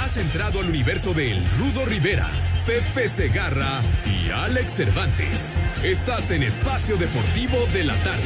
Has 0.00 0.16
entrado 0.16 0.60
al 0.60 0.68
universo 0.68 1.14
del 1.14 1.42
Rudo 1.58 1.84
Rivera, 1.86 2.28
Pepe 2.66 3.08
Segarra 3.08 3.80
y 4.04 4.30
Alex 4.30 4.72
Cervantes. 4.74 5.54
Estás 5.82 6.30
en 6.30 6.42
Espacio 6.42 6.96
Deportivo 6.96 7.66
de 7.72 7.84
la 7.84 7.94
Tarde. 7.96 8.22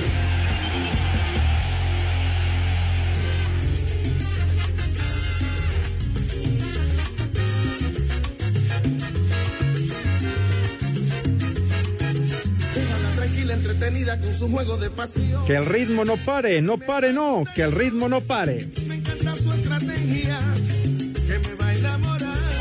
tranquila, 13.16 13.54
entretenida 13.54 14.20
con 14.20 14.34
su 14.34 14.48
juego 14.50 14.76
de 14.78 14.90
pasión. 14.90 15.44
Que 15.46 15.56
el 15.56 15.66
ritmo 15.66 16.04
no 16.04 16.16
pare, 16.16 16.62
no 16.62 16.78
pare, 16.78 17.12
no, 17.12 17.44
que 17.54 17.62
el 17.62 17.72
ritmo 17.72 18.08
no 18.08 18.20
pare. 18.20 18.70
Me 18.86 18.96
encanta 18.96 19.34
su 19.34 19.52
estrategia, 19.52 20.38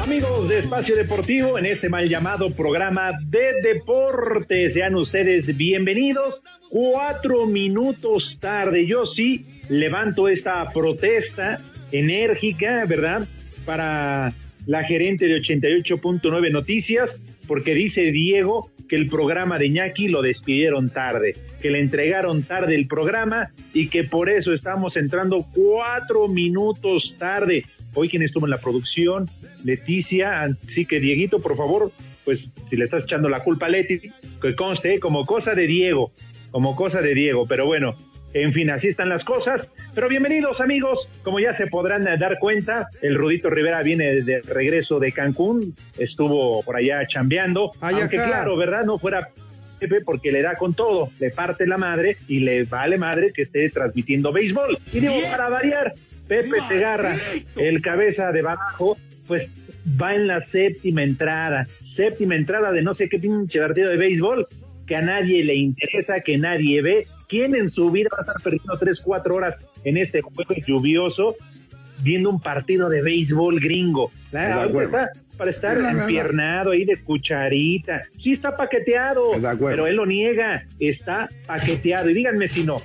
Amigos 0.07 0.47
de 0.47 0.59
Espacio 0.59 0.95
Deportivo, 0.95 1.59
en 1.59 1.65
este 1.65 1.89
mal 1.89 2.07
llamado 2.07 2.49
programa 2.51 3.11
de 3.25 3.61
deporte, 3.61 4.71
sean 4.71 4.95
ustedes 4.95 5.57
bienvenidos. 5.57 6.41
Cuatro 6.69 7.45
minutos 7.45 8.37
tarde, 8.39 8.85
yo 8.85 9.05
sí 9.05 9.45
levanto 9.67 10.29
esta 10.29 10.71
protesta 10.71 11.57
enérgica, 11.91 12.85
¿verdad? 12.85 13.27
Para 13.65 14.31
la 14.65 14.83
gerente 14.85 15.25
de 15.25 15.41
88.9 15.41 16.51
Noticias, 16.51 17.19
porque 17.45 17.73
dice 17.73 18.03
Diego 18.11 18.71
que 18.87 18.95
el 18.95 19.09
programa 19.09 19.59
de 19.59 19.67
Iñaki 19.67 20.07
lo 20.07 20.21
despidieron 20.21 20.89
tarde, 20.89 21.35
que 21.61 21.69
le 21.69 21.79
entregaron 21.79 22.43
tarde 22.43 22.75
el 22.75 22.87
programa 22.87 23.51
y 23.73 23.89
que 23.89 24.05
por 24.05 24.29
eso 24.29 24.53
estamos 24.53 24.95
entrando 24.95 25.45
cuatro 25.53 26.29
minutos 26.29 27.15
tarde. 27.19 27.65
Hoy 27.99 28.09
quien 28.09 28.21
estuvo 28.21 28.45
en 28.45 28.51
la 28.51 28.59
producción, 28.59 29.27
Leticia, 29.63 30.43
así 30.43 30.85
que 30.85 30.99
Dieguito, 30.99 31.39
por 31.39 31.57
favor, 31.57 31.91
pues 32.25 32.51
si 32.69 32.75
le 32.75 32.85
estás 32.85 33.05
echando 33.05 33.27
la 33.27 33.43
culpa 33.43 33.65
a 33.65 33.69
Leti, 33.69 34.11
que 34.39 34.55
conste 34.55 34.93
¿eh? 34.93 34.99
como 34.99 35.25
cosa 35.25 35.55
de 35.55 35.65
Diego, 35.65 36.11
como 36.51 36.75
cosa 36.75 37.01
de 37.01 37.15
Diego, 37.15 37.47
pero 37.47 37.65
bueno, 37.65 37.95
en 38.33 38.53
fin, 38.53 38.69
así 38.69 38.89
están 38.89 39.09
las 39.09 39.23
cosas. 39.23 39.71
Pero 39.95 40.09
bienvenidos 40.09 40.61
amigos, 40.61 41.09
como 41.23 41.39
ya 41.39 41.55
se 41.55 41.65
podrán 41.65 42.03
dar 42.19 42.37
cuenta, 42.37 42.87
el 43.01 43.15
Rudito 43.15 43.49
Rivera 43.49 43.81
viene 43.81 44.21
de 44.21 44.41
regreso 44.41 44.99
de 44.99 45.11
Cancún, 45.11 45.73
estuvo 45.97 46.61
por 46.61 46.75
allá 46.75 47.07
chambeando, 47.07 47.71
Ay, 47.81 47.95
aunque 47.95 48.17
claro, 48.17 48.55
¿verdad? 48.55 48.85
No 48.85 48.99
fuera 48.99 49.31
Pepe 49.79 50.01
porque 50.01 50.31
le 50.31 50.43
da 50.43 50.53
con 50.53 50.75
todo, 50.75 51.09
le 51.19 51.31
parte 51.31 51.65
la 51.65 51.77
madre 51.77 52.17
y 52.27 52.41
le 52.41 52.63
vale 52.63 52.97
madre 52.97 53.31
que 53.33 53.41
esté 53.41 53.67
transmitiendo 53.71 54.31
béisbol. 54.31 54.77
Y 54.93 54.99
digo, 54.99 55.15
para 55.31 55.49
variar, 55.49 55.93
Pepe 56.27 56.57
Segarra, 56.67 57.15
el 57.55 57.81
cabeza 57.81 58.31
de 58.31 58.41
abajo, 58.41 58.97
pues 59.27 59.49
va 60.01 60.13
en 60.13 60.27
la 60.27 60.41
séptima 60.41 61.03
entrada, 61.03 61.65
séptima 61.65 62.35
entrada 62.35 62.71
de 62.71 62.81
no 62.81 62.93
sé 62.93 63.09
qué 63.09 63.19
pinche 63.19 63.59
partido 63.59 63.89
de 63.89 63.97
béisbol 63.97 64.45
que 64.87 64.95
a 64.95 65.01
nadie 65.01 65.43
le 65.43 65.55
interesa, 65.55 66.21
que 66.21 66.37
nadie 66.37 66.81
ve. 66.81 67.07
¿Quién 67.27 67.55
en 67.55 67.69
su 67.69 67.91
vida 67.91 68.09
va 68.13 68.19
a 68.19 68.21
estar 68.21 68.41
perdiendo 68.41 68.77
tres, 68.79 69.01
cuatro 69.01 69.35
horas 69.35 69.67
en 69.83 69.97
este 69.97 70.21
juego 70.21 70.55
lluvioso 70.65 71.35
viendo 72.03 72.29
un 72.29 72.39
partido 72.39 72.87
de 72.87 73.01
béisbol 73.01 73.59
gringo? 73.59 74.11
Ah, 74.33 74.63
ahorita 74.63 74.83
está 74.83 75.11
para 75.37 75.51
estar 75.51 75.77
empiernado 75.77 76.71
ahí 76.71 76.85
de 76.85 76.95
cucharita. 76.97 78.05
Sí 78.17 78.31
está 78.31 78.55
paqueteado, 78.55 79.31
pero 79.59 79.87
él 79.87 79.97
lo 79.97 80.05
niega. 80.05 80.65
Está 80.79 81.27
paqueteado. 81.45 82.09
Y 82.09 82.13
díganme 82.13 82.47
si 82.47 82.63
no. 82.63 82.77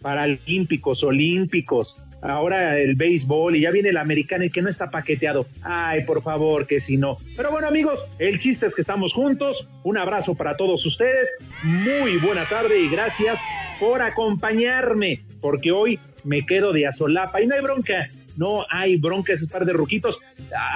Paralímpicos, 0.00 1.02
olímpicos, 1.02 1.96
ahora 2.22 2.78
el 2.78 2.94
béisbol 2.94 3.56
y 3.56 3.60
ya 3.60 3.70
viene 3.70 3.90
el 3.90 3.96
americano 3.96 4.44
y 4.44 4.50
que 4.50 4.62
no 4.62 4.68
está 4.68 4.90
paqueteado. 4.90 5.46
Ay, 5.62 6.04
por 6.04 6.22
favor, 6.22 6.66
que 6.66 6.80
si 6.80 6.96
no. 6.96 7.18
Pero 7.36 7.50
bueno, 7.50 7.68
amigos, 7.68 8.04
el 8.18 8.38
chiste 8.38 8.66
es 8.66 8.74
que 8.74 8.82
estamos 8.82 9.12
juntos. 9.12 9.68
Un 9.82 9.98
abrazo 9.98 10.34
para 10.34 10.56
todos 10.56 10.84
ustedes. 10.86 11.28
Muy 11.62 12.16
buena 12.18 12.48
tarde 12.48 12.80
y 12.80 12.88
gracias 12.88 13.38
por 13.78 14.02
acompañarme, 14.02 15.20
porque 15.40 15.72
hoy 15.72 15.98
me 16.24 16.44
quedo 16.44 16.72
de 16.72 16.86
azolapa 16.86 17.40
y 17.40 17.46
no 17.46 17.54
hay 17.54 17.62
bronca. 17.62 18.08
No 18.36 18.64
hay 18.70 18.96
bronca, 18.96 19.32
esos 19.32 19.50
par 19.50 19.64
de 19.64 19.72
ruquitos. 19.72 20.18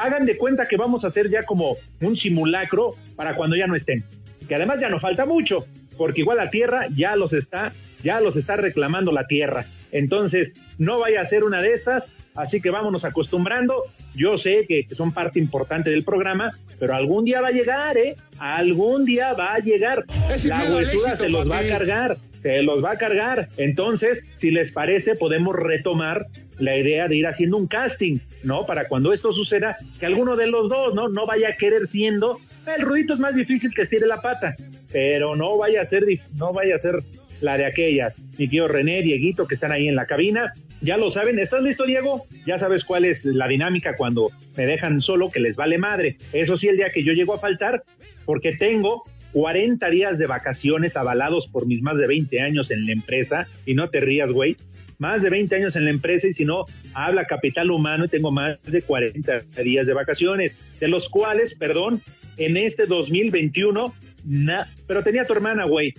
Hagan 0.03 0.27
de 0.27 0.37
cuenta 0.37 0.67
que 0.67 0.77
vamos 0.77 1.05
a 1.05 1.09
hacer 1.09 1.31
ya 1.31 1.45
como 1.45 1.77
un 2.01 2.17
simulacro 2.17 2.91
para 3.17 3.35
cuando 3.35 3.57
ya 3.57 3.67
no 3.67 3.77
estén. 3.77 4.05
Que 4.49 4.57
además 4.57 4.81
ya 4.81 4.91
no 4.91 5.01
falta 5.01 5.25
mucho, 5.25 5.67
porque 5.97 6.21
igual 6.21 6.37
la 6.39 6.51
tierra 6.51 6.87
ya 6.95 7.17
los 7.17 7.33
está, 7.33 7.73
ya 8.03 8.21
los 8.21 8.37
está 8.37 8.57
reclamando 8.57 9.13
la 9.13 9.27
tierra. 9.27 9.65
Entonces, 9.95 10.51
no 10.77 10.99
vaya 10.99 11.21
a 11.21 11.27
ser 11.27 11.45
una 11.45 11.63
de 11.63 11.73
esas, 11.73 12.11
así 12.35 12.61
que 12.61 12.71
vámonos 12.71 13.05
acostumbrando. 13.05 13.85
Yo 14.15 14.37
sé 14.37 14.67
que, 14.67 14.87
que 14.87 14.95
son 14.97 15.13
parte 15.13 15.39
importante 15.39 15.91
del 15.91 16.03
programa, 16.03 16.51
pero 16.81 16.95
algún 16.95 17.25
día 17.25 17.41
va 17.41 17.49
a 17.49 17.53
llegar, 17.53 17.97
¿eh? 17.97 18.17
Algún 18.41 19.05
día 19.05 19.35
va 19.35 19.55
a 19.55 19.61
llegar. 19.61 20.05
Es 20.33 20.47
la 20.47 20.65
huesuda 20.65 21.17
se 21.17 21.29
los 21.29 21.49
va 21.49 21.61
a 21.61 21.69
cargar, 21.69 22.19
se 22.43 22.63
los 22.63 22.85
va 22.85 22.91
a 22.93 22.99
cargar. 22.99 23.47
Entonces, 23.57 24.25
si 24.39 24.51
les 24.51 24.73
parece, 24.73 25.15
podemos 25.15 25.55
retomar 25.55 26.27
la 26.59 26.77
idea 26.77 27.07
de 27.07 27.17
ir 27.17 27.27
haciendo 27.29 27.57
un 27.57 27.69
casting, 27.69 28.19
¿no? 28.43 28.67
Para 28.67 28.89
cuando 28.89 29.13
esto 29.13 29.33
suceda, 29.33 29.77
que 30.01 30.07
alguno 30.07 30.35
de 30.35 30.49
los 30.49 30.69
dos, 30.69 30.93
¿no? 30.93 31.09
No 31.09 31.25
vaya 31.25 31.51
a 31.51 31.57
querer 31.57 31.87
siendo. 31.87 32.41
El 32.67 32.83
ruidito 32.83 33.15
es 33.15 33.21
más 33.21 33.37
difícil 33.37 33.73
que 33.73 33.83
estire 33.83 34.09
la 34.09 34.21
pata, 34.21 34.57
pero 34.91 35.37
no 35.37 35.57
vaya 35.57 35.83
a 35.83 35.87
ser, 35.87 36.05
no 36.37 36.53
vaya 36.53 36.75
a 36.75 36.79
ser 36.81 36.97
la 37.45 37.57
de 37.59 37.67
aquellas. 37.67 38.17
Mi 38.39 38.49
tío 38.49 38.67
René, 38.69 39.03
Dieguito, 39.03 39.47
que 39.47 39.55
están 39.55 39.71
ahí 39.73 39.87
en 39.89 39.95
la 39.95 40.07
cabina. 40.07 40.53
Ya 40.81 40.97
lo 40.97 41.11
saben. 41.11 41.39
¿Estás 41.39 41.63
listo, 41.63 41.85
Diego? 41.85 42.23
Ya 42.47 42.59
sabes 42.59 42.85
cuál 42.85 43.05
es 43.05 43.25
la 43.25 43.47
dinámica 43.47 43.95
cuando 43.97 44.31
me 44.57 44.67
dejan 44.67 45.01
solo, 45.01 45.31
que 45.31 45.41
les 45.41 45.55
vale 45.57 45.79
madre. 45.79 46.17
Eso 46.33 46.57
sí, 46.57 46.69
el 46.69 46.77
día 46.77 46.91
que 46.91 47.05
yo 47.05 47.13
llego 47.13 47.35
a 47.35 47.39
faltar, 47.39 47.83
porque 48.25 48.53
tengo 48.53 49.03
40 49.33 49.89
días 49.91 50.19
de 50.19 50.27
vacaciones 50.27 50.97
avalados 50.97 51.49
por 51.49 51.67
mis 51.67 51.83
más 51.83 51.97
de 51.99 52.07
20 52.07 52.41
años 52.41 52.71
en 52.71 52.87
la 52.87 52.93
empresa, 52.93 53.47
y 53.67 53.75
no 53.75 53.91
te 53.91 54.01
rías, 54.01 54.31
güey. 54.31 54.57
Más 54.99 55.23
de 55.23 55.29
20 55.29 55.57
años 55.57 55.75
en 55.77 55.85
la 55.85 55.91
empresa 55.91 56.29
y 56.29 56.33
si 56.33 56.45
no, 56.45 56.65
habla 56.95 57.25
capital 57.27 57.71
humano 57.73 58.05
y 58.05 58.09
tengo 58.09 58.31
más 58.31 58.63
de 58.63 58.81
40 58.81 59.39
días 59.63 59.87
de 59.87 59.93
vacaciones, 59.93 60.79
de 60.81 60.89
los 60.89 61.09
cuales, 61.09 61.57
perdón, 61.57 62.01
en 62.39 62.57
este 62.57 62.87
2021, 62.87 63.93
na- 64.25 64.67
pero 64.87 65.03
tenía 65.03 65.27
tu 65.27 65.33
hermana, 65.33 65.65
güey, 65.67 65.93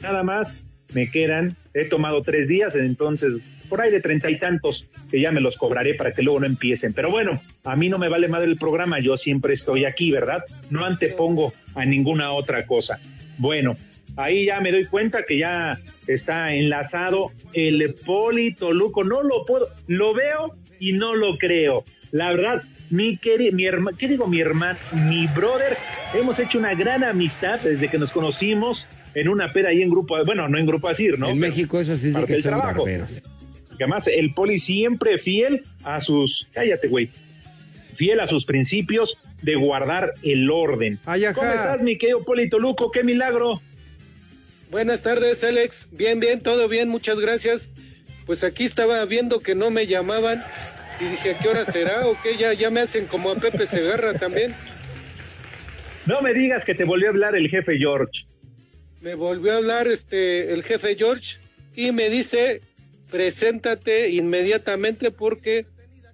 nada 0.00 0.22
más 0.22 0.64
me 0.94 1.10
quedan, 1.10 1.56
he 1.74 1.84
tomado 1.84 2.22
tres 2.22 2.48
días, 2.48 2.74
entonces 2.74 3.42
por 3.68 3.80
ahí 3.80 3.90
de 3.90 4.00
treinta 4.00 4.30
y 4.30 4.36
tantos 4.36 4.88
que 5.10 5.20
ya 5.20 5.30
me 5.30 5.40
los 5.40 5.56
cobraré 5.56 5.94
para 5.94 6.12
que 6.12 6.22
luego 6.22 6.40
no 6.40 6.46
empiecen. 6.46 6.92
Pero 6.94 7.10
bueno, 7.10 7.40
a 7.64 7.76
mí 7.76 7.88
no 7.88 7.98
me 7.98 8.08
vale 8.08 8.28
madre 8.28 8.48
el 8.48 8.56
programa, 8.56 8.98
yo 9.00 9.16
siempre 9.16 9.54
estoy 9.54 9.84
aquí, 9.84 10.10
¿verdad? 10.10 10.42
No 10.70 10.84
antepongo 10.84 11.52
a 11.74 11.84
ninguna 11.84 12.32
otra 12.32 12.66
cosa. 12.66 12.98
Bueno, 13.36 13.76
ahí 14.16 14.46
ya 14.46 14.60
me 14.60 14.72
doy 14.72 14.86
cuenta 14.86 15.24
que 15.24 15.38
ya 15.38 15.78
está 16.06 16.54
enlazado 16.54 17.30
el 17.52 17.94
Poli 18.04 18.54
Toluco, 18.54 19.04
no 19.04 19.22
lo 19.22 19.44
puedo, 19.44 19.68
lo 19.86 20.14
veo 20.14 20.54
y 20.80 20.92
no 20.92 21.14
lo 21.14 21.36
creo. 21.36 21.84
La 22.10 22.30
verdad, 22.30 22.62
mi 22.88 23.18
querido, 23.18 23.54
mi 23.54 23.66
hermano, 23.66 23.96
¿qué 23.96 24.08
digo 24.08 24.26
mi 24.26 24.40
hermano? 24.40 24.78
Mi 24.92 25.26
brother, 25.26 25.76
hemos 26.14 26.38
hecho 26.38 26.58
una 26.58 26.74
gran 26.74 27.04
amistad 27.04 27.60
desde 27.60 27.88
que 27.88 27.98
nos 27.98 28.10
conocimos 28.10 28.86
en 29.14 29.28
una 29.28 29.52
peda 29.52 29.70
ahí 29.70 29.82
en 29.82 29.90
grupo, 29.90 30.16
bueno, 30.24 30.48
no 30.48 30.58
en 30.58 30.66
grupo 30.66 30.88
Asir, 30.88 31.18
¿no? 31.18 31.28
En 31.28 31.38
México 31.38 31.80
eso 31.80 31.96
sí 31.96 32.08
es 32.08 32.24
que 32.24 32.40
son 32.40 32.52
trabajo. 32.52 32.84
barberos. 32.84 33.22
Que 33.76 33.84
además 33.84 34.04
el 34.06 34.34
poli 34.34 34.58
siempre 34.58 35.18
fiel 35.18 35.62
a 35.84 36.00
sus, 36.00 36.48
cállate, 36.52 36.88
güey, 36.88 37.10
fiel 37.96 38.20
a 38.20 38.28
sus 38.28 38.44
principios 38.44 39.18
de 39.42 39.54
guardar 39.54 40.12
el 40.22 40.50
orden. 40.50 40.98
Ay, 41.06 41.24
ajá. 41.24 41.34
¿Cómo 41.34 41.50
estás, 41.50 41.82
mi 41.82 41.96
querido 41.96 42.24
Polito 42.24 42.58
Luco? 42.58 42.90
¡Qué 42.90 43.04
milagro! 43.04 43.60
Buenas 44.70 45.02
tardes, 45.02 45.42
Alex. 45.44 45.88
Bien, 45.92 46.20
bien, 46.20 46.40
todo 46.40 46.68
bien, 46.68 46.88
muchas 46.88 47.18
gracias. 47.20 47.70
Pues 48.26 48.44
aquí 48.44 48.64
estaba 48.64 49.04
viendo 49.06 49.40
que 49.40 49.54
no 49.54 49.70
me 49.70 49.86
llamaban 49.86 50.42
y 51.00 51.04
dije, 51.04 51.30
¿a 51.30 51.38
qué 51.38 51.48
hora 51.48 51.64
será? 51.64 52.06
¿O 52.06 52.16
qué? 52.22 52.36
Ya, 52.36 52.52
ya 52.52 52.70
me 52.70 52.80
hacen 52.80 53.06
como 53.06 53.30
a 53.30 53.36
Pepe 53.36 53.66
Segarra 53.66 54.14
también. 54.14 54.54
No 56.04 56.20
me 56.20 56.34
digas 56.34 56.64
que 56.64 56.74
te 56.74 56.84
volvió 56.84 57.06
a 57.08 57.10
hablar 57.10 57.36
el 57.36 57.48
jefe 57.48 57.78
George. 57.78 58.24
Me 59.00 59.14
volvió 59.14 59.52
a 59.52 59.56
hablar 59.56 59.88
este 59.88 60.52
el 60.52 60.62
jefe 60.62 60.96
George 60.96 61.36
y 61.74 61.92
me 61.92 62.10
dice, 62.10 62.60
preséntate 63.10 64.10
inmediatamente 64.10 65.10
porque 65.10 65.66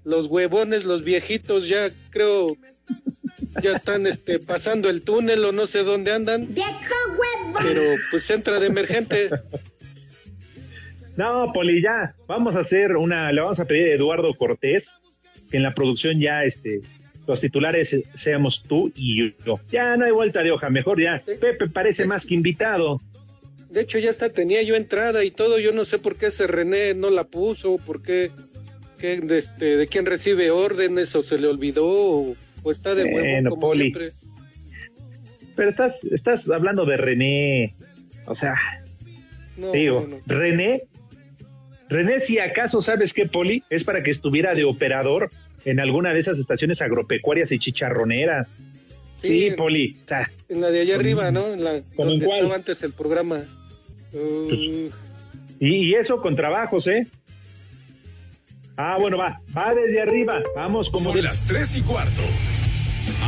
los 0.04 0.26
huevones, 0.26 0.84
los 0.84 1.02
viejitos 1.02 1.66
ya 1.66 1.90
creo 2.10 2.56
ya 3.62 3.72
están 3.76 4.06
este 4.06 4.38
pasando 4.38 4.90
el 4.90 5.02
túnel 5.02 5.44
o 5.44 5.52
no 5.52 5.66
sé 5.66 5.82
dónde 5.82 6.12
andan. 6.12 6.48
Pero 7.62 7.82
pues 8.10 8.28
entra 8.30 8.60
de 8.60 8.66
emergente. 8.66 9.30
No, 11.16 11.52
Poli, 11.52 11.80
ya, 11.80 12.12
vamos 12.26 12.56
a 12.56 12.60
hacer 12.60 12.96
una, 12.96 13.30
le 13.30 13.40
vamos 13.40 13.60
a 13.60 13.64
pedir 13.64 13.92
a 13.92 13.94
Eduardo 13.94 14.34
Cortés 14.34 14.90
que 15.50 15.58
en 15.58 15.62
la 15.62 15.72
producción 15.72 16.20
ya, 16.20 16.42
este, 16.42 16.80
los 17.26 17.40
titulares 17.40 17.94
seamos 18.18 18.62
tú 18.62 18.92
y 18.94 19.32
yo. 19.44 19.58
Ya 19.70 19.96
no 19.96 20.04
hay 20.04 20.12
vuelta 20.12 20.42
de 20.42 20.50
hoja, 20.50 20.70
mejor 20.70 21.00
ya. 21.00 21.18
Pepe 21.24 21.68
parece 21.68 22.04
más 22.04 22.26
que 22.26 22.34
invitado. 22.34 23.00
De 23.70 23.80
hecho, 23.80 23.98
ya 23.98 24.10
hasta 24.10 24.30
tenía 24.30 24.62
yo 24.62 24.76
entrada 24.76 25.24
y 25.24 25.30
todo. 25.30 25.58
Yo 25.58 25.72
no 25.72 25.84
sé 25.84 25.98
por 25.98 26.16
qué 26.16 26.26
ese 26.26 26.46
René 26.46 26.94
no 26.94 27.10
la 27.10 27.24
puso, 27.24 27.78
por 27.78 28.02
qué, 28.02 28.30
qué, 28.98 29.18
de, 29.20 29.38
este, 29.38 29.76
de 29.76 29.86
quién 29.88 30.06
recibe 30.06 30.50
órdenes 30.50 31.14
o 31.16 31.22
se 31.22 31.38
le 31.38 31.48
olvidó 31.48 31.86
o, 31.86 32.36
o 32.62 32.70
está 32.70 32.94
de 32.94 33.04
huevo 33.04 33.18
Bueno, 33.18 33.50
como 33.50 33.68
Poli. 33.68 33.80
siempre. 33.84 34.10
Pero 35.56 35.70
estás, 35.70 35.94
estás 36.04 36.48
hablando 36.48 36.84
de 36.84 36.96
René. 36.96 37.74
O 38.26 38.34
sea, 38.36 38.54
No, 39.56 39.72
digo, 39.72 40.00
no, 40.08 40.16
no. 40.16 40.22
René, 40.26 40.84
René, 41.88 42.20
si 42.20 42.38
acaso 42.38 42.80
sabes 42.80 43.12
qué, 43.12 43.26
Poli, 43.26 43.62
es 43.70 43.84
para 43.84 44.02
que 44.02 44.10
estuviera 44.10 44.54
de 44.54 44.64
operador 44.64 45.30
en 45.64 45.80
alguna 45.80 46.12
de 46.14 46.20
esas 46.20 46.38
estaciones 46.38 46.80
agropecuarias 46.82 47.52
y 47.52 47.58
chicharroneras. 47.58 48.48
Sí, 49.16 49.50
Poli. 49.56 49.96
O 50.04 50.08
sea, 50.08 50.30
En 50.48 50.60
la 50.60 50.70
de 50.70 50.80
allá 50.80 50.96
arriba, 50.96 51.30
¿no? 51.30 51.46
En 51.52 51.62
la 51.64 51.80
¿Cómo 51.96 52.10
en 52.10 52.18
donde 52.18 52.26
cuál? 52.26 52.38
estaba 52.40 52.54
antes 52.56 52.82
el 52.82 52.92
programa. 52.92 53.40
Uh, 54.12 54.50
y, 54.50 54.88
y 55.60 55.94
eso 55.94 56.20
con 56.20 56.36
trabajos, 56.36 56.86
¿eh? 56.86 57.06
Ah, 58.76 58.96
bueno, 58.98 59.16
va, 59.18 59.40
va 59.56 59.74
desde 59.74 60.00
arriba. 60.02 60.42
Vamos 60.56 60.90
como 60.90 61.06
Son 61.06 61.14
de 61.14 61.22
las 61.22 61.44
3 61.46 61.76
y 61.76 61.82
cuarto. 61.82 62.22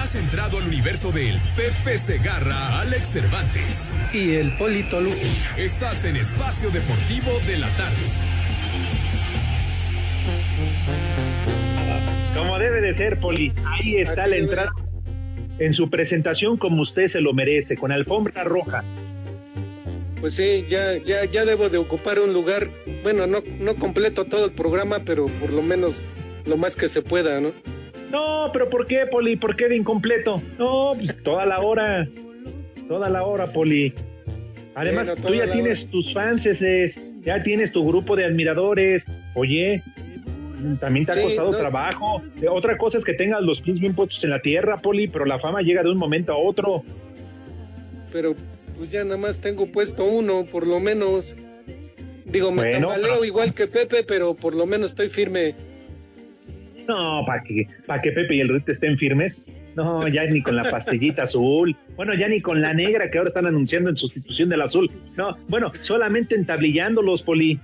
Has 0.00 0.14
entrado 0.14 0.58
al 0.58 0.64
universo 0.66 1.12
del 1.12 1.38
Pepe 1.56 1.98
Segarra, 1.98 2.80
Alex 2.80 3.08
Cervantes. 3.08 3.92
y 4.12 4.34
el 4.34 4.50
Polito 4.52 5.00
Luco. 5.00 5.16
Estás 5.56 6.04
en 6.04 6.16
Espacio 6.16 6.70
Deportivo 6.70 7.30
de 7.46 7.58
la 7.58 7.68
Tarde. 7.70 7.96
Como 12.34 12.58
debe 12.58 12.80
de 12.80 12.94
ser, 12.94 13.18
Poli. 13.18 13.52
Ahí 13.66 13.96
está 13.96 14.12
Así 14.12 14.20
la 14.30 14.36
debe. 14.36 14.38
entrada. 14.38 14.72
En 15.58 15.74
su 15.74 15.90
presentación 15.90 16.56
como 16.56 16.82
usted 16.82 17.08
se 17.08 17.20
lo 17.20 17.34
merece, 17.34 17.76
con 17.76 17.92
alfombra 17.92 18.44
roja. 18.44 18.82
Pues 20.20 20.34
sí, 20.34 20.64
ya, 20.68 20.96
ya, 20.98 21.24
ya 21.26 21.44
debo 21.44 21.68
de 21.68 21.78
ocupar 21.78 22.18
un 22.20 22.32
lugar, 22.32 22.68
bueno, 23.02 23.26
no, 23.26 23.42
no 23.58 23.74
completo 23.76 24.24
todo 24.24 24.46
el 24.46 24.52
programa, 24.52 25.00
pero 25.04 25.26
por 25.26 25.50
lo 25.52 25.62
menos 25.62 26.04
lo 26.46 26.56
más 26.56 26.76
que 26.76 26.88
se 26.88 27.00
pueda, 27.02 27.40
¿no? 27.40 27.52
No, 28.10 28.50
pero 28.52 28.68
¿por 28.68 28.86
qué, 28.86 29.06
Poli? 29.10 29.36
¿Por 29.36 29.56
qué 29.56 29.68
de 29.68 29.76
incompleto? 29.76 30.42
No, 30.58 30.92
toda 31.22 31.46
la 31.46 31.60
hora. 31.60 32.06
Toda 32.88 33.08
la 33.08 33.22
hora, 33.22 33.46
Poli. 33.46 33.94
Además, 34.74 35.06
Bueno, 35.08 35.22
tú 35.28 35.34
ya 35.34 35.50
tienes 35.50 35.82
hora. 35.82 35.90
tus 35.90 36.12
fans, 36.12 36.44
ya 37.24 37.42
tienes 37.42 37.70
tu 37.72 37.86
grupo 37.86 38.16
de 38.16 38.24
admiradores. 38.24 39.04
Oye, 39.34 39.82
también 40.80 41.06
te 41.06 41.12
ha 41.12 41.14
Sí, 41.14 41.22
costado 41.22 41.52
no. 41.52 41.58
trabajo. 41.58 42.22
Eh, 42.42 42.48
Otra 42.48 42.76
cosa 42.78 42.98
es 42.98 43.04
que 43.04 43.14
tengas 43.14 43.42
los 43.42 43.60
pies 43.60 43.78
bien 43.78 43.94
puestos 43.94 44.22
en 44.24 44.30
la 44.30 44.40
tierra, 44.42 44.78
Poli, 44.78 45.06
pero 45.08 45.24
la 45.24 45.38
fama 45.38 45.60
llega 45.62 45.82
de 45.82 45.90
un 45.90 45.98
momento 45.98 46.32
a 46.32 46.36
otro. 46.38 46.82
Pero 48.12 48.34
pues 48.76 48.90
ya 48.90 49.04
nada 49.04 49.18
más 49.18 49.40
tengo 49.40 49.66
puesto 49.66 50.04
uno, 50.04 50.46
por 50.50 50.66
lo 50.66 50.80
menos. 50.80 51.36
Digo, 52.24 52.50
me 52.50 52.62
Bueno, 52.70 52.88
tambaleo 52.88 53.24
igual 53.24 53.54
que 53.54 53.66
Pepe, 53.66 54.02
pero 54.04 54.34
por 54.34 54.54
lo 54.54 54.66
menos 54.66 54.90
estoy 54.90 55.08
firme. 55.10 55.54
No, 56.88 57.24
para 57.26 57.42
que, 57.42 57.66
para 57.86 58.02
que 58.02 58.12
Pepe 58.12 58.36
y 58.36 58.40
el 58.40 58.48
Rito 58.48 58.72
estén 58.72 58.96
firmes. 58.98 59.44
No, 59.76 60.06
ya 60.08 60.24
ni 60.24 60.42
con 60.42 60.56
la 60.56 60.68
pastillita 60.68 61.22
azul. 61.22 61.76
Bueno, 61.96 62.12
ya 62.14 62.28
ni 62.28 62.40
con 62.40 62.60
la 62.60 62.74
negra 62.74 63.08
que 63.10 63.18
ahora 63.18 63.28
están 63.28 63.46
anunciando 63.46 63.88
en 63.88 63.96
sustitución 63.96 64.48
del 64.48 64.62
azul. 64.62 64.90
No, 65.16 65.36
bueno, 65.48 65.70
solamente 65.74 66.34
entablillándolos, 66.34 67.22
Poli. 67.22 67.60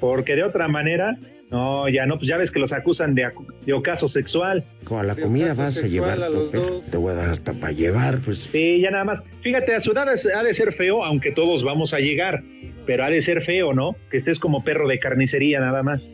Porque 0.00 0.34
de 0.34 0.42
otra 0.42 0.66
manera, 0.66 1.16
no, 1.50 1.88
ya 1.88 2.06
no, 2.06 2.16
pues 2.16 2.28
ya 2.28 2.36
ves 2.38 2.50
que 2.50 2.58
los 2.58 2.72
acusan 2.72 3.14
de, 3.14 3.26
acu- 3.26 3.46
de 3.64 3.72
ocaso 3.72 4.08
sexual. 4.08 4.64
Con 4.84 5.06
la 5.06 5.14
De 5.14 5.22
comida 5.22 5.54
vas 5.54 5.78
a 5.82 5.86
llevar, 5.86 6.20
a 6.22 6.28
los 6.28 6.48
Pepe. 6.48 6.64
dos. 6.66 6.90
te 6.90 6.96
voy 6.96 7.12
a 7.12 7.14
dar 7.16 7.28
hasta 7.30 7.52
para 7.52 7.72
llevar, 7.72 8.18
pues. 8.24 8.38
Sí, 8.50 8.80
ya 8.80 8.90
nada 8.90 9.04
más. 9.04 9.22
Fíjate, 9.42 9.74
a 9.74 9.80
su 9.80 9.92
edad 9.92 10.08
ha 10.08 10.42
de 10.42 10.54
ser 10.54 10.72
feo, 10.72 11.04
aunque 11.04 11.30
todos 11.32 11.62
vamos 11.62 11.94
a 11.94 11.98
llegar. 12.00 12.42
Pero 12.84 13.04
ha 13.04 13.10
de 13.10 13.22
ser 13.22 13.44
feo, 13.44 13.72
¿no? 13.72 13.94
Que 14.10 14.16
estés 14.16 14.40
como 14.40 14.64
perro 14.64 14.88
de 14.88 14.98
carnicería 14.98 15.60
nada 15.60 15.84
más. 15.84 16.10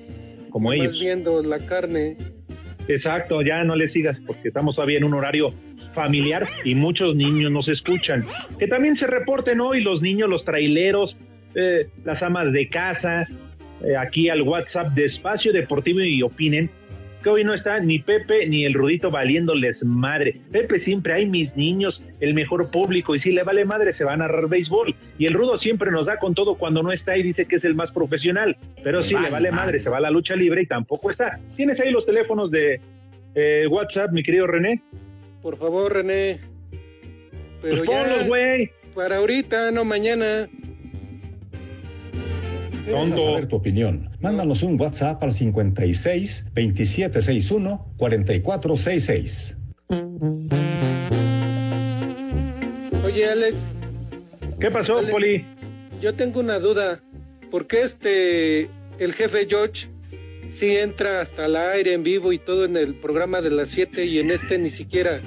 Como 0.50 0.72
ellos. 0.72 0.98
viendo 0.98 1.42
la 1.42 1.58
carne. 1.58 2.16
Exacto, 2.88 3.42
ya 3.42 3.64
no 3.64 3.76
le 3.76 3.88
sigas 3.88 4.20
porque 4.26 4.48
estamos 4.48 4.74
todavía 4.74 4.98
en 4.98 5.04
un 5.04 5.14
horario 5.14 5.52
familiar 5.94 6.46
y 6.64 6.74
muchos 6.74 7.16
niños 7.16 7.52
nos 7.52 7.68
escuchan. 7.68 8.24
Que 8.58 8.66
también 8.66 8.96
se 8.96 9.06
reporten 9.06 9.60
hoy 9.60 9.82
los 9.82 10.00
niños, 10.00 10.28
los 10.28 10.44
traileros, 10.44 11.18
eh, 11.54 11.88
las 12.04 12.22
amas 12.22 12.52
de 12.52 12.68
casa, 12.68 13.26
eh, 13.84 13.96
aquí 13.96 14.28
al 14.28 14.42
WhatsApp 14.42 14.94
de 14.94 15.04
Espacio 15.04 15.52
Deportivo 15.52 16.00
y 16.00 16.22
opinen 16.22 16.70
que 17.22 17.30
hoy 17.30 17.44
no 17.44 17.54
está 17.54 17.78
ni 17.80 17.98
Pepe 17.98 18.46
ni 18.46 18.64
el 18.64 18.74
Rudito 18.74 19.10
valiéndoles 19.10 19.84
madre. 19.84 20.36
Pepe 20.50 20.78
siempre 20.78 21.14
hay 21.14 21.26
mis 21.26 21.56
niños, 21.56 22.04
el 22.20 22.34
mejor 22.34 22.70
público 22.70 23.14
y 23.14 23.20
si 23.20 23.32
le 23.32 23.42
vale 23.42 23.64
madre 23.64 23.92
se 23.92 24.04
va 24.04 24.14
a 24.14 24.16
narrar 24.16 24.48
béisbol. 24.48 24.94
Y 25.18 25.26
el 25.26 25.34
Rudo 25.34 25.58
siempre 25.58 25.90
nos 25.90 26.06
da 26.06 26.18
con 26.18 26.34
todo 26.34 26.56
cuando 26.56 26.82
no 26.82 26.92
está 26.92 27.16
y 27.16 27.22
dice 27.22 27.46
que 27.46 27.56
es 27.56 27.64
el 27.64 27.74
más 27.74 27.90
profesional. 27.90 28.56
Pero 28.82 29.02
si 29.02 29.14
le 29.18 29.30
vale 29.30 29.50
madre 29.50 29.80
se 29.80 29.90
va 29.90 29.98
a 29.98 30.00
la 30.00 30.10
lucha 30.10 30.36
libre 30.36 30.62
y 30.62 30.66
tampoco 30.66 31.10
está. 31.10 31.38
¿Tienes 31.56 31.80
ahí 31.80 31.90
los 31.90 32.06
teléfonos 32.06 32.50
de 32.50 32.80
eh, 33.34 33.66
WhatsApp, 33.68 34.10
mi 34.12 34.22
querido 34.22 34.46
René? 34.46 34.82
Por 35.42 35.56
favor, 35.56 35.92
René. 35.92 36.38
Pero 37.62 37.84
pues 37.84 37.90
ponlos, 37.90 38.26
güey. 38.28 38.70
para 38.94 39.16
ahorita, 39.16 39.70
no 39.70 39.84
mañana. 39.84 40.48
¿Quieres 42.88 43.10
Tonto. 43.10 43.24
saber 43.26 43.46
tu 43.46 43.56
opinión? 43.56 44.10
Mándanos 44.20 44.62
un 44.62 44.80
WhatsApp 44.80 45.22
al 45.22 45.32
56 45.32 46.44
2761 46.54 47.94
4466. 47.98 49.56
Oye, 53.04 53.26
Alex, 53.26 53.68
¿Qué 54.60 54.70
pasó, 54.70 54.98
Alex. 54.98 55.12
Poli? 55.12 55.44
yo 56.00 56.14
tengo 56.14 56.40
una 56.40 56.58
duda. 56.58 57.00
¿Por 57.50 57.66
qué 57.66 57.82
este, 57.82 58.68
el 58.98 59.12
jefe 59.14 59.46
George, 59.48 59.88
sí 60.48 60.76
entra 60.76 61.20
hasta 61.20 61.46
el 61.46 61.56
aire 61.56 61.92
en 61.92 62.02
vivo 62.02 62.32
y 62.32 62.38
todo 62.38 62.64
en 62.64 62.76
el 62.76 62.94
programa 62.94 63.40
de 63.40 63.50
las 63.50 63.68
7 63.68 64.04
y 64.06 64.18
en 64.18 64.30
este 64.30 64.58
ni 64.58 64.70
siquiera, 64.70 65.20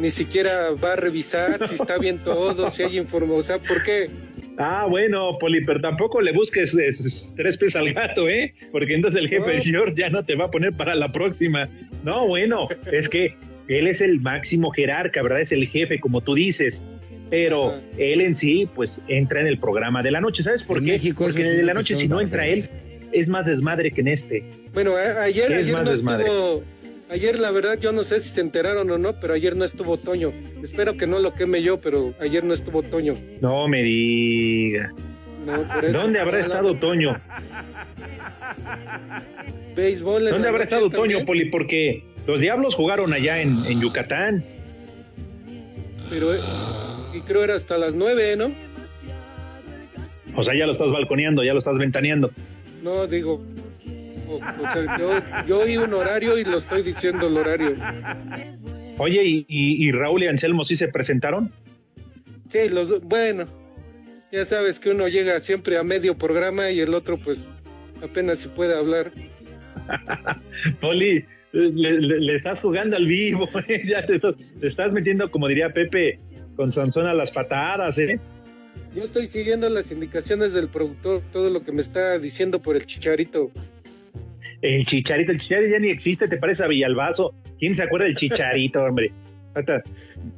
ni 0.00 0.10
siquiera 0.10 0.70
va 0.72 0.92
a 0.92 0.96
revisar 0.96 1.66
si 1.68 1.74
está 1.74 1.98
bien 1.98 2.18
todo, 2.22 2.70
si 2.70 2.82
hay 2.82 2.98
información? 2.98 3.40
O 3.40 3.42
sea, 3.42 3.58
¿por 3.58 3.82
qué? 3.82 4.10
Ah, 4.58 4.86
bueno, 4.88 5.38
Poli, 5.38 5.64
pero 5.64 5.80
tampoco 5.80 6.20
le 6.20 6.32
busques 6.32 6.74
es, 6.74 7.32
tres 7.36 7.56
pies 7.56 7.74
al 7.74 7.92
gato, 7.92 8.28
¿eh? 8.28 8.52
Porque 8.70 8.94
entonces 8.94 9.20
el 9.20 9.28
jefe 9.28 9.56
No. 9.58 9.62
George 9.64 9.94
ya 9.96 10.10
no 10.10 10.24
te 10.24 10.34
va 10.34 10.46
a 10.46 10.50
poner 10.50 10.72
para 10.72 10.94
la 10.94 11.10
próxima. 11.10 11.68
No, 12.04 12.26
bueno, 12.28 12.68
es 12.90 13.08
que 13.08 13.34
él 13.68 13.86
es 13.86 14.00
el 14.00 14.20
máximo 14.20 14.70
jerarca, 14.70 15.22
¿verdad? 15.22 15.40
Es 15.40 15.52
el 15.52 15.66
jefe, 15.66 15.98
como 16.00 16.20
tú 16.20 16.34
dices. 16.34 16.82
Pero 17.30 17.68
Ajá. 17.70 17.80
él 17.96 18.20
en 18.20 18.36
sí, 18.36 18.68
pues, 18.74 19.00
entra 19.08 19.40
en 19.40 19.46
el 19.46 19.56
programa 19.58 20.02
de 20.02 20.10
la 20.10 20.20
noche. 20.20 20.42
¿Sabes 20.42 20.62
por 20.62 20.78
En 20.78 20.84
qué? 20.84 20.92
México 20.92 21.24
Porque 21.24 21.40
en 21.40 21.46
el 21.46 21.56
de 21.56 21.62
la 21.62 21.72
noche, 21.74 21.96
si 21.96 22.06
no 22.06 22.20
entra 22.20 22.46
él, 22.46 22.64
es 23.10 23.28
más 23.28 23.46
desmadre 23.46 23.90
que 23.90 24.02
en 24.02 24.08
este. 24.08 24.44
Bueno, 24.74 24.94
ayer, 24.96 25.46
¿Qué 25.48 25.54
es 25.54 25.60
ayer 25.60 25.72
más 25.72 25.84
no 25.84 25.90
desmadre? 25.90 26.24
estuvo, 26.26 26.62
Ayer 27.12 27.38
la 27.38 27.50
verdad 27.50 27.78
yo 27.78 27.92
no 27.92 28.04
sé 28.04 28.20
si 28.20 28.30
se 28.30 28.40
enteraron 28.40 28.90
o 28.90 28.96
no, 28.96 29.20
pero 29.20 29.34
ayer 29.34 29.54
no 29.54 29.66
estuvo 29.66 29.98
Toño. 29.98 30.32
Espero 30.62 30.96
que 30.96 31.06
no 31.06 31.18
lo 31.18 31.34
queme 31.34 31.62
yo, 31.62 31.78
pero 31.78 32.14
ayer 32.18 32.42
no 32.42 32.54
estuvo 32.54 32.82
Toño. 32.82 33.14
No 33.42 33.68
me 33.68 33.82
diga. 33.82 34.90
No. 35.44 35.92
¿Dónde 35.92 36.20
habrá 36.20 36.40
estado 36.40 36.74
Toño? 36.78 37.20
Béisbol 39.76 40.22
en 40.22 40.30
¿Dónde 40.30 40.44
la 40.44 40.48
habrá 40.48 40.64
estado 40.64 40.88
Toño, 40.88 41.18
también, 41.18 41.26
Poli? 41.26 41.50
Porque 41.50 42.02
los 42.26 42.40
Diablos 42.40 42.74
jugaron 42.74 43.12
allá 43.12 43.42
en, 43.42 43.62
en 43.66 43.78
Yucatán. 43.82 44.42
Pero, 46.08 46.34
eh, 46.34 46.40
y 47.12 47.20
creo 47.20 47.44
era 47.44 47.56
hasta 47.56 47.76
las 47.76 47.92
nueve, 47.92 48.36
¿no? 48.38 48.50
O 50.34 50.42
sea, 50.42 50.54
ya 50.54 50.64
lo 50.64 50.72
estás 50.72 50.90
balconeando, 50.90 51.44
ya 51.44 51.52
lo 51.52 51.58
estás 51.58 51.76
ventaneando. 51.76 52.30
No, 52.82 53.06
digo. 53.06 53.42
O, 54.32 54.62
o 54.64 54.68
sea, 54.70 54.98
yo, 54.98 55.20
yo 55.46 55.60
oí 55.60 55.76
un 55.76 55.92
horario 55.94 56.38
y 56.38 56.44
lo 56.44 56.56
estoy 56.56 56.82
diciendo 56.82 57.26
el 57.28 57.36
horario. 57.36 57.74
Oye, 58.98 59.22
¿y, 59.24 59.46
y- 59.48 59.88
y 59.88 59.92
Raúl 59.92 60.22
y 60.22 60.28
Anselmo 60.28 60.64
sí 60.64 60.76
se 60.76 60.88
presentaron? 60.88 61.50
Sí, 62.48 62.68
los 62.70 63.02
bueno, 63.02 63.46
ya 64.30 64.44
sabes 64.44 64.78
que 64.78 64.90
uno 64.90 65.08
llega 65.08 65.40
siempre 65.40 65.76
a 65.78 65.82
medio 65.82 66.16
programa 66.16 66.70
y 66.70 66.80
el 66.80 66.94
otro 66.94 67.16
pues 67.16 67.48
apenas 68.02 68.38
se 68.40 68.48
puede 68.48 68.74
hablar. 68.76 69.10
Poli, 70.80 71.24
le, 71.52 71.70
le- 72.00 72.20
le 72.20 72.36
estás 72.36 72.60
jugando 72.60 72.96
al 72.96 73.06
vivo, 73.06 73.48
¿eh? 73.68 73.82
ya 73.86 74.04
te, 74.06 74.16
estás- 74.16 74.34
te 74.60 74.66
estás 74.68 74.92
metiendo, 74.92 75.30
como 75.30 75.48
diría 75.48 75.70
Pepe, 75.70 76.18
con 76.56 76.72
Sansón 76.72 77.06
a 77.06 77.14
las 77.14 77.30
patadas, 77.30 77.96
¿eh? 77.98 78.18
Yo 78.94 79.02
estoy 79.02 79.26
siguiendo 79.26 79.68
las 79.70 79.90
indicaciones 79.90 80.52
del 80.52 80.68
productor, 80.68 81.22
todo 81.32 81.48
lo 81.48 81.62
que 81.62 81.72
me 81.72 81.80
está 81.80 82.18
diciendo 82.18 82.60
por 82.60 82.76
el 82.76 82.84
chicharito. 82.84 83.50
El 84.62 84.86
chicharito, 84.86 85.32
el 85.32 85.40
chicharito 85.40 85.72
ya 85.72 85.78
ni 85.80 85.90
existe, 85.90 86.28
te 86.28 86.36
parece 86.38 86.62
a 86.64 86.68
Villalbazo. 86.68 87.34
¿Quién 87.58 87.74
se 87.76 87.82
acuerda 87.82 88.06
del 88.06 88.16
chicharito, 88.16 88.82
hombre? 88.84 89.10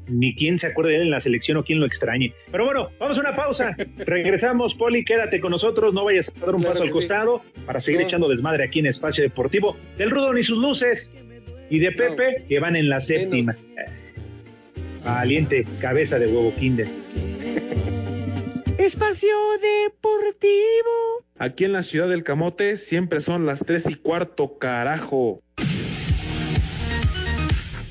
Ni 0.09 0.35
quién 0.35 0.59
se 0.59 0.67
acuerda 0.67 0.91
de 0.91 0.97
él 0.97 1.03
en 1.03 1.11
la 1.11 1.21
selección 1.21 1.57
o 1.59 1.63
quién 1.65 1.79
lo 1.79 1.87
extrañe. 1.87 2.33
Pero 2.51 2.65
bueno, 2.65 2.89
vamos 2.99 3.17
a 3.17 3.21
una 3.21 3.37
pausa. 3.37 3.77
Regresamos, 3.99 4.75
Poli, 4.75 5.05
quédate 5.05 5.39
con 5.41 5.51
nosotros, 5.53 5.95
no 5.95 6.05
vayas 6.05 6.29
a 6.37 6.47
dar 6.47 6.55
un 6.55 6.63
Claro 6.63 6.73
paso 6.73 6.83
al 6.83 6.89
sí. 6.89 6.93
costado 6.93 7.43
para 7.67 7.81
seguir 7.81 8.01
No. 8.01 8.07
echando 8.09 8.29
desmadre 8.29 8.65
aquí 8.65 8.81
en 8.81 8.87
Espacio 8.87 9.23
Deportivo. 9.23 9.77
Del 9.99 10.11
Rudo 10.11 10.33
ni 10.33 10.43
sus 10.43 10.59
luces. 10.59 11.13
Y 11.71 11.79
de 11.79 11.93
Pepe, 11.93 12.45
que 12.49 12.59
van 12.59 12.77
en 12.77 12.89
la 12.89 13.01
séptima. 13.01 13.53
Valiente, 15.05 15.65
cabeza 15.81 16.19
de 16.19 16.27
huevo 16.27 16.53
kinder. 16.59 16.87
Espacio 18.85 19.35
Deportivo. 19.63 21.25
Aquí 21.39 21.65
en 21.65 21.73
la 21.73 21.83
ciudad 21.83 22.07
del 22.07 22.23
Camote 22.23 22.77
siempre 22.77 23.23
son 23.23 23.47
las 23.47 23.65
tres 23.65 23.89
y 23.89 23.95
cuarto, 23.95 24.59
carajo. 24.59 25.41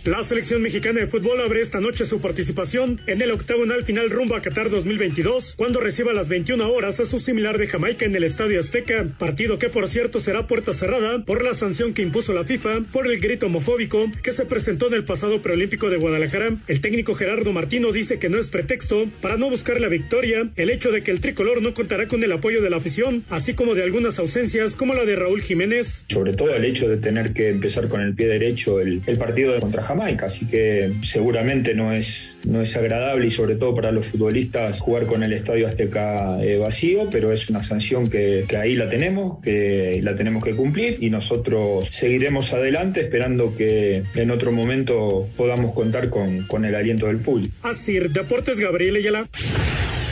La 0.06 0.22
selección 0.22 0.62
mexicana 0.62 1.00
de 1.00 1.08
fútbol 1.08 1.40
abre 1.40 1.62
esta 1.62 1.80
noche 1.80 2.04
su 2.04 2.20
participación 2.20 3.00
en 3.08 3.22
el 3.22 3.32
octagonal 3.32 3.86
final 3.86 4.10
rumbo 4.10 4.36
a 4.36 4.42
Qatar 4.42 4.70
2022, 4.70 5.56
cuando 5.56 5.80
reciba 5.80 6.12
a 6.12 6.14
las 6.14 6.28
21 6.28 6.74
horas 6.74 7.00
a 7.00 7.06
su 7.06 7.20
similar 7.20 7.58
de 7.58 7.68
Jamaica 7.68 8.04
en 8.04 8.14
el 8.14 8.26
Estadio 8.26 8.60
Azteca, 8.60 9.06
partido 9.18 9.58
que 9.58 9.70
por 9.70 9.88
cierto 9.88 10.20
será 10.20 10.46
puerta 10.46 10.74
cerrada 10.74 11.24
por 11.24 11.42
la 11.42 11.54
sanción 11.54 11.94
que 11.94 12.02
impuso 12.02 12.34
la 12.34 12.44
FIFA 12.44 12.82
por 12.92 13.08
el 13.08 13.22
grito 13.22 13.46
homofóbico 13.46 14.12
que 14.22 14.34
se 14.34 14.44
presentó 14.44 14.88
en 14.88 14.96
el 14.96 15.06
pasado 15.06 15.42
preolímpico 15.42 15.90
de 15.90 15.96
Guadalajara. 15.96 16.50
El 16.68 16.82
técnico 16.82 17.16
Gerardo 17.16 17.54
Martino 17.54 17.94
dice 17.94 18.20
que 18.20 18.28
no 18.28 18.38
es 18.38 18.50
pretexto 18.50 19.06
para 19.22 19.38
no 19.38 19.50
buscar 19.50 19.80
la 19.80 19.88
victoria 19.88 20.50
el 20.58 20.70
hecho 20.70 20.92
de 20.92 21.02
que 21.02 21.12
el 21.12 21.22
tricolor 21.22 21.62
no 21.62 21.74
contará 21.74 22.10
con 22.10 22.22
el 22.26 22.32
apoyo 22.34 22.62
de 22.62 22.70
la 22.70 22.76
afición, 22.76 23.24
así 23.30 23.54
como 23.54 23.74
de 23.74 23.84
algunas 23.84 24.20
ausencias 24.20 24.76
como 24.76 24.96
la 24.96 25.06
de 25.06 25.16
Raúl 25.16 25.42
Jiménez. 25.42 26.04
sobre 26.10 26.34
todo 26.34 26.54
el 26.54 26.66
hecho 26.66 26.90
de 26.90 26.98
tener 26.98 27.32
que 27.32 27.48
empezar 27.48 27.88
con 27.88 28.02
el 28.02 28.14
pie 28.14 28.28
derecho 28.28 28.82
el, 28.82 29.02
el 29.06 29.18
partido 29.18 29.58
contra 29.62 29.82
así 30.02 30.46
que 30.46 30.92
seguramente 31.02 31.74
no 31.74 31.94
es, 31.94 32.38
no 32.46 32.62
es 32.62 32.76
agradable 32.76 33.28
y 33.28 33.32
sobre 33.32 33.56
todo 33.56 33.76
para 33.76 33.92
los 33.92 34.08
futbolistas 34.08 34.80
jugar 34.80 35.06
con 35.06 35.24
el 35.24 35.34
Estadio 35.34 35.68
Azteca 35.68 36.44
eh, 36.44 36.58
vacío, 36.58 37.10
pero 37.12 37.32
es 37.32 37.50
una 37.50 37.64
sanción 37.64 38.10
que, 38.10 38.46
que 38.48 38.58
ahí 38.58 38.76
la 38.76 38.90
tenemos, 38.90 39.42
que 39.42 40.00
la 40.04 40.16
tenemos 40.16 40.44
que 40.44 40.56
cumplir 40.56 40.98
y 41.00 41.10
nosotros 41.10 41.90
seguiremos 41.90 42.54
adelante 42.54 43.02
esperando 43.02 43.56
que 43.56 44.04
en 44.16 44.32
otro 44.32 44.52
momento 44.52 45.28
podamos 45.38 45.74
contar 45.74 46.10
con, 46.10 46.46
con 46.48 46.66
el 46.66 46.76
aliento 46.76 47.08
del 47.08 47.18
público. 47.18 47.54
Así, 47.62 48.00
Deportes 48.00 48.60
Gabriel 48.60 48.96
Ayala. 48.96 49.28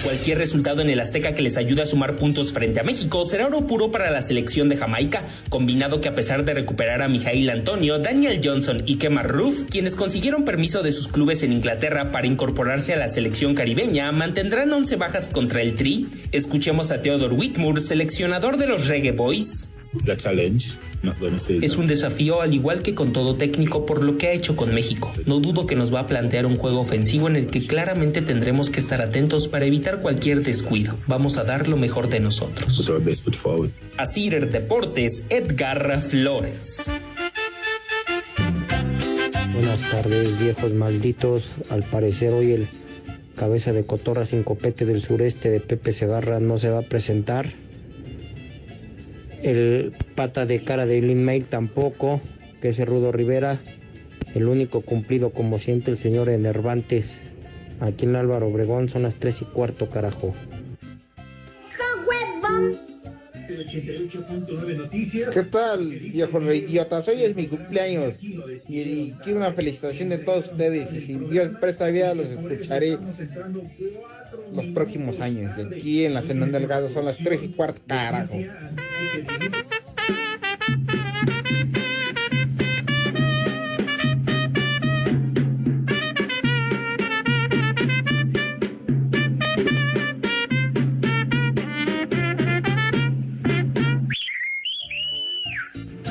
Cualquier 0.04 0.40
resultado 0.40 0.82
en 0.82 0.90
el 0.90 1.00
Azteca 1.00 1.36
que 1.36 1.44
les 1.44 1.58
ayude 1.58 1.84
a 1.84 1.86
sumar 1.86 2.16
puntos 2.16 2.52
frente 2.52 2.80
a 2.80 2.84
México 2.84 3.24
será 3.24 3.46
oro 3.46 3.68
puro 3.68 3.92
para 3.92 4.10
la 4.10 4.24
selección 4.24 4.68
de 4.68 4.76
Jamaica, 4.76 5.22
combinado 5.50 6.02
que 6.02 6.10
a 6.10 6.16
pesar 6.16 6.44
de 6.44 6.56
recuperar 6.56 7.04
a 7.04 7.08
Mijail 7.08 7.48
Antonio, 7.52 8.00
Daniel 8.00 8.42
Johnson 8.44 8.82
y 8.88 8.96
Kemar 8.96 9.30
Roof, 9.30 9.62
quienes 9.70 9.96
consiguieron 9.96 10.44
permiso 10.44 10.82
de 10.82 10.92
sus 10.92 11.08
clubes 11.08 11.44
en 11.44 11.54
Inglaterra 11.54 12.12
para 12.12 12.26
incorporarse 12.26 12.94
a 12.94 12.98
la 12.98 13.10
selección 13.10 13.54
caribeña, 13.54 14.12
mantendrán 14.12 14.74
11 14.74 14.96
bajas 14.96 15.28
contra 15.28 15.62
el 15.62 15.76
Tri. 15.76 16.08
Escuchemos 16.32 16.92
a 16.92 17.04
Theodore 17.04 17.36
Whitmore, 17.36 17.80
seleccionador 17.80 18.58
de 18.58 18.66
los 18.66 18.88
Reggae 18.88 19.12
Boys. 19.12 19.71
Es 21.64 21.76
un 21.76 21.88
desafío 21.88 22.42
al 22.42 22.54
igual 22.54 22.82
que 22.82 22.96
con 22.96 23.12
todo 23.12 23.36
técnico 23.36 23.86
por 23.86 24.02
lo 24.02 24.18
que 24.18 24.28
ha 24.28 24.32
hecho 24.32 24.56
con 24.56 24.74
México. 24.74 25.10
No 25.26 25.40
dudo 25.40 25.68
que 25.68 25.76
nos 25.76 25.94
va 25.94 26.02
a 26.02 26.08
plantear 26.08 26.46
un 26.46 26.58
juego 26.58 26.82
ofensivo 26.82 27.28
en 27.28 27.36
el 27.36 27.48
que 27.48 27.60
claramente 27.60 28.22
tendremos 28.22 28.70
que 28.70 28.80
estar 28.80 29.02
atentos 29.02 29.48
para 29.48 29.66
evitar 29.66 30.02
cualquier 30.02 30.44
descuido. 30.44 30.96
Vamos 31.08 31.38
a 31.38 31.44
dar 31.44 31.68
lo 31.68 31.78
mejor 31.78 32.10
de 32.10 32.20
nosotros. 32.20 32.78
Así 33.98 34.30
Deportes, 34.30 35.26
Edgar 35.30 36.02
Flores. 36.02 36.90
Buenas 39.54 39.90
tardes, 39.90 40.40
viejos 40.40 40.74
malditos. 40.74 41.52
Al 41.70 41.84
parecer 41.84 42.34
hoy 42.34 42.54
el 42.54 42.68
cabeza 43.36 43.74
de 43.74 43.86
cotorra 43.86 44.26
sin 44.26 44.44
copete 44.44 44.86
del 44.86 45.02
sureste 45.02 45.50
de 45.50 45.60
Pepe 45.60 45.92
Segarra 45.92 46.40
no 46.40 46.58
se 46.58 46.70
va 46.70 46.80
a 46.80 46.84
presentar. 46.84 47.48
El 49.44 49.94
pata 50.16 50.46
de 50.46 50.64
cara 50.64 50.86
de 50.86 51.02
Lin 51.02 51.26
Mail 51.26 51.46
tampoco, 51.46 52.22
que 52.62 52.70
es 52.70 52.80
el 52.80 52.86
Rudo 52.86 53.12
Rivera. 53.12 53.60
El 54.36 54.48
único 54.48 54.82
cumplido 54.82 55.32
como 55.32 55.60
siente 55.60 55.92
el 55.92 55.98
señor 55.98 56.30
Enervantes. 56.30 57.20
Aquí 57.80 58.06
en 58.06 58.16
Álvaro 58.16 58.48
Obregón 58.48 58.90
son 58.90 59.04
las 59.04 59.16
3 59.16 59.42
y 59.42 59.46
cuarto, 59.46 59.90
carajo. 59.90 60.34
¿Qué 65.34 65.44
tal, 65.50 65.90
viejo 65.90 66.54
idiotas? 66.54 67.08
Hoy 67.08 67.24
es 67.24 67.36
mi 67.36 67.48
cumpleaños 67.48 68.16
y, 68.22 68.80
y 68.80 69.16
quiero 69.24 69.40
una 69.40 69.52
felicitación 69.52 70.10
de 70.10 70.20
todos 70.20 70.52
ustedes. 70.52 70.94
Y 70.94 71.02
si 71.02 71.16
Dios 71.16 71.52
presta 71.60 71.88
vida, 71.88 72.14
los 72.14 72.28
escucharé 72.28 72.98
los 74.56 74.66
próximos 74.68 75.20
años. 75.20 75.52
Y 75.58 75.62
aquí 75.62 76.06
en 76.06 76.14
la 76.14 76.22
Zenón 76.22 76.52
Delgado 76.52 76.90
son 76.90 77.06
las 77.06 77.18
3 77.18 77.44
y 77.44 77.48
cuarto, 77.50 77.82
carajo. 77.88 78.38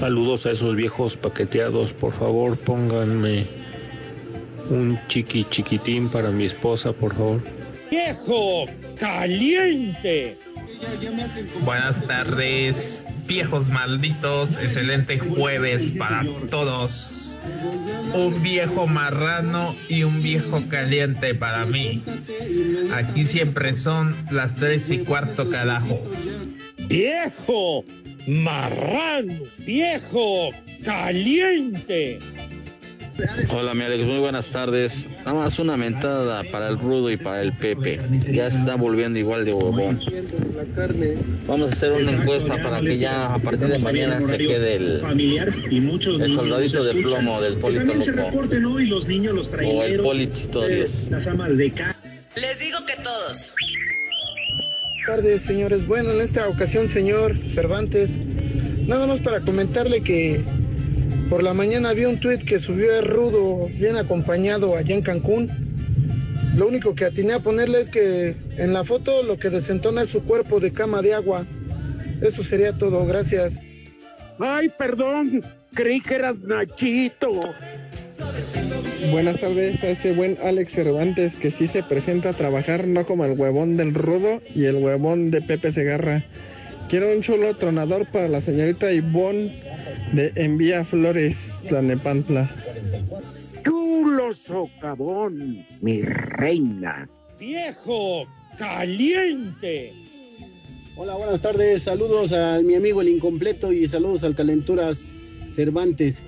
Saludos 0.00 0.47
a 0.47 0.52
esos 0.52 0.76
viejos 0.76 1.16
paqueteados. 1.16 1.92
Por 1.92 2.14
favor, 2.14 2.56
pónganme 2.56 3.47
un 4.70 4.99
chiqui 5.09 5.44
chiquitín 5.44 6.09
para 6.09 6.30
mi 6.30 6.47
esposa, 6.47 6.92
por 6.92 7.14
favor. 7.14 7.59
¡Viejo 7.90 8.66
caliente! 8.99 10.38
Buenas 11.64 12.06
tardes, 12.06 13.04
viejos 13.26 13.68
malditos. 13.68 14.56
Excelente 14.56 15.18
jueves 15.18 15.90
para 15.92 16.25
todos. 16.50 17.37
Un 18.14 18.40
viejo 18.42 18.87
marrano 18.87 19.75
y 19.88 20.04
un 20.04 20.23
viejo 20.23 20.62
caliente 20.70 21.35
para 21.35 21.66
mí. 21.66 22.02
Aquí 22.94 23.25
siempre 23.25 23.75
son 23.75 24.16
las 24.30 24.54
tres 24.54 24.90
y 24.90 24.99
cuarto 24.99 25.50
carajo. 25.50 26.00
¡Viejo 26.88 27.85
marrano! 28.26 29.40
¡Viejo 29.59 30.50
caliente! 30.85 32.18
Hola, 33.52 33.74
mi 33.74 33.84
Alex, 33.84 34.04
muy 34.04 34.18
buenas 34.18 34.48
tardes. 34.48 35.04
Nada 35.24 35.34
más 35.34 35.58
una 35.58 35.76
mentada 35.76 36.42
para 36.44 36.68
el 36.68 36.78
Rudo 36.78 37.10
y 37.10 37.16
para 37.16 37.42
el 37.42 37.52
Pepe. 37.52 38.00
Ya 38.30 38.50
se 38.50 38.58
está 38.58 38.76
volviendo 38.76 39.18
igual 39.18 39.44
de 39.44 39.52
huevón. 39.52 40.00
Vamos 41.46 41.70
a 41.70 41.72
hacer 41.72 41.92
una 41.92 42.12
encuesta 42.12 42.62
para 42.62 42.80
que 42.80 42.98
ya 42.98 43.34
a 43.34 43.38
partir 43.38 43.68
de 43.68 43.78
mañana 43.78 44.20
se 44.26 44.38
quede 44.38 44.76
el, 44.76 45.02
el 45.70 46.34
soldadito 46.34 46.84
de 46.84 47.02
plomo 47.02 47.40
del 47.40 47.58
Polito 47.58 47.94
Loco 47.94 48.40
o 49.64 49.82
el 49.82 50.00
Polito 50.00 50.36
Historias. 50.36 51.08
Les 52.36 52.58
digo 52.60 52.78
que 52.86 53.02
todos. 53.02 53.52
Buenas 55.00 55.06
tardes, 55.06 55.42
señores. 55.42 55.86
Bueno, 55.86 56.12
en 56.12 56.20
esta 56.20 56.48
ocasión, 56.48 56.86
señor 56.86 57.36
Cervantes, 57.46 58.18
nada 58.86 59.06
más 59.06 59.20
para 59.20 59.40
comentarle 59.40 60.02
que 60.02 60.44
Por 61.30 61.44
la 61.44 61.54
mañana 61.54 61.92
vi 61.92 62.06
un 62.06 62.18
tuit 62.18 62.42
que 62.42 62.58
subió 62.58 62.99
el 62.99 63.04
Rudo 63.04 63.68
bien 63.78 63.94
acompañado 63.94 64.76
allá 64.76 64.96
en 64.96 65.00
Cancún. 65.00 65.49
Lo 66.56 66.66
único 66.66 66.96
que 66.96 67.04
atiné 67.04 67.34
a 67.34 67.38
ponerle 67.38 67.80
es 67.80 67.88
que 67.88 68.34
en 68.56 68.72
la 68.72 68.82
foto 68.82 69.22
lo 69.22 69.38
que 69.38 69.49
desentona 69.49 70.02
es 70.02 70.10
su 70.10 70.25
cuerpo 70.25 70.58
de 70.58 70.72
cama 70.72 71.02
de 71.02 71.14
agua. 71.14 71.46
Eso 72.20 72.42
sería 72.42 72.72
todo, 72.72 73.06
gracias. 73.06 73.60
Ay, 74.40 74.70
perdón, 74.76 75.44
creí 75.72 76.00
que 76.00 76.16
eras 76.16 76.37
Nachito. 76.40 77.40
Buenas 79.12 79.38
tardes 79.38 79.84
a 79.84 79.90
ese 79.90 80.10
buen 80.12 80.37
Alex 80.42 80.72
Cervantes 80.72 81.37
que 81.37 81.52
sí 81.52 81.68
se 81.68 81.84
presenta 81.84 82.30
a 82.30 82.32
trabajar, 82.32 82.88
no 82.88 83.06
como 83.06 83.25
el 83.25 83.38
huevón 83.38 83.76
del 83.76 83.94
Rudo 83.94 84.42
y 84.52 84.64
el 84.64 84.76
huevón 84.76 85.30
de 85.30 85.42
Pepe 85.42 85.70
Segarra. 85.70 86.25
Quiero 86.88 87.12
un 87.12 87.22
chulo 87.22 87.54
tronador 87.54 88.10
para 88.10 88.26
la 88.26 88.40
señorita 88.40 88.90
Ivonne 88.90 89.69
de 90.12 90.32
Envía 90.36 90.84
Flores, 90.84 91.60
Tlanepantla. 91.68 92.50
Chulo 93.64 94.32
socavón, 94.32 95.66
mi 95.80 96.02
reina. 96.02 97.08
Viejo 97.38 98.26
caliente. 98.58 99.92
Hola, 100.96 101.16
buenas 101.16 101.40
tardes. 101.40 101.82
Saludos 101.82 102.32
a 102.32 102.60
mi 102.62 102.74
amigo 102.74 103.00
el 103.00 103.08
incompleto 103.08 103.72
y 103.72 103.86
saludos 103.88 104.24
al 104.24 104.34
Calenturas 104.34 105.12
Cervantes. 105.48 106.22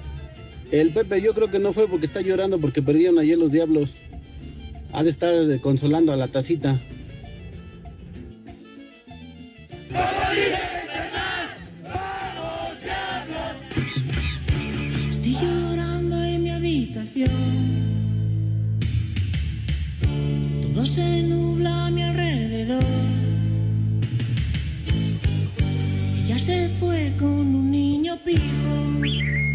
El 0.71 0.91
Pepe 0.91 1.21
yo 1.21 1.35
creo 1.35 1.51
que 1.51 1.59
no 1.59 1.73
fue 1.73 1.89
porque 1.89 2.07
está 2.07 2.21
llorando 2.21 2.59
porque 2.59 2.81
perdieron 2.83 3.19
ayer 3.19 3.37
los 3.37 3.53
diablos. 3.53 3.95
Ha 4.93 5.03
de 5.03 5.11
estar 5.11 5.35
consolando 5.61 6.13
a 6.13 6.17
la 6.17 6.29
tacita. 6.29 6.81
Todo 20.63 20.87
se 20.87 21.23
nubla 21.23 21.87
a 21.87 21.91
mi 21.91 22.03
alrededor. 22.03 22.85
Ella 26.25 26.39
se 26.39 26.69
fue 26.81 27.13
con 27.19 27.29
un 27.29 27.71
niño 27.71 28.17
pijo. 28.25 29.52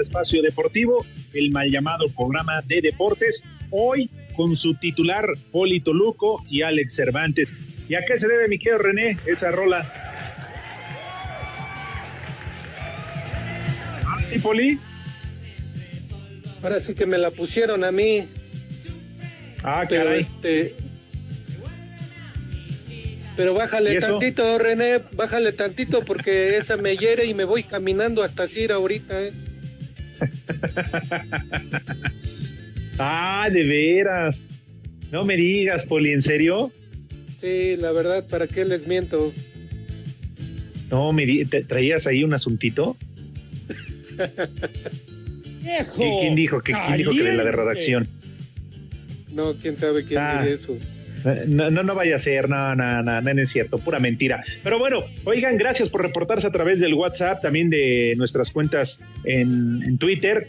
Espacio 0.00 0.42
Deportivo, 0.42 1.04
el 1.32 1.50
mal 1.50 1.70
llamado 1.70 2.08
programa 2.10 2.62
de 2.62 2.80
deportes. 2.80 3.42
Hoy 3.70 4.10
con 4.34 4.54
su 4.56 4.74
titular 4.74 5.26
Poli 5.50 5.80
Toluco 5.80 6.44
y 6.48 6.62
Alex 6.62 6.94
Cervantes. 6.94 7.52
¿Y 7.88 7.94
a 7.94 8.04
qué 8.04 8.18
se 8.18 8.28
debe, 8.28 8.48
mi 8.48 8.58
querido 8.58 8.78
René, 8.78 9.16
esa 9.26 9.50
rola? 9.50 9.90
¿Ah, 14.04 14.18
sí, 14.30 14.38
Poli? 14.38 14.78
Ahora 16.62 16.80
sí 16.80 16.94
que 16.94 17.06
me 17.06 17.18
la 17.18 17.30
pusieron 17.30 17.84
a 17.84 17.92
mí. 17.92 18.28
Ah, 19.62 19.84
caray. 19.88 20.20
este. 20.20 20.74
Pero 23.36 23.52
¿Y 23.52 23.56
bájale 23.56 23.98
tantito, 24.00 24.58
René, 24.58 25.00
bájale 25.12 25.52
tantito 25.52 26.04
porque 26.04 26.56
esa 26.56 26.76
me 26.76 26.96
hiere 26.96 27.26
y 27.26 27.34
me 27.34 27.44
voy 27.44 27.62
caminando 27.62 28.22
hasta 28.22 28.46
Cira 28.46 28.76
ahorita, 28.76 29.22
¿eh? 29.22 29.32
Ah, 32.98 33.48
de 33.52 33.62
veras. 33.64 34.36
No 35.12 35.24
me 35.26 35.36
digas, 35.36 35.84
Poli, 35.84 36.12
¿en 36.12 36.22
serio? 36.22 36.72
Sí, 37.38 37.76
la 37.76 37.92
verdad, 37.92 38.26
¿para 38.26 38.46
qué 38.46 38.64
les 38.64 38.86
miento? 38.86 39.34
No, 40.90 41.12
me 41.12 41.26
te- 41.44 41.62
traías 41.64 42.06
ahí 42.06 42.24
un 42.24 42.32
asuntito. 42.32 42.96
Viejo. 45.62 46.02
¿Qui- 46.02 46.20
¿Quién 46.20 46.34
dijo 46.36 46.62
que 46.62 46.72
quién 46.72 46.96
dijo 46.96 47.10
que 47.12 47.22
de 47.22 47.34
la 47.34 47.44
de 47.44 47.52
redacción? 47.52 48.08
No, 49.30 49.52
quién 49.54 49.76
sabe 49.76 50.04
quién 50.06 50.18
Ah. 50.18 50.46
eso. 50.46 50.78
No, 51.46 51.70
no, 51.70 51.82
no 51.82 51.94
vaya 51.94 52.16
a 52.16 52.18
ser, 52.18 52.48
no, 52.48 52.74
no, 52.74 53.02
no, 53.02 53.20
no, 53.20 53.42
es 53.42 53.50
cierto, 53.50 53.78
pura 53.78 53.98
mentira. 53.98 54.44
Pero 54.62 54.78
bueno, 54.78 55.04
oigan, 55.24 55.56
gracias 55.56 55.88
por 55.88 56.02
reportarse 56.02 56.46
a 56.46 56.52
través 56.52 56.78
del 56.80 56.94
WhatsApp, 56.94 57.42
también 57.42 57.70
de 57.70 58.14
nuestras 58.16 58.50
cuentas 58.50 59.00
en, 59.24 59.82
en 59.82 59.98
Twitter. 59.98 60.48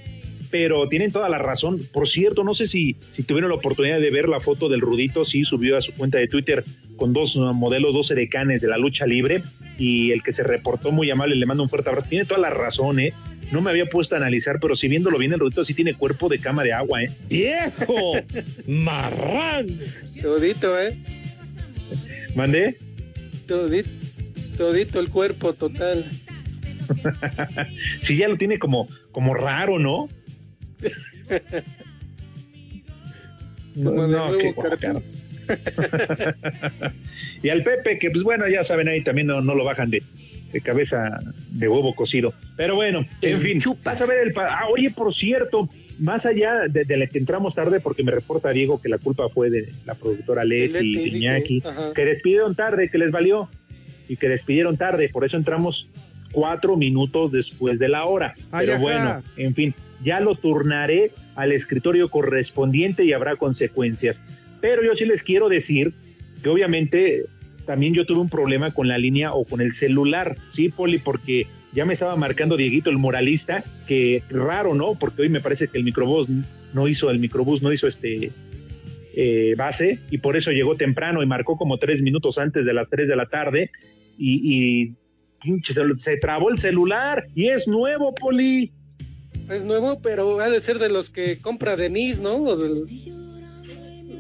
Pero 0.50 0.88
tienen 0.88 1.12
toda 1.12 1.28
la 1.28 1.40
razón. 1.40 1.78
Por 1.92 2.08
cierto, 2.08 2.42
no 2.46 2.56
sé 2.56 2.70
si, 2.70 2.96
si 3.12 3.24
tuvieron 3.24 3.50
la 3.50 3.58
oportunidad 3.58 4.00
de 4.00 4.10
ver 4.10 4.30
la 4.30 4.40
foto 4.40 4.70
del 4.70 4.80
Rudito, 4.80 5.26
sí, 5.26 5.44
subió 5.44 5.76
a 5.76 5.82
su 5.82 5.94
cuenta 5.94 6.20
de 6.20 6.30
Twitter 6.30 6.64
con 6.96 7.12
dos 7.12 7.36
modelos, 7.36 7.94
dos 7.94 8.12
edecanes 8.12 8.62
de 8.62 8.70
la 8.70 8.78
lucha 8.78 9.06
libre. 9.06 9.42
Y 9.78 10.12
el 10.12 10.24
que 10.24 10.32
se 10.32 10.44
reportó 10.44 10.94
muy 10.94 11.12
amable, 11.12 11.36
le 11.36 11.46
mando 11.46 11.64
un 11.64 11.70
fuerte 11.70 11.90
abrazo. 11.90 12.08
Tiene 12.10 12.24
toda 12.24 12.40
la 12.40 12.50
razón, 12.50 13.00
¿eh? 13.02 13.12
No 13.52 13.62
me 13.62 13.70
había 13.70 13.86
puesto 13.86 14.16
a 14.16 14.18
analizar, 14.18 14.60
pero 14.60 14.76
si 14.76 14.88
viéndolo 14.88 15.18
bien, 15.18 15.34
el 15.34 15.40
Rudito 15.40 15.64
sí 15.64 15.74
tiene 15.74 15.94
cuerpo 15.94 16.28
de 16.28 16.40
cama 16.40 16.64
de 16.64 16.74
agua, 16.74 17.04
¿eh? 17.04 17.12
Viejo 17.30 18.14
marrano. 18.68 19.74
Todito, 20.22 20.80
¿eh? 20.80 20.98
¿Mandé? 22.36 22.78
Todito, 23.48 23.90
todito 24.58 25.00
el 25.00 25.10
cuerpo 25.10 25.54
total. 25.54 26.06
sí, 28.04 28.18
ya 28.18 28.28
lo 28.28 28.38
tiene 28.38 28.60
como, 28.60 28.88
como 29.12 29.34
raro, 29.34 29.80
¿no? 29.80 30.10
No, 33.76 33.92
Como 33.92 34.08
no, 34.08 34.32
nuevo 34.32 34.38
qué 34.38 34.54
y 37.44 37.50
al 37.50 37.64
Pepe, 37.64 38.00
que 38.00 38.12
pues 38.12 38.24
bueno, 38.24 38.48
ya 38.48 38.64
saben, 38.64 38.88
ahí 38.88 39.04
también 39.04 39.28
no, 39.28 39.42
no 39.42 39.56
lo 39.56 39.64
bajan 39.64 39.90
de, 39.90 40.04
de 40.58 40.62
cabeza 40.62 41.20
de 41.52 41.68
huevo 41.68 41.94
cocido. 41.94 42.34
Pero 42.56 42.76
bueno, 42.76 43.06
en 43.22 43.42
fin. 43.42 43.62
Vas 43.84 44.02
a 44.02 44.06
ver 44.06 44.28
el 44.28 44.34
ah, 44.38 44.66
oye, 44.72 44.90
por 44.90 45.14
cierto, 45.14 45.70
más 46.00 46.26
allá 46.26 46.68
de, 46.68 46.84
de 46.84 46.98
la 46.98 47.08
que 47.08 47.20
entramos 47.20 47.54
tarde, 47.54 47.80
porque 47.80 48.04
me 48.04 48.12
reporta 48.12 48.50
Diego 48.50 48.82
que 48.82 48.90
la 48.90 48.98
culpa 48.98 49.30
fue 49.30 49.50
de 49.50 49.70
la 49.86 49.94
productora 49.96 50.44
Leti 50.44 50.94
Leti, 50.94 51.18
Iñaki, 51.18 51.64
ajá. 51.64 51.94
que 51.94 52.06
despidieron 52.06 52.56
tarde, 52.56 52.90
que 52.90 52.98
les 52.98 53.12
valió, 53.12 53.50
y 54.08 54.18
que 54.18 54.30
despidieron 54.30 54.78
tarde, 54.78 55.10
por 55.10 55.26
eso 55.26 55.38
entramos 55.38 55.88
cuatro 56.32 56.76
minutos 56.78 57.32
después 57.32 57.80
de 57.80 57.90
la 57.90 58.06
hora. 58.06 58.34
Ay, 58.52 58.66
Pero 58.66 58.74
ajá. 58.74 58.82
bueno, 58.82 59.24
en 59.38 59.54
fin, 59.54 59.74
ya 60.04 60.20
lo 60.20 60.36
turnaré 60.36 61.12
al 61.36 61.52
escritorio 61.52 62.10
correspondiente 62.10 63.04
y 63.04 63.14
habrá 63.14 63.36
consecuencias. 63.36 64.22
Pero 64.62 64.84
yo 64.84 64.96
sí 64.96 65.06
les 65.06 65.24
quiero 65.24 65.50
decir 65.50 65.94
que 66.42 66.50
obviamente 66.50 67.26
también 67.68 67.94
yo 67.94 68.06
tuve 68.06 68.22
un 68.22 68.30
problema 68.30 68.72
con 68.72 68.88
la 68.88 68.98
línea 68.98 69.34
o 69.34 69.44
con 69.44 69.62
el 69.62 69.74
celular, 69.74 70.38
¿sí, 70.54 70.70
Poli? 70.70 70.98
Porque 70.98 71.46
ya 71.74 71.86
me 71.86 71.94
estaba 71.94 72.16
marcando 72.16 72.58
Dieguito, 72.58 72.90
el 72.90 72.98
moralista, 72.98 73.64
que 73.86 74.24
raro, 74.30 74.74
¿no? 74.74 74.96
Porque 74.96 75.22
hoy 75.22 75.30
me 75.30 75.42
parece 75.42 75.68
que 75.68 75.78
el 75.78 75.84
microbús 75.84 76.28
no 76.74 76.88
hizo, 76.88 77.12
el 77.12 77.20
microbús 77.20 77.62
no 77.62 77.72
hizo 77.72 77.88
este 77.88 78.32
eh, 79.14 79.54
base 79.58 80.00
y 80.10 80.18
por 80.20 80.38
eso 80.38 80.52
llegó 80.52 80.76
temprano 80.76 81.22
y 81.22 81.26
marcó 81.26 81.58
como 81.58 81.78
tres 81.78 82.02
minutos 82.02 82.38
antes 82.38 82.66
de 82.66 82.74
las 82.74 82.90
tres 82.90 83.08
de 83.08 83.16
la 83.16 83.26
tarde 83.28 83.70
y, 84.18 84.96
y 85.44 85.64
se, 85.64 85.82
se 85.98 86.18
trabó 86.18 86.50
el 86.50 86.58
celular 86.58 87.28
y 87.36 87.50
es 87.50 87.68
nuevo, 87.68 88.16
Poli. 88.16 88.72
Es 89.50 89.66
nuevo, 89.66 90.02
pero 90.02 90.40
ha 90.40 90.50
de 90.50 90.62
ser 90.62 90.80
de 90.80 90.90
los 90.90 91.10
que 91.10 91.38
compra 91.40 91.76
Denise, 91.76 92.22
¿no? 92.22 92.40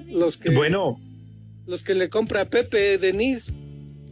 Los 0.10 0.38
que 0.38 0.49
Bueno, 0.51 0.99
los 1.67 1.84
que 1.84 1.93
le 1.93 2.10
compra 2.10 2.41
a 2.41 2.45
Pepe 2.49 2.97
Denise 2.97 3.51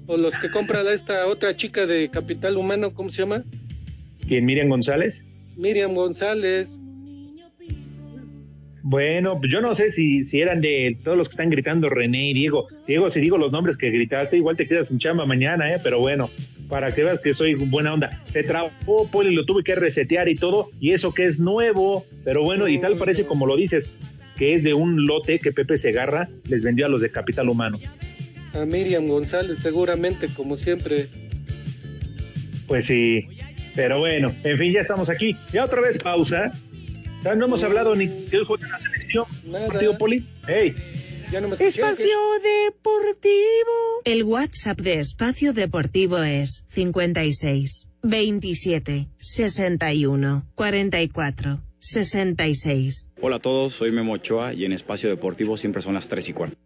o 0.08 0.18
los 0.18 0.38
que 0.38 0.52
compra 0.52 0.82
a 0.82 0.94
esta 0.94 1.26
otra 1.28 1.56
chica 1.56 1.88
de 1.88 2.10
Capital 2.10 2.58
Humano, 2.58 2.94
¿cómo 2.94 3.10
se 3.10 3.24
llama? 3.24 3.44
¿quién 4.28 4.46
Miriam 4.46 4.70
González? 4.70 5.24
Miriam 5.56 5.94
González. 5.94 6.80
Bueno, 8.84 9.40
pues 9.40 9.52
yo 9.52 9.62
no 9.62 9.74
sé 9.74 9.92
si, 9.92 10.26
si 10.26 10.42
eran 10.42 10.62
de 10.62 10.98
todos 11.04 11.18
los 11.18 11.28
que 11.28 11.34
están 11.34 11.50
gritando 11.50 11.90
René 11.90 12.30
y 12.30 12.34
Diego. 12.34 12.68
Diego, 12.86 13.10
si 13.10 13.20
digo 13.20 13.38
los 13.38 13.52
nombres 13.52 13.78
que 13.78 13.90
gritaste, 13.90 14.38
igual 14.38 14.58
te 14.58 14.68
quedas 14.68 14.90
sin 14.90 15.00
chamba 15.00 15.26
mañana, 15.26 15.74
¿eh? 15.74 15.80
Pero 15.82 16.00
bueno, 16.00 16.30
para 16.70 16.94
que 16.94 17.04
veas 17.04 17.20
que 17.20 17.34
soy 17.34 17.56
buena 17.56 17.94
onda. 17.94 18.22
Se 18.32 18.44
trabó, 18.44 19.08
Poli, 19.12 19.34
lo 19.34 19.46
tuve 19.46 19.64
que 19.64 19.74
resetear 19.74 20.30
y 20.30 20.36
todo, 20.36 20.70
y 20.80 20.92
eso 20.92 21.16
que 21.16 21.26
es 21.26 21.40
nuevo, 21.40 22.06
pero 22.24 22.44
bueno, 22.44 22.68
y 22.68 22.78
tal 22.78 22.96
parece 22.96 23.26
como 23.26 23.48
lo 23.48 23.56
dices, 23.56 23.86
que 24.38 24.56
es 24.56 24.64
de 24.64 24.74
un 24.74 25.06
lote 25.06 25.40
que 25.40 25.52
Pepe 25.52 25.78
Segarra 25.78 26.30
les 26.46 26.62
vendió 26.64 26.86
a 26.86 26.90
los 26.90 27.02
de 27.02 27.12
Capital 27.12 27.50
Humano. 27.50 27.80
A 28.54 28.66
Miriam 28.66 29.08
González, 29.08 29.60
seguramente, 29.60 30.28
como 30.28 30.58
siempre. 30.58 31.08
Pues 32.68 32.86
sí, 32.86 33.28
pero 33.76 34.00
bueno, 34.00 34.34
en 34.44 34.58
fin, 34.58 34.74
ya 34.74 34.82
estamos 34.82 35.10
aquí. 35.10 35.36
Ya 35.52 35.66
otra 35.66 35.82
vez 35.82 35.98
pausa. 35.98 36.52
Ya 37.24 37.36
no 37.36 37.46
hemos 37.46 37.64
hablado 37.64 37.96
ni 37.96 38.08
del 38.08 38.46
juego 38.46 38.64
de 38.64 38.70
la 38.70 38.80
selección. 38.80 39.26
Nada. 39.46 39.68
Partido 39.68 39.98
Poli. 39.98 40.24
Hey, 40.48 40.76
Ya 41.32 41.42
no 41.42 41.50
me. 41.50 41.56
Espacio 41.56 42.18
Deportivo. 42.68 44.02
El 44.06 44.24
WhatsApp 44.24 44.80
de 44.80 45.00
Espacio 45.00 45.52
Deportivo 45.54 46.20
es 46.20 46.66
56 46.70 47.90
27 48.04 49.10
61 49.18 50.46
44 50.54 51.62
66. 51.80 53.08
Hola 53.22 53.38
a 53.38 53.40
todos, 53.40 53.74
soy 53.74 53.92
Memo 53.92 54.14
Ochoa 54.14 54.54
y 54.54 54.66
en 54.66 54.74
Espacio 54.74 55.10
Deportivo 55.10 55.58
siempre 55.58 55.82
son 55.82 55.94
las 55.94 56.08
3 56.08 56.30
y 56.30 56.34
cuarto. 56.34 56.58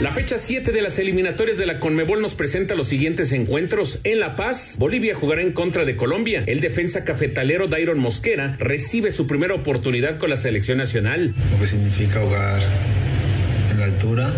La 0.00 0.12
fecha 0.12 0.38
7 0.38 0.72
de 0.72 0.80
las 0.80 0.98
eliminatorias 0.98 1.58
de 1.58 1.66
la 1.66 1.78
Conmebol 1.78 2.22
nos 2.22 2.34
presenta 2.34 2.74
los 2.74 2.88
siguientes 2.88 3.32
encuentros. 3.32 4.00
En 4.04 4.18
La 4.18 4.34
Paz, 4.34 4.76
Bolivia 4.78 5.14
jugará 5.14 5.42
en 5.42 5.52
contra 5.52 5.84
de 5.84 5.94
Colombia. 5.94 6.42
El 6.46 6.60
defensa 6.60 7.04
cafetalero 7.04 7.68
Dairon 7.68 7.98
Mosquera 7.98 8.56
recibe 8.58 9.10
su 9.10 9.26
primera 9.26 9.52
oportunidad 9.52 10.16
con 10.16 10.30
la 10.30 10.36
selección 10.36 10.78
nacional. 10.78 11.34
Lo 11.52 11.60
que 11.60 11.66
significa 11.66 12.22
jugar 12.22 12.62
en 13.72 13.78
la 13.78 13.84
altura, 13.84 14.32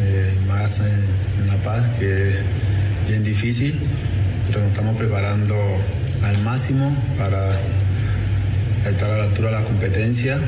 eh, 0.00 0.30
más 0.48 0.78
en, 0.78 1.42
en 1.42 1.46
La 1.46 1.56
Paz, 1.56 1.90
que 1.98 2.28
es 2.28 2.42
bien 3.06 3.22
difícil, 3.22 3.74
pero 4.46 4.60
nos 4.60 4.70
estamos 4.70 4.96
preparando 4.96 5.56
al 6.22 6.38
máximo 6.38 6.96
para 7.18 7.60
estar 8.90 9.10
a 9.10 9.18
la 9.18 9.24
altura 9.24 9.50
de 9.50 9.54
la 9.56 9.62
competencia 9.62 10.38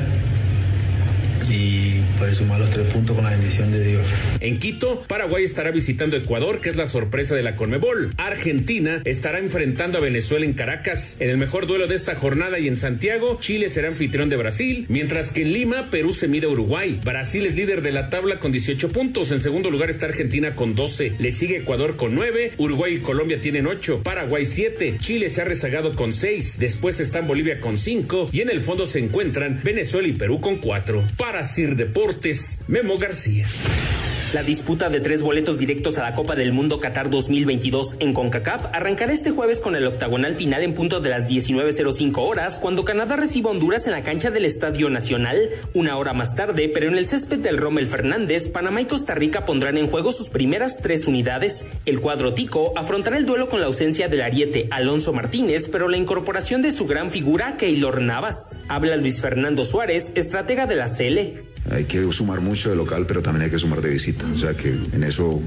y 1.49 2.01
poder 2.17 2.35
sumar 2.35 2.59
los 2.59 2.69
tres 2.69 2.87
puntos 2.87 3.15
con 3.15 3.25
la 3.25 3.31
bendición 3.31 3.71
de 3.71 3.83
Dios. 3.83 4.13
En 4.39 4.59
Quito, 4.59 5.03
Paraguay 5.07 5.43
estará 5.43 5.71
visitando 5.71 6.15
Ecuador, 6.15 6.61
que 6.61 6.69
es 6.69 6.75
la 6.75 6.85
sorpresa 6.85 7.35
de 7.35 7.43
la 7.43 7.55
Conmebol. 7.55 8.13
Argentina 8.17 9.01
estará 9.05 9.39
enfrentando 9.39 9.97
a 9.97 10.01
Venezuela 10.01 10.45
en 10.45 10.53
Caracas. 10.53 11.17
En 11.19 11.29
el 11.29 11.37
mejor 11.37 11.67
duelo 11.67 11.87
de 11.87 11.95
esta 11.95 12.15
jornada 12.15 12.59
y 12.59 12.67
en 12.67 12.77
Santiago, 12.77 13.37
Chile 13.41 13.69
será 13.69 13.89
anfitrión 13.89 14.29
de 14.29 14.37
Brasil, 14.37 14.85
mientras 14.89 15.31
que 15.31 15.41
en 15.41 15.53
Lima, 15.53 15.89
Perú 15.89 16.13
se 16.13 16.27
mide 16.27 16.47
a 16.47 16.49
Uruguay. 16.49 16.99
Brasil 17.03 17.45
es 17.45 17.55
líder 17.55 17.81
de 17.81 17.91
la 17.91 18.09
tabla 18.09 18.39
con 18.39 18.51
18 18.51 18.89
puntos. 18.91 19.31
En 19.31 19.39
segundo 19.39 19.69
lugar 19.69 19.89
está 19.89 20.05
Argentina 20.05 20.55
con 20.55 20.75
12. 20.75 21.13
Le 21.19 21.31
sigue 21.31 21.57
Ecuador 21.57 21.95
con 21.95 22.15
9. 22.15 22.53
Uruguay 22.57 22.95
y 22.95 22.99
Colombia 22.99 23.39
tienen 23.41 23.67
8. 23.67 24.01
Paraguay 24.03 24.45
7. 24.45 24.97
Chile 24.99 25.29
se 25.29 25.41
ha 25.41 25.45
rezagado 25.45 25.95
con 25.95 26.13
6. 26.13 26.57
Después 26.59 26.99
están 26.99 27.27
Bolivia 27.27 27.59
con 27.59 27.77
5. 27.77 28.29
Y 28.31 28.41
en 28.41 28.49
el 28.49 28.61
fondo 28.61 28.85
se 28.85 28.99
encuentran 28.99 29.59
Venezuela 29.63 30.07
y 30.07 30.13
Perú 30.13 30.39
con 30.41 30.57
4. 30.57 31.03
Para 31.25 31.43
Sir 31.43 31.75
Deportes, 31.75 32.59
Memo 32.67 32.99
García. 32.99 33.47
La 34.33 34.43
disputa 34.43 34.89
de 34.89 34.99
tres 34.99 35.21
boletos 35.21 35.59
directos 35.59 35.97
a 35.97 36.03
la 36.03 36.13
Copa 36.13 36.35
del 36.35 36.51
Mundo 36.51 36.79
Qatar 36.79 37.09
2022 37.09 37.97
en 37.99 38.11
CONCACAF 38.11 38.65
arrancará 38.73 39.13
este 39.13 39.31
jueves 39.31 39.61
con 39.61 39.75
el 39.75 39.87
octagonal 39.87 40.33
final 40.33 40.61
en 40.63 40.73
punto 40.73 40.99
de 40.99 41.09
las 41.09 41.29
19.05 41.29 42.17
horas, 42.17 42.59
cuando 42.59 42.83
Canadá 42.83 43.15
reciba 43.15 43.49
a 43.49 43.53
Honduras 43.53 43.85
en 43.85 43.93
la 43.93 44.03
cancha 44.03 44.31
del 44.31 44.43
Estadio 44.43 44.89
Nacional. 44.89 45.49
Una 45.73 45.95
hora 45.97 46.11
más 46.13 46.35
tarde, 46.35 46.69
pero 46.73 46.89
en 46.89 46.97
el 46.97 47.07
césped 47.07 47.39
del 47.39 47.57
Rommel 47.57 47.87
Fernández, 47.87 48.49
Panamá 48.49 48.81
y 48.81 48.85
Costa 48.85 49.15
Rica 49.15 49.45
pondrán 49.45 49.77
en 49.77 49.87
juego 49.87 50.11
sus 50.11 50.29
primeras 50.29 50.79
tres 50.81 51.07
unidades. 51.07 51.65
El 51.85 52.01
cuadro 52.01 52.33
tico 52.33 52.73
afrontará 52.75 53.17
el 53.17 53.25
duelo 53.25 53.47
con 53.47 53.61
la 53.61 53.67
ausencia 53.67 54.09
del 54.09 54.21
ariete 54.21 54.67
Alonso 54.71 55.13
Martínez, 55.13 55.69
pero 55.69 55.87
la 55.87 55.97
incorporación 55.97 56.61
de 56.61 56.73
su 56.73 56.87
gran 56.87 57.11
figura 57.11 57.55
Keylor 57.57 58.01
Navas. 58.01 58.59
Habla 58.67 58.97
Luis 58.97 59.21
Fernando 59.21 59.63
Suárez, 59.63 60.11
estratega 60.15 60.65
de 60.65 60.75
la 60.75 60.87
CL. 60.87 61.54
Hay 61.71 61.85
que 61.85 62.11
sumar 62.11 62.41
mucho 62.41 62.69
de 62.69 62.75
local, 62.75 63.05
pero 63.07 63.21
también 63.21 63.45
hay 63.45 63.51
que 63.51 63.59
sumar 63.59 63.81
de 63.81 63.89
visita. 63.89 64.25
O 64.33 64.37
sea 64.37 64.53
que 64.53 64.69
en 64.69 65.03
eso 65.03 65.41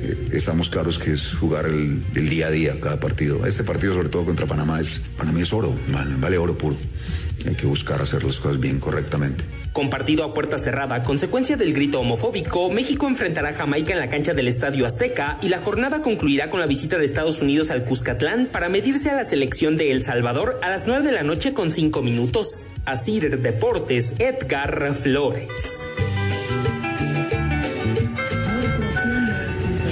eh, 0.00 0.28
estamos 0.32 0.68
claros 0.68 0.98
que 0.98 1.12
es 1.12 1.34
jugar 1.34 1.66
el, 1.66 2.02
día 2.14 2.48
a 2.48 2.50
día, 2.50 2.80
cada 2.80 3.00
partido. 3.00 3.46
Este 3.46 3.64
partido, 3.64 3.94
sobre 3.94 4.08
todo 4.08 4.24
contra 4.24 4.46
Panamá, 4.46 4.80
es, 4.80 5.02
para 5.16 5.32
mí 5.32 5.40
es 5.42 5.52
oro, 5.52 5.74
vale 6.20 6.38
oro 6.38 6.56
puro. 6.56 6.76
Hay 7.46 7.54
que 7.54 7.66
buscar 7.66 8.00
hacer 8.00 8.24
las 8.24 8.38
cosas 8.38 8.60
bien 8.60 8.80
correctamente. 8.80 9.44
Con 9.76 9.90
partido 9.90 10.24
a 10.24 10.32
puerta 10.32 10.56
cerrada, 10.56 11.02
consecuencia 11.02 11.58
del 11.58 11.74
grito 11.74 12.00
homofóbico, 12.00 12.70
México 12.70 13.06
enfrentará 13.08 13.50
a 13.50 13.52
Jamaica 13.52 13.92
en 13.92 13.98
la 13.98 14.08
cancha 14.08 14.32
del 14.32 14.48
Estadio 14.48 14.86
Azteca 14.86 15.36
y 15.42 15.50
la 15.50 15.58
jornada 15.58 16.00
concluirá 16.00 16.48
con 16.48 16.60
la 16.60 16.66
visita 16.66 16.96
de 16.96 17.04
Estados 17.04 17.42
Unidos 17.42 17.70
al 17.70 17.84
Cuscatlán 17.84 18.48
para 18.50 18.70
medirse 18.70 19.10
a 19.10 19.14
la 19.14 19.24
selección 19.24 19.76
de 19.76 19.92
El 19.92 20.02
Salvador 20.02 20.58
a 20.62 20.70
las 20.70 20.86
9 20.86 21.02
de 21.02 21.12
la 21.12 21.24
noche 21.24 21.52
con 21.52 21.70
5 21.70 22.00
minutos. 22.00 22.64
Asir 22.86 23.38
Deportes, 23.38 24.16
Edgar 24.18 24.94
Flores. 24.94 25.84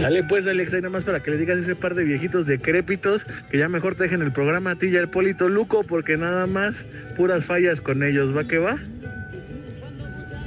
Dale 0.00 0.24
pues, 0.24 0.46
Alex, 0.46 0.72
ahí 0.72 0.80
nada 0.80 0.92
más 0.92 1.04
para 1.04 1.22
que 1.22 1.30
le 1.30 1.36
digas 1.36 1.58
a 1.58 1.60
ese 1.60 1.76
par 1.76 1.94
de 1.94 2.04
viejitos 2.04 2.46
decrépitos 2.46 3.26
que 3.50 3.58
ya 3.58 3.68
mejor 3.68 3.96
te 3.96 4.04
dejen 4.04 4.22
el 4.22 4.32
programa 4.32 4.70
a 4.70 4.76
ti 4.76 4.86
y 4.86 4.96
al 4.96 5.10
Polito 5.10 5.50
Luco, 5.50 5.82
porque 5.82 6.16
nada 6.16 6.46
más 6.46 6.86
puras 7.18 7.44
fallas 7.44 7.82
con 7.82 8.02
ellos. 8.02 8.34
¿Va 8.34 8.44
que 8.44 8.56
va? 8.56 8.78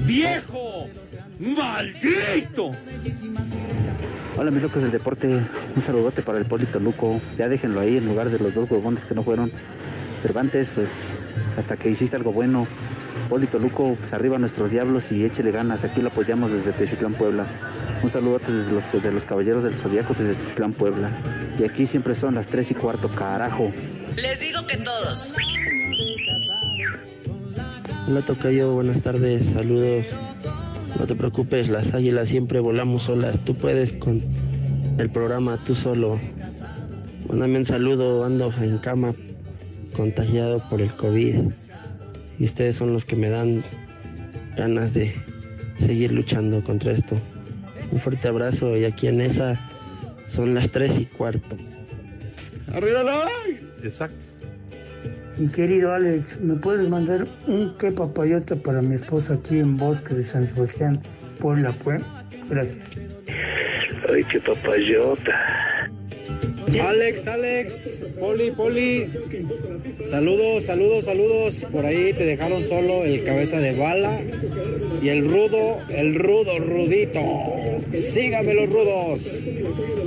¡Viejo! 0.08 0.88
¡Maldito! 1.38 2.72
Hola 4.38 4.52
mis 4.52 4.62
locos 4.63 4.82
del 4.82 4.91
deporte, 4.91 5.28
un 5.28 5.84
saludote 5.86 6.22
para 6.22 6.38
el 6.38 6.46
Polito 6.46 6.80
Luco. 6.80 7.20
Ya 7.38 7.50
déjenlo 7.50 7.82
ahí 7.82 7.98
en 7.98 8.06
lugar 8.06 8.30
de 8.30 8.39
los 8.39 8.56
dos 8.56 8.72
huevones 8.72 9.04
que 9.04 9.13
no 9.13 9.24
fueron. 9.24 9.52
Cervantes, 10.22 10.70
pues 10.74 10.88
hasta 11.58 11.76
que 11.76 11.89
hiciste 11.89 12.15
algo 12.15 12.32
bueno. 12.32 12.67
Polito 13.30 13.60
Luco, 13.60 13.98
pues 14.00 14.13
arriba 14.13 14.39
nuestros 14.39 14.72
diablos 14.72 15.12
y 15.12 15.26
échele 15.26 15.52
ganas. 15.52 15.84
Aquí 15.84 16.02
lo 16.02 16.08
apoyamos 16.08 16.54
desde 16.54 16.72
Tecitlán, 16.72 17.13
Puebla. 17.13 17.46
Un 18.02 18.10
saludo 18.10 18.39
desde 18.39 18.72
los, 18.72 18.84
desde 18.93 19.12
los 19.12 19.24
caballeros 19.24 19.63
del 19.63 19.74
Zodíaco 19.74 20.13
desde 20.13 20.36
Tecitlán, 20.36 20.72
Puebla. 20.72 21.12
Y 21.60 21.65
aquí 21.65 21.86
siempre 21.86 22.15
son 22.15 22.36
las 22.36 22.48
3 22.48 22.72
y 22.72 22.74
cuarto, 22.76 23.10
carajo. 23.10 23.74
Les 24.15 24.39
digo 24.39 24.65
que 24.65 24.78
todos. 24.78 25.34
Hola 28.08 28.22
Tocayo, 28.22 28.74
buenas 28.74 29.02
tardes, 29.02 29.48
saludos. 29.48 30.08
No 30.98 31.06
te 31.06 31.13
preocupes, 31.13 31.67
las 31.67 31.93
águilas 31.93 32.30
siempre 32.30 32.62
volamos 32.62 33.04
solas. 33.04 33.38
Tú 33.43 33.54
puedes 33.54 33.91
con 33.91 34.22
el 34.98 35.10
programa 35.10 35.62
tú 35.65 35.76
solo. 35.76 36.17
Mándame 37.28 37.58
un 37.58 37.65
saludo, 37.65 38.24
ando 38.24 38.54
en 38.62 38.78
cama, 38.78 39.13
contagiado 39.93 40.63
por 40.70 40.82
el 40.82 40.89
COVID. 40.93 41.52
Y 42.39 42.46
ustedes 42.46 42.78
son 42.78 42.93
los 42.93 43.04
que 43.04 43.17
me 43.17 43.30
dan 43.30 43.62
ganas 44.56 44.93
de 44.93 45.13
seguir 45.76 46.13
luchando 46.13 46.63
contra 46.63 46.93
esto. 46.93 47.17
Un 47.91 48.00
fuerte 48.00 48.30
abrazo 48.30 48.78
y 48.78 48.86
aquí 48.86 49.08
en 49.08 49.20
esa 49.20 49.60
son 50.28 50.56
las 50.56 50.72
tres 50.72 50.98
y 50.98 51.06
cuarto. 51.08 51.58
¡Arriba 52.72 53.04
Exacto. 53.84 54.27
Mi 55.39 55.47
querido 55.50 55.93
Alex, 55.93 56.41
¿me 56.41 56.56
puedes 56.56 56.89
mandar 56.89 57.28
un 57.45 57.71
qué 57.78 57.91
papayota 57.91 58.56
para 58.56 58.82
mi 58.82 58.95
esposa 58.95 59.36
aquí 59.36 59.60
en 59.60 59.78
Bosque 59.78 60.15
de 60.15 60.23
San 60.23 60.47
Sebastián, 60.47 61.00
Puebla, 61.39 61.71
pues? 61.84 62.02
Gracias. 62.50 62.91
Ay, 64.10 64.23
qué 64.23 64.39
papayota. 64.39 65.66
Alex, 66.75 67.27
Alex, 67.27 68.03
Poli, 68.19 68.51
Poli. 68.51 69.08
Saludos, 70.03 70.65
saludos, 70.65 71.06
saludos. 71.06 71.65
Por 71.71 71.86
ahí 71.86 72.12
te 72.13 72.25
dejaron 72.25 72.65
solo 72.67 73.03
el 73.06 73.23
cabeza 73.23 73.60
de 73.60 73.73
bala 73.75 74.19
y 75.01 75.10
el 75.10 75.23
rudo, 75.23 75.77
el 75.89 76.15
rudo, 76.15 76.60
rudito. 76.60 77.21
Síganme 77.93 78.53
los 78.53 78.69
rudos. 78.69 79.49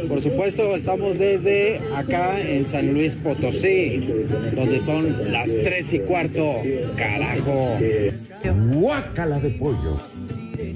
Por 0.09 0.21
supuesto, 0.21 0.75
estamos 0.75 1.19
desde 1.19 1.81
acá 1.97 2.39
en 2.41 2.63
San 2.65 2.93
Luis 2.93 3.17
Potosí, 3.17 4.27
donde 4.55 4.79
son 4.79 5.33
las 5.33 5.51
tres 5.63 5.93
y 5.95 6.01
cuarto. 6.01 6.57
Carajo. 6.97 7.79
Guácala 8.75 9.39
de 9.39 9.51
pollo. 9.51 10.01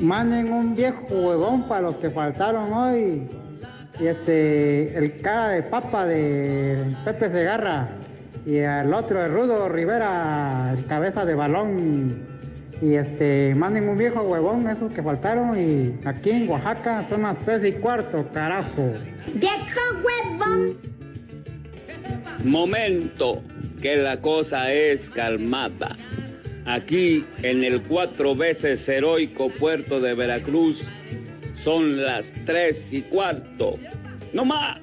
Manden 0.01 0.51
un 0.51 0.75
viejo 0.75 1.07
huevón 1.11 1.69
para 1.69 1.83
los 1.83 1.97
que 1.97 2.11
faltaron 2.11 2.73
hoy. 2.73 3.23
Y 4.01 4.07
este, 4.07 4.97
el 4.97 5.21
cara 5.21 5.51
de 5.51 5.63
papa 5.63 6.07
de 6.07 6.95
Pepe 7.05 7.31
Segarra. 7.31 7.89
Y 8.45 8.57
el 8.57 8.93
otro, 8.93 9.25
el 9.25 9.33
Rudo 9.33 9.69
Rivera, 9.69 10.75
el 10.77 10.85
cabeza 10.87 11.25
de 11.25 11.35
balón. 11.35 12.35
Y 12.83 12.95
este, 12.95 13.55
manden 13.55 13.89
un 13.89 13.97
viejo 13.97 14.23
huevón, 14.23 14.69
esos 14.69 14.93
que 14.93 15.03
faltaron. 15.03 15.59
Y 15.59 15.95
aquí 16.05 16.31
en 16.31 16.51
Oaxaca 16.51 17.05
son 17.09 17.23
las 17.23 17.39
tres 17.39 17.65
y 17.65 17.73
cuarto, 17.73 18.29
carajo. 18.33 18.93
¡Viejo 19.35 19.81
huevón! 20.05 20.77
Momento, 22.45 23.43
que 23.81 23.97
la 23.97 24.21
cosa 24.21 24.73
es 24.73 25.09
calmada. 25.09 25.97
Aquí 26.67 27.27
en 27.43 27.63
el 27.63 27.83
cuatro 27.83 28.35
veces 28.35 28.89
heroico 28.89 29.51
puerto 29.51 30.01
de 30.01 30.15
Veracruz 30.15 30.87
son 31.65 32.05
las 32.05 32.35
tres 32.45 32.93
y 32.93 33.01
cuarto. 33.01 33.79
¡No 34.35 34.45
más! 34.45 34.77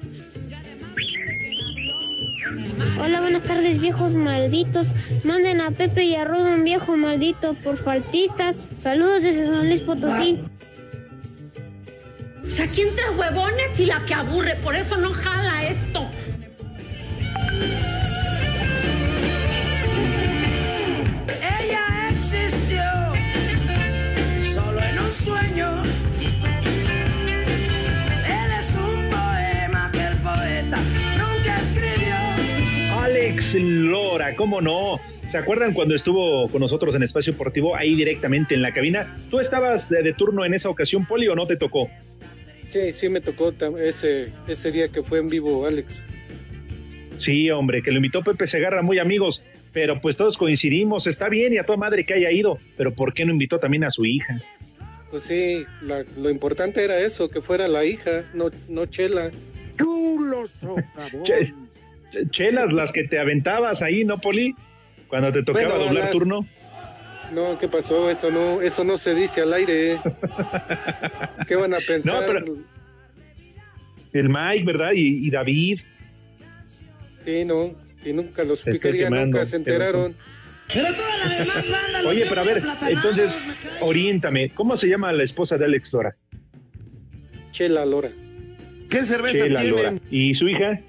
Hola, 3.00 3.20
buenas 3.20 3.44
tardes, 3.44 3.78
viejos 3.78 4.14
malditos. 4.14 4.92
Manden 5.22 5.60
a 5.60 5.70
Pepe 5.70 6.04
y 6.04 6.16
a 6.16 6.24
Rudo 6.24 6.52
un 6.54 6.64
viejo 6.64 6.96
maldito 6.96 7.54
por 7.62 7.76
faltistas. 7.76 8.68
Saludos 8.74 9.22
desde 9.22 9.46
San 9.46 9.68
Luis 9.68 9.80
Potosí. 9.82 10.40
O 12.44 12.50
sea, 12.50 12.64
aquí 12.64 12.80
entre 12.80 13.10
huevones 13.10 13.78
y 13.78 13.86
la 13.86 14.04
que 14.04 14.14
aburre, 14.14 14.56
por 14.56 14.74
eso 14.74 14.96
no 14.96 15.12
jala 15.12 15.64
esto. 15.68 16.04
Ella 21.60 22.08
existió 22.10 22.82
solo 24.52 24.80
en 24.80 24.98
un 24.98 25.12
Lora, 33.60 34.34
¿cómo 34.36 34.60
no? 34.60 34.98
¿Se 35.30 35.38
acuerdan 35.38 35.72
cuando 35.72 35.94
estuvo 35.94 36.48
con 36.48 36.60
nosotros 36.60 36.94
en 36.94 37.02
Espacio 37.02 37.32
Deportivo, 37.32 37.74
ahí 37.76 37.94
directamente 37.94 38.54
en 38.54 38.62
la 38.62 38.72
cabina? 38.72 39.16
¿Tú 39.30 39.40
estabas 39.40 39.88
de, 39.88 40.02
de 40.02 40.12
turno 40.12 40.44
en 40.44 40.54
esa 40.54 40.68
ocasión, 40.68 41.06
Poli, 41.06 41.28
o 41.28 41.34
no 41.34 41.46
te 41.46 41.56
tocó? 41.56 41.88
Sí, 42.64 42.92
sí 42.92 43.08
me 43.08 43.20
tocó 43.20 43.52
ese, 43.78 44.30
ese 44.46 44.72
día 44.72 44.88
que 44.88 45.02
fue 45.02 45.18
en 45.18 45.28
vivo, 45.28 45.66
Alex. 45.66 46.02
Sí, 47.18 47.50
hombre, 47.50 47.82
que 47.82 47.90
lo 47.90 47.96
invitó 47.98 48.22
Pepe 48.22 48.46
Segarra, 48.46 48.82
muy 48.82 48.98
amigos, 48.98 49.42
pero 49.72 50.00
pues 50.00 50.16
todos 50.16 50.36
coincidimos, 50.36 51.06
está 51.06 51.28
bien 51.28 51.52
y 51.52 51.58
a 51.58 51.64
toda 51.64 51.76
madre 51.78 52.04
que 52.04 52.14
haya 52.14 52.30
ido, 52.30 52.58
pero 52.76 52.92
¿por 52.92 53.14
qué 53.14 53.24
no 53.24 53.32
invitó 53.32 53.58
también 53.58 53.84
a 53.84 53.90
su 53.90 54.04
hija? 54.04 54.40
Pues 55.10 55.24
sí, 55.24 55.64
la- 55.82 56.04
lo 56.18 56.30
importante 56.30 56.82
era 56.82 56.98
eso, 56.98 57.28
que 57.30 57.40
fuera 57.42 57.68
la 57.68 57.84
hija, 57.84 58.24
no, 58.34 58.50
no 58.68 58.86
Chela. 58.86 59.30
Che- 61.24 61.54
chelas, 62.30 62.72
las 62.72 62.92
que 62.92 63.04
te 63.04 63.18
aventabas 63.18 63.82
ahí, 63.82 64.04
¿no, 64.04 64.20
Poli? 64.20 64.54
Cuando 65.08 65.32
te 65.32 65.42
tocaba 65.42 65.68
Bueno, 65.68 65.84
doblar 65.84 66.04
las- 66.04 66.12
turno. 66.12 66.46
No, 67.34 67.58
¿qué 67.58 67.66
pasó? 67.68 68.10
Eso 68.10 68.30
no, 68.30 68.60
eso 68.60 68.84
no 68.84 68.98
se 68.98 69.14
dice 69.14 69.40
al 69.40 69.52
aire. 69.54 69.98
¿Qué 71.46 71.56
van 71.56 71.72
a 71.74 71.78
pensar? 71.78 72.20
No, 72.20 72.26
pero- 72.26 72.44
El 74.12 74.28
Mike, 74.28 74.64
¿verdad? 74.64 74.92
Y, 74.94 75.26
y 75.26 75.30
David. 75.30 75.80
Sí, 77.24 77.44
no, 77.44 77.70
si 78.02 78.12
nunca 78.12 78.44
los 78.44 78.62
picaría, 78.62 79.08
nunca 79.08 79.44
se 79.46 79.60
pero- 79.60 80.06
enteraron. 80.06 80.14
Oye, 82.06 82.24
pero 82.28 82.40
a 82.40 82.44
ver, 82.44 82.62
entonces, 82.88 83.30
oriéntame, 83.80 84.50
¿cómo 84.50 84.76
se 84.76 84.88
llama 84.88 85.12
la 85.12 85.22
esposa 85.22 85.56
de 85.58 85.64
Alex 85.66 85.92
Lora? 85.92 86.16
Chela 87.50 87.84
Lora. 87.84 88.10
¿Qué 88.88 89.04
cervezas 89.04 89.48
Chela 89.48 89.60
tienen? 89.60 89.84
Lora. 89.84 89.98
¿Y 90.10 90.34
su 90.34 90.48
hija? 90.48 90.80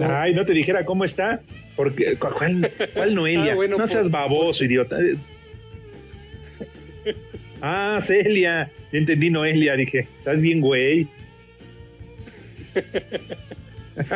Ay, 0.00 0.34
no 0.34 0.44
te 0.46 0.52
dijera 0.52 0.84
cómo 0.84 1.04
está, 1.04 1.40
porque 1.76 2.14
¿cuál, 2.18 2.70
cuál 2.94 3.14
Noelia? 3.14 3.52
Ah, 3.52 3.54
bueno, 3.56 3.76
no 3.76 3.84
por- 3.84 3.90
seas 3.92 4.10
baboso, 4.10 4.64
idiota. 4.64 4.96
Ah, 7.60 7.98
Celia, 8.02 8.70
ya 8.92 8.98
entendí 8.98 9.30
Noelia, 9.30 9.74
dije, 9.76 10.08
estás 10.18 10.40
bien, 10.40 10.60
güey. 10.60 11.06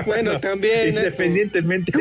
Bueno, 0.07 0.41
también 0.41 0.97
eso. 0.97 1.23
Independientemente. 1.23 1.93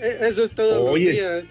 Eh, 0.00 0.18
Eso 0.22 0.44
es 0.44 0.50
todos 0.52 0.88
Oye. 0.88 1.04
los 1.06 1.12
días. 1.14 1.44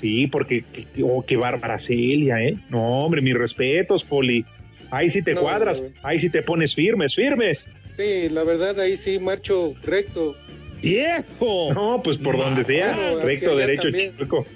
Sí, 0.00 0.26
porque, 0.26 0.64
que- 0.72 0.86
oh, 1.04 1.24
qué 1.24 1.36
bárbara 1.36 1.78
Celia, 1.78 2.42
¿eh? 2.42 2.58
No, 2.68 3.04
hombre, 3.04 3.20
mis 3.22 3.34
respetos, 3.34 4.02
Poli. 4.02 4.44
Ahí 4.90 5.10
sí 5.10 5.22
te 5.22 5.34
No, 5.34 5.42
cuadras, 5.42 5.80
no. 5.80 5.88
ahí 6.02 6.18
sí 6.20 6.28
te 6.28 6.42
pones 6.42 6.74
firmes, 6.74 7.14
firmes. 7.14 7.64
Sí, 7.90 8.28
la 8.28 8.44
verdad 8.44 8.78
ahí 8.80 8.96
sí 8.96 9.18
marcho 9.18 9.74
recto. 9.82 10.36
¡Viejo! 10.82 11.72
No, 11.72 12.02
pues 12.02 12.18
por 12.18 12.36
donde 12.36 12.62
sea, 12.64 12.92
Bueno, 12.94 13.08
hacia 13.18 13.24
recto, 13.24 13.56
derecho, 13.56 13.90
chico. 13.90 14.46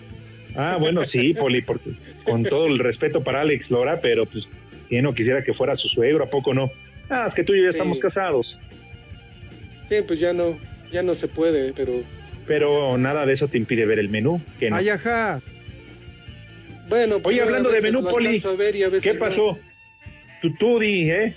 Ah, 0.55 0.77
bueno, 0.79 1.05
sí, 1.07 1.33
Poli, 1.33 1.62
porque 1.62 1.90
con 2.25 2.43
todo 2.43 2.66
el 2.66 2.79
respeto 2.79 3.23
para 3.23 3.40
Alex 3.40 3.71
Lora, 3.71 4.01
pero 4.01 4.27
pues, 4.27 4.45
¿quién 4.88 5.05
no 5.05 5.14
quisiera 5.14 5.43
que 5.43 5.55
fuera 5.55 5.77
su 5.77 5.88
suegro? 5.88 6.25
¿A 6.25 6.27
poco 6.29 6.53
no? 6.53 6.71
Ah, 7.09 7.27
es 7.29 7.35
que 7.35 7.43
tú 7.45 7.55
y 7.55 7.59
yo 7.59 7.64
ya 7.64 7.71
Sí. 7.71 7.77
estamos 7.79 7.99
casados, 7.99 8.59
Sí, 9.88 9.97
pues 10.07 10.21
ya 10.21 10.33
no, 10.33 10.57
ya 10.93 11.03
no 11.03 11.14
se 11.14 11.27
puede, 11.27 11.73
pero 11.73 11.95
pero 12.47 12.97
nada 12.99 13.27
de 13.27 13.33
eso 13.35 13.49
te 13.49 13.59
impide 13.59 13.87
ver 13.87 13.99
el 13.99 14.09
menú, 14.09 14.40
que 14.59 14.71
no. 14.71 14.77
Ay, 14.77 14.88
ajá. 14.88 15.40
bueno. 16.88 17.19
pues 17.21 17.27
Oye, 17.35 17.37
yo 17.38 17.43
a 17.43 17.47
hablando 17.47 17.71
de 17.71 17.81
menú, 17.81 18.03
Poli, 18.05 18.27
alcanzo 18.27 18.51
a 18.51 18.57
ver 18.57 18.77
y 18.77 18.83
a 18.85 18.88
veces 18.88 19.12
¿qué 19.12 19.19
no. 19.19 19.25
pasó? 19.25 19.59
Tú, 20.43 20.53
tú 20.55 20.79
di, 20.79 21.11
¿eh? 21.11 21.35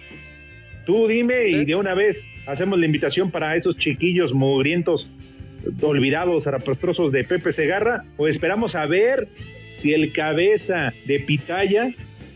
Tú 0.86 1.08
dime 1.08 1.48
y 1.48 1.66
de 1.66 1.76
una 1.76 1.94
vez 1.94 2.26
hacemos 2.46 2.80
la 2.80 2.86
invitación 2.86 3.32
para 3.32 3.56
esos 3.56 3.78
chiquillos 3.78 4.34
mugrientos, 4.34 5.08
olvidados, 5.82 6.46
arapastrosos 6.48 7.12
de 7.12 7.24
Pepe 7.24 7.52
Segarra, 7.52 8.04
o 8.18 8.28
esperamos 8.28 8.76
a 8.76 8.86
ver 8.86 9.28
si 9.82 9.94
el 9.94 10.12
cabeza 10.12 10.94
de 11.06 11.20
Pitaya 11.20 11.92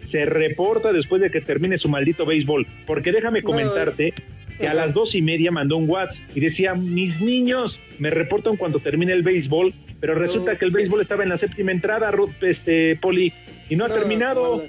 se 0.05 0.25
reporta 0.25 0.93
después 0.93 1.21
de 1.21 1.29
que 1.29 1.41
termine 1.41 1.77
su 1.77 1.89
maldito 1.89 2.25
béisbol. 2.25 2.65
Porque 2.85 3.11
déjame 3.11 3.41
No, 3.41 3.47
comentarte 3.47 4.13
que 4.57 4.67
a 4.67 4.73
las 4.73 4.93
dos 4.93 5.13
y 5.13 5.21
media 5.21 5.51
mandó 5.51 5.77
un 5.77 5.89
WhatsApp 5.89 6.23
y 6.35 6.39
decía, 6.39 6.73
mis 6.73 7.21
niños 7.21 7.79
me 7.99 8.09
reportan 8.09 8.55
cuando 8.55 8.79
termine 8.79 9.13
el 9.13 9.21
béisbol, 9.21 9.73
pero 9.99 10.15
resulta 10.15 10.57
que 10.57 10.65
el 10.65 10.71
béisbol 10.71 11.01
estaba 11.01 11.23
en 11.23 11.29
la 11.29 11.37
séptima 11.37 11.71
entrada, 11.71 12.09
Ruth, 12.11 12.41
este, 12.41 12.95
Poli, 12.95 13.33
y 13.69 13.75
no 13.75 13.85
ha 13.85 13.89
terminado. 13.89 14.65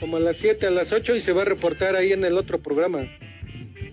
Como 0.00 0.16
a 0.16 0.20
las 0.20 0.36
7, 0.38 0.66
a 0.66 0.70
las 0.70 0.92
8 0.92 1.14
y 1.16 1.20
se 1.20 1.32
va 1.32 1.42
a 1.42 1.44
reportar 1.44 1.94
ahí 1.94 2.12
en 2.12 2.24
el 2.24 2.36
otro 2.38 2.58
programa. 2.60 3.00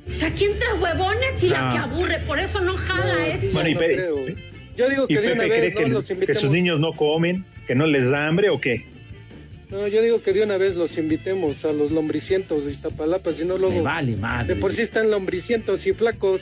O 0.10 0.14
sea, 0.14 0.30
aquí 0.30 0.46
entre 0.46 0.74
huevones 0.74 1.44
y 1.44 1.50
la 1.50 1.70
que 1.72 1.78
aburre, 1.78 2.20
por 2.26 2.40
eso 2.40 2.62
no 2.62 2.76
jala 2.78 3.28
esto. 3.28 3.48
Bueno, 3.52 3.70
y 3.70 3.74
no 3.74 3.80
creo. 3.82 4.16
Yo 4.78 4.90
digo 4.90 5.06
¿Y 5.10 5.14
que 5.16 5.22
de 5.22 5.34
una 5.34 5.44
Pepe 5.44 5.62
vez 5.62 5.74
no 5.76 5.80
que, 5.82 5.88
los 5.90 6.08
que 6.08 6.14
invitemos. 6.14 6.42
sus 6.44 6.52
niños 6.52 6.80
no 6.80 6.94
comen, 6.94 7.44
que 7.68 7.76
no 7.76 7.86
les 7.88 8.10
da 8.10 8.28
hambre 8.28 8.50
o 8.50 8.62
qué? 8.62 8.86
No, 9.70 9.86
yo 9.88 10.02
digo 10.02 10.22
que 10.22 10.32
de 10.32 10.44
una 10.44 10.56
vez 10.58 10.78
los 10.78 10.98
invitemos 10.98 11.66
a 11.66 11.74
los 11.74 11.92
lombricientos 11.92 12.64
de 12.66 12.72
Iztapalapa, 12.72 13.34
si 13.34 13.44
no 13.44 13.58
luego. 13.58 13.76
Me 13.76 13.82
vale 13.82 14.16
madre. 14.16 14.54
De 14.54 14.62
por 14.62 14.74
sí 14.74 14.82
están 14.84 15.12
lombricientos 15.12 15.86
y 15.88 15.94
flacos. 15.94 16.42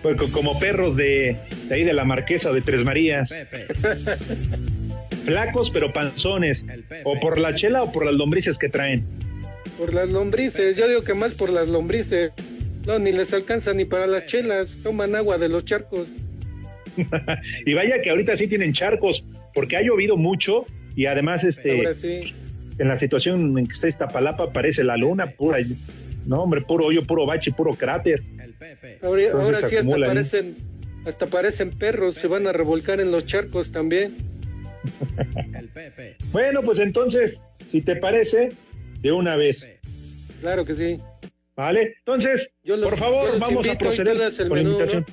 Pues 0.00 0.16
co- 0.16 0.30
como 0.32 0.58
perros 0.58 0.96
de, 0.96 1.36
de 1.68 1.74
ahí 1.74 1.84
de 1.84 1.92
la 1.92 2.04
Marquesa 2.04 2.50
de 2.52 2.62
Tres 2.62 2.82
Marías. 2.84 3.30
Flacos 5.28 5.70
pero 5.70 5.92
panzones. 5.92 6.64
O 7.04 7.18
por 7.20 7.38
la 7.38 7.54
chela 7.54 7.82
o 7.82 7.92
por 7.92 8.04
las 8.04 8.14
lombrices 8.14 8.58
que 8.58 8.68
traen. 8.68 9.04
Por 9.78 9.94
las 9.94 10.08
lombrices, 10.08 10.76
yo 10.76 10.88
digo 10.88 11.02
que 11.02 11.14
más 11.14 11.34
por 11.34 11.50
las 11.50 11.68
lombrices. 11.68 12.32
No, 12.86 12.98
ni 12.98 13.12
les 13.12 13.32
alcanza 13.34 13.74
ni 13.74 13.84
para 13.84 14.06
las 14.06 14.26
chelas. 14.26 14.78
Toman 14.82 15.14
agua 15.14 15.38
de 15.38 15.48
los 15.48 15.64
charcos. 15.64 16.08
y 17.66 17.74
vaya 17.74 18.00
que 18.02 18.10
ahorita 18.10 18.36
sí 18.36 18.48
tienen 18.48 18.72
charcos, 18.72 19.24
porque 19.54 19.76
ha 19.76 19.82
llovido 19.82 20.16
mucho 20.16 20.66
y 20.96 21.06
además 21.06 21.44
este 21.44 21.94
sí. 21.94 22.34
en 22.78 22.88
la 22.88 22.98
situación 22.98 23.56
en 23.56 23.66
que 23.66 23.74
está 23.74 23.88
Iztapalapa 23.88 24.52
parece 24.52 24.82
la 24.82 24.96
luna 24.96 25.30
pura. 25.30 25.58
No, 26.26 26.42
hombre, 26.42 26.60
puro 26.62 26.86
hoyo, 26.86 27.04
puro 27.04 27.24
bache, 27.24 27.52
puro 27.52 27.72
cráter. 27.74 28.22
Ahora, 29.02 29.22
ahora 29.32 29.62
sí 29.62 29.76
hasta 29.76 29.94
ahí. 29.94 30.02
parecen, 30.02 30.56
hasta 31.06 31.26
parecen 31.26 31.70
perros, 31.70 32.16
se 32.16 32.26
van 32.26 32.46
a 32.46 32.52
revolcar 32.52 33.00
en 33.00 33.12
los 33.12 33.26
charcos 33.26 33.70
también. 33.70 34.14
Bueno, 36.32 36.62
pues 36.62 36.78
entonces, 36.78 37.40
si 37.66 37.80
te 37.82 37.96
parece, 37.96 38.50
de 39.00 39.12
una 39.12 39.36
vez. 39.36 39.68
Claro 40.40 40.64
que 40.64 40.74
sí. 40.74 41.00
¿Vale? 41.56 41.94
Entonces, 41.98 42.48
Yo 42.62 42.76
los- 42.76 42.88
por 42.90 42.98
favor, 42.98 43.26
yo 43.26 43.32
los 43.32 43.40
vamos 43.40 43.68
a 43.68 43.76
proceder 43.76 44.16
el 44.16 44.48
con 44.48 44.58
la 44.58 44.62
menú, 44.64 44.70
invitación. 44.72 45.06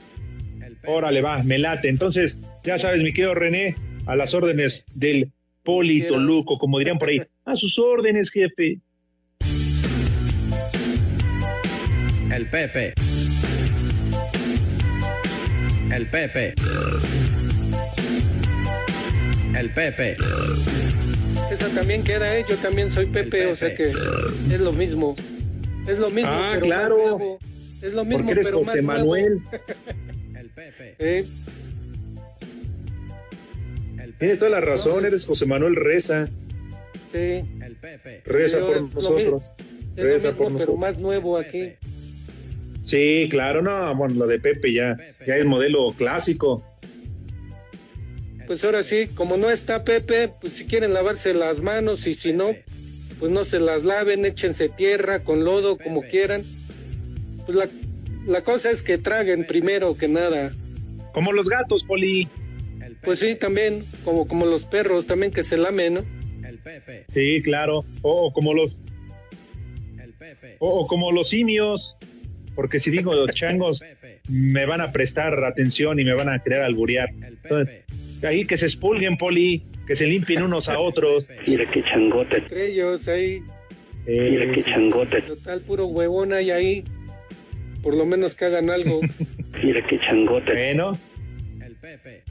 Órale, 0.88 1.22
va, 1.22 1.42
me 1.44 1.58
late. 1.58 1.90
Entonces, 1.90 2.38
ya 2.64 2.78
sabes, 2.78 3.02
mi 3.02 3.12
querido 3.12 3.34
René, 3.34 3.76
a 4.06 4.16
las 4.16 4.34
órdenes 4.36 4.86
del 4.94 5.32
Polito. 5.64 6.18
Luco, 6.18 6.60
como 6.60 6.78
dirían 6.78 7.00
por 7.00 7.10
ahí. 7.10 7.22
A 7.46 7.56
sus 7.56 7.78
órdenes, 7.80 8.30
jefe. 8.30 8.80
El 12.32 12.48
Pepe. 12.50 12.94
El 15.92 16.08
Pepe. 16.08 16.54
El 19.58 19.70
Pepe. 19.70 20.18
Esa 21.52 21.70
también 21.70 22.04
queda, 22.04 22.38
¿eh? 22.38 22.46
Yo 22.48 22.56
también 22.58 22.90
soy 22.90 23.06
Pepe, 23.06 23.48
o 23.48 23.56
sea 23.56 23.74
que 23.76 23.86
es 23.86 24.60
lo 24.60 24.72
mismo. 24.74 25.16
Es 25.88 26.00
lo 26.00 26.10
mismo, 26.10 26.30
Ah, 26.32 26.52
pero 26.54 26.66
claro. 26.66 26.98
más 26.98 27.08
nuevo. 27.18 27.40
Es 27.82 27.94
lo 27.94 28.04
mismo, 28.06 28.18
Porque 28.26 28.32
eres 28.34 28.48
pero 28.48 28.58
José 28.60 28.82
más 28.82 29.04
nuevo. 29.04 29.12
Manuel. 29.12 29.42
Eh, 30.98 31.26
Tienes 34.18 34.40
toda 34.40 34.50
la 34.52 34.62
razón, 34.62 35.06
eres 35.06 35.26
José 35.26 35.46
Manuel 35.46 35.76
Reza. 35.76 36.30
sí. 37.12 37.44
Reza 38.26 38.60
Yo 38.60 38.68
por 38.68 38.76
es 38.76 38.82
lo 38.82 38.88
nosotros. 38.94 39.44
Es 39.98 40.04
Reza 40.04 40.28
lo 40.28 40.32
mismo, 40.32 40.38
por 40.38 40.48
pero 40.48 40.50
nosotros. 40.54 40.80
más 40.80 40.98
nuevo 40.98 41.38
aquí. 41.38 41.74
Sí, 42.84 43.28
claro, 43.30 43.62
no, 43.62 43.94
bueno, 43.96 44.16
lo 44.16 44.28
de 44.28 44.40
Pepe 44.40 44.72
ya, 44.74 44.96
ya 45.28 45.36
es 45.38 45.46
modelo 45.46 45.94
clásico. 45.98 46.64
Pues 48.48 48.64
ahora 48.64 48.84
sí, 48.84 49.08
como 49.16 49.38
no 49.38 49.50
está 49.50 49.84
Pepe, 49.84 50.30
pues 50.40 50.54
si 50.54 50.66
quieren 50.66 50.94
lavarse 50.94 51.34
las 51.34 51.62
manos 51.62 52.06
y 52.08 52.14
si 52.14 52.34
no, 52.34 52.56
pues 53.20 53.32
no 53.32 53.44
se 53.44 53.60
las 53.60 53.84
laven, 53.84 54.26
échense 54.26 54.70
tierra 54.70 55.24
con 55.24 55.44
lodo, 55.44 55.78
como 55.78 56.02
quieran. 56.04 56.44
Pues 57.46 57.58
la, 57.58 57.68
la 58.28 58.42
cosa 58.44 58.72
es 58.72 58.84
que 58.84 58.98
traguen 58.98 59.46
primero 59.46 59.98
que 59.98 60.08
nada. 60.08 60.54
Como 61.14 61.32
los 61.32 61.48
gatos, 61.48 61.84
Poli. 61.84 62.28
Pues 63.02 63.20
sí, 63.20 63.36
también, 63.36 63.84
como, 64.04 64.28
como 64.28 64.46
los 64.46 64.66
perros, 64.66 65.06
también 65.06 65.32
que 65.32 65.44
se 65.44 65.58
lamen, 65.58 65.94
¿no? 65.96 66.06
Sí, 67.10 67.42
claro. 67.44 67.86
O, 68.02 68.28
o 68.28 68.34
como 68.34 68.54
los. 68.54 68.80
O, 70.60 70.82
o 70.82 70.88
como 70.88 71.12
los 71.12 71.30
simios. 71.30 71.96
Porque 72.56 72.80
si 72.80 72.90
digo 72.90 73.14
los 73.14 73.32
changos, 73.32 73.84
me 74.30 74.66
van 74.66 74.82
a 74.82 74.92
prestar 74.92 75.44
atención 75.44 76.00
y 76.00 76.06
me 76.06 76.14
van 76.14 76.30
a 76.30 76.40
querer 76.40 76.62
alburear. 76.62 77.10
Entonces, 77.10 77.84
ahí 78.24 78.46
que 78.46 78.58
se 78.58 78.66
expulguen, 78.66 79.18
Poli, 79.18 79.64
que 79.88 79.96
se 79.96 80.06
limpien 80.06 80.44
unos 80.44 80.70
a 80.70 80.80
otros. 80.80 81.28
Mira 81.48 81.66
qué 81.66 81.84
changote. 81.84 82.38
Entre 82.38 82.72
ellos 82.72 83.08
ahí. 83.08 83.44
Mira 84.08 84.52
qué 84.54 84.64
changote. 84.64 85.22
Total, 85.22 85.62
puro 85.62 85.86
huevón 85.86 86.34
hay 86.34 86.52
ahí. 86.52 86.84
Por 87.82 87.96
lo 87.96 88.06
menos 88.06 88.36
que 88.36 88.46
hagan 88.46 88.70
algo. 88.70 89.02
Mira 89.64 89.86
qué 89.86 90.00
changote. 90.00 90.54
Bueno. 90.54 90.98
El 91.64 91.76
Pepe. 91.76 92.24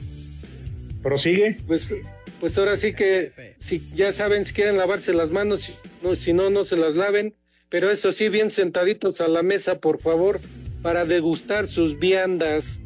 ¿Prosigue? 1.01 1.57
Pues, 1.67 1.93
pues 2.39 2.57
ahora 2.57 2.77
sí 2.77 2.93
que, 2.93 3.31
si 3.57 3.81
ya 3.93 4.11
saben, 4.11 4.45
si 4.45 4.53
quieren 4.53 4.77
lavarse 4.77 5.13
las 5.13 5.31
manos, 5.31 5.61
si 5.61 5.73
no, 6.01 6.15
si 6.15 6.33
no, 6.33 6.49
no 6.49 6.63
se 6.63 6.77
las 6.77 6.95
laven. 6.95 7.35
Pero 7.69 7.91
eso 7.91 8.11
sí, 8.11 8.29
bien 8.29 8.51
sentaditos 8.51 9.21
a 9.21 9.27
la 9.27 9.43
mesa, 9.43 9.79
por 9.79 9.99
favor, 9.99 10.39
para 10.81 11.05
degustar 11.05 11.67
sus 11.67 11.99
viandas. 11.99 12.79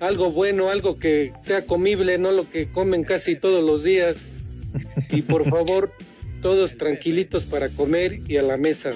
Algo 0.00 0.30
bueno, 0.30 0.70
algo 0.70 0.98
que 0.98 1.32
sea 1.38 1.64
comible, 1.66 2.18
no 2.18 2.30
lo 2.32 2.48
que 2.48 2.68
comen 2.70 3.04
casi 3.04 3.36
todos 3.36 3.62
los 3.64 3.82
días. 3.84 4.26
Y 5.10 5.22
por 5.22 5.44
favor, 5.50 5.92
todos 6.42 6.76
tranquilitos 6.76 7.44
para 7.44 7.68
comer 7.68 8.20
y 8.28 8.36
a 8.36 8.42
la 8.42 8.56
mesa. 8.56 8.92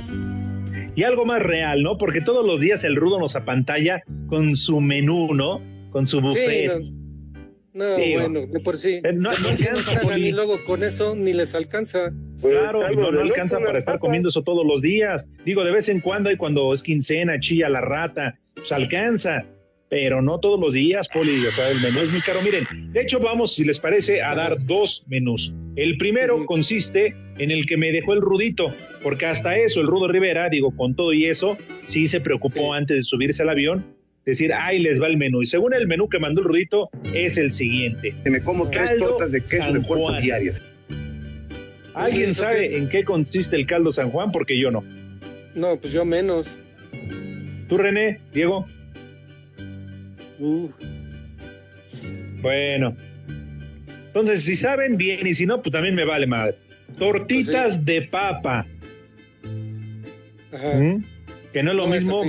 Y 0.94 1.04
algo 1.04 1.24
más 1.24 1.42
real, 1.42 1.82
¿no? 1.82 1.96
Porque 1.98 2.20
todos 2.20 2.46
los 2.46 2.60
días 2.60 2.84
el 2.84 2.96
rudo 2.96 3.18
nos 3.18 3.34
apantalla 3.34 4.02
con 4.28 4.56
su 4.56 4.80
menú, 4.80 5.34
¿no? 5.34 5.60
Con 5.90 6.06
su 6.06 6.20
buffet. 6.20 6.70
Sí, 6.78 6.92
no, 7.74 7.84
bueno, 7.96 8.40
de 8.46 8.60
por 8.60 8.76
sí. 8.76 9.00
eh, 9.02 9.12
no- 9.14 9.30
no 9.32 9.48
alcanza, 9.48 10.18
y 10.18 10.32
luego 10.32 10.58
con 10.66 10.82
eso 10.82 11.14
ni 11.16 11.32
les 11.32 11.54
alcanza. 11.54 12.12
Claro, 12.42 12.84
algo 12.84 13.10
no, 13.10 13.20
alcanza 13.20 13.56
para 13.58 13.78
estar 13.78 13.94
papas. 13.94 14.00
comiendo 14.00 14.28
eso 14.28 14.42
todos 14.42 14.66
los 14.66 14.82
días. 14.82 15.24
Digo, 15.46 15.64
de 15.64 15.70
vez 15.70 15.88
en 15.88 16.00
cuando, 16.00 16.30
y 16.30 16.36
cuando 16.36 16.74
es 16.74 16.82
quincena, 16.82 17.40
chilla 17.40 17.70
la 17.70 17.80
rata, 17.80 18.38
pues 18.54 18.70
alcanza, 18.72 19.44
pero 19.92 20.22
no 20.22 20.40
todos 20.40 20.58
los 20.58 20.72
días, 20.72 21.06
Poli. 21.12 21.46
O 21.46 21.52
sea, 21.52 21.68
el 21.68 21.78
menú 21.82 22.00
es 22.00 22.10
muy 22.10 22.22
caro. 22.22 22.40
Miren, 22.40 22.66
de 22.94 23.02
hecho, 23.02 23.20
vamos, 23.20 23.54
si 23.54 23.62
les 23.62 23.78
parece, 23.78 24.22
a 24.22 24.34
dar 24.34 24.56
dos 24.64 25.04
menús. 25.06 25.54
El 25.76 25.98
primero 25.98 26.46
consiste 26.46 27.14
en 27.36 27.50
el 27.50 27.66
que 27.66 27.76
me 27.76 27.92
dejó 27.92 28.14
el 28.14 28.22
Rudito, 28.22 28.64
porque 29.02 29.26
hasta 29.26 29.54
eso, 29.54 29.82
el 29.82 29.86
Rudo 29.86 30.08
Rivera, 30.08 30.48
digo, 30.48 30.74
con 30.74 30.96
todo 30.96 31.12
y 31.12 31.26
eso, 31.26 31.58
sí 31.82 32.08
se 32.08 32.22
preocupó 32.22 32.72
antes 32.72 32.96
de 32.96 33.02
subirse 33.02 33.42
al 33.42 33.50
avión. 33.50 33.84
Decir, 34.24 34.54
ahí 34.54 34.78
les 34.78 34.98
va 34.98 35.08
el 35.08 35.18
menú. 35.18 35.42
Y 35.42 35.46
según 35.46 35.74
el 35.74 35.86
menú 35.86 36.08
que 36.08 36.18
mandó 36.18 36.40
el 36.40 36.46
Rudito, 36.46 36.88
es 37.12 37.36
el 37.36 37.52
siguiente. 37.52 38.14
Me 38.24 38.40
como 38.40 38.70
tres 38.70 38.98
tortas 38.98 39.30
de 39.30 39.42
queso 39.44 39.74
de 39.74 39.80
puerto 39.80 40.18
diarias. 40.22 40.62
¿Alguien 41.92 42.30
¿eso 42.30 42.44
sabe 42.44 42.64
es? 42.64 42.72
en 42.72 42.88
qué 42.88 43.04
consiste 43.04 43.56
el 43.56 43.66
caldo 43.66 43.92
San 43.92 44.10
Juan? 44.10 44.32
Porque 44.32 44.58
yo 44.58 44.70
no. 44.70 44.82
No, 45.54 45.76
pues 45.76 45.92
yo 45.92 46.06
menos. 46.06 46.56
¿Tú, 47.68 47.76
René? 47.76 48.20
¿Diego? 48.32 48.66
Uh, 50.42 50.68
Bueno. 52.42 52.96
Entonces, 54.08 54.42
si 54.44 54.56
saben 54.56 54.96
bien 54.96 55.26
y 55.26 55.34
si 55.34 55.46
no, 55.46 55.62
pues 55.62 55.72
también 55.72 55.94
me 55.94 56.04
vale 56.04 56.26
madre. 56.26 56.56
Tortitas 56.98 57.84
de 57.84 58.02
papa. 58.02 58.66
ajá. 60.52 60.72
¿m? 60.78 61.00
Que 61.52 61.62
no 61.62 61.70
es 61.70 61.76
lo 61.76 61.86
No 61.86 61.94
mismo. 61.94 62.22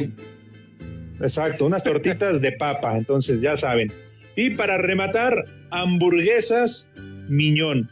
Exacto, 1.21 1.65
unas 1.65 1.83
tortitas 1.83 2.39
de 2.41 2.51
papa. 2.53 2.97
Entonces, 2.97 3.41
ya 3.41 3.57
saben. 3.57 3.91
Y 4.35 4.51
para 4.51 4.77
rematar, 4.77 5.45
hamburguesas 5.71 6.87
miñón. 7.27 7.89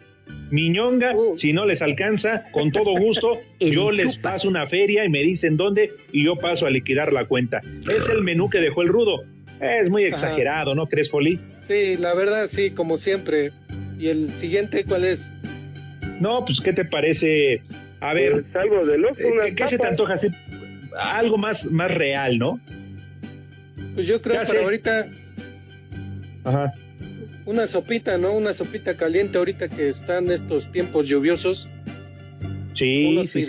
Miñonga, 0.52 1.16
Uh. 1.16 1.38
si 1.40 1.52
no 1.54 1.66
les 1.66 1.82
alcanza, 1.82 2.44
con 2.52 2.72
todo 2.72 2.92
gusto, 2.98 3.40
yo 3.60 3.92
les 3.92 4.16
chupas. 4.16 4.34
paso 4.34 4.50
una 4.50 4.68
feria 4.68 5.04
y 5.06 5.10
me 5.10 5.22
dicen 5.22 5.58
dónde 5.58 5.92
y 6.12 6.24
yo 6.26 6.36
paso 6.36 6.66
a 6.66 6.70
liquidar 6.70 7.12
la 7.12 7.26
cuenta. 7.26 7.60
Es 7.90 8.08
el 8.16 8.22
menú 8.24 8.50
que 8.50 8.60
dejó 8.60 8.82
el 8.82 8.90
rudo. 8.90 9.24
Es 9.62 9.90
muy 9.90 10.06
Ajá. 10.06 10.16
exagerado, 10.16 10.74
¿no 10.74 10.88
crees, 10.88 11.08
Poli? 11.10 11.40
Sí, 11.62 11.96
la 11.98 12.14
verdad, 12.16 12.48
sí, 12.48 12.72
como 12.72 12.98
siempre. 12.98 13.52
¿Y 14.00 14.08
el 14.08 14.30
siguiente 14.38 14.84
cuál 14.84 15.06
es? 15.06 15.30
No, 16.20 16.44
pues, 16.46 16.60
¿qué 16.62 16.74
te 16.74 16.84
parece? 16.84 17.62
A 18.00 18.14
ver, 18.14 18.32
Pues 18.44 18.56
algo 18.56 18.84
de 18.86 18.98
loco, 18.98 19.20
eh, 19.20 19.50
¿qué, 19.50 19.56
qué 19.56 19.68
se 19.68 19.78
te 19.78 19.86
antoja 19.86 20.16
así? 20.16 20.28
Algo 21.00 21.38
más, 21.38 21.66
más 21.66 21.94
real, 21.94 22.40
¿no? 22.40 22.60
Pues 23.94 24.08
yo 24.08 24.20
creo 24.22 24.38
para 24.38 24.48
sé. 24.48 24.64
ahorita 24.64 25.08
Ajá. 26.44 26.74
una 27.46 27.68
sopita, 27.68 28.18
¿no? 28.18 28.34
Una 28.34 28.54
sopita 28.54 28.98
caliente 28.98 29.38
ahorita 29.38 29.70
que 29.70 29.90
están 29.90 30.32
estos 30.32 30.72
tiempos 30.72 31.08
lluviosos. 31.08 31.68
Sí, 32.76 33.06
unos 33.06 33.28
sí, 33.28 33.46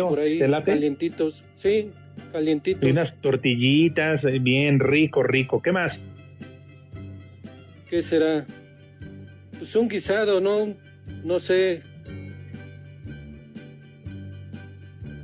por 0.00 0.18
ahí 0.18 0.38
¿Te 0.38 0.48
late? 0.48 0.72
calientitos. 0.72 1.44
Sí, 1.56 1.90
calientitos. 2.32 2.84
Y 2.88 2.92
unas 2.92 3.20
tortillitas, 3.20 4.24
eh, 4.24 4.38
bien 4.40 4.80
rico, 4.80 5.22
rico. 5.22 5.60
¿Qué 5.62 5.72
más? 5.72 5.98
¿Qué 7.88 8.02
será? 8.02 8.44
Pues 9.58 9.74
un 9.76 9.88
guisado, 9.88 10.40
¿no? 10.40 10.74
No 11.24 11.38
sé. 11.38 11.82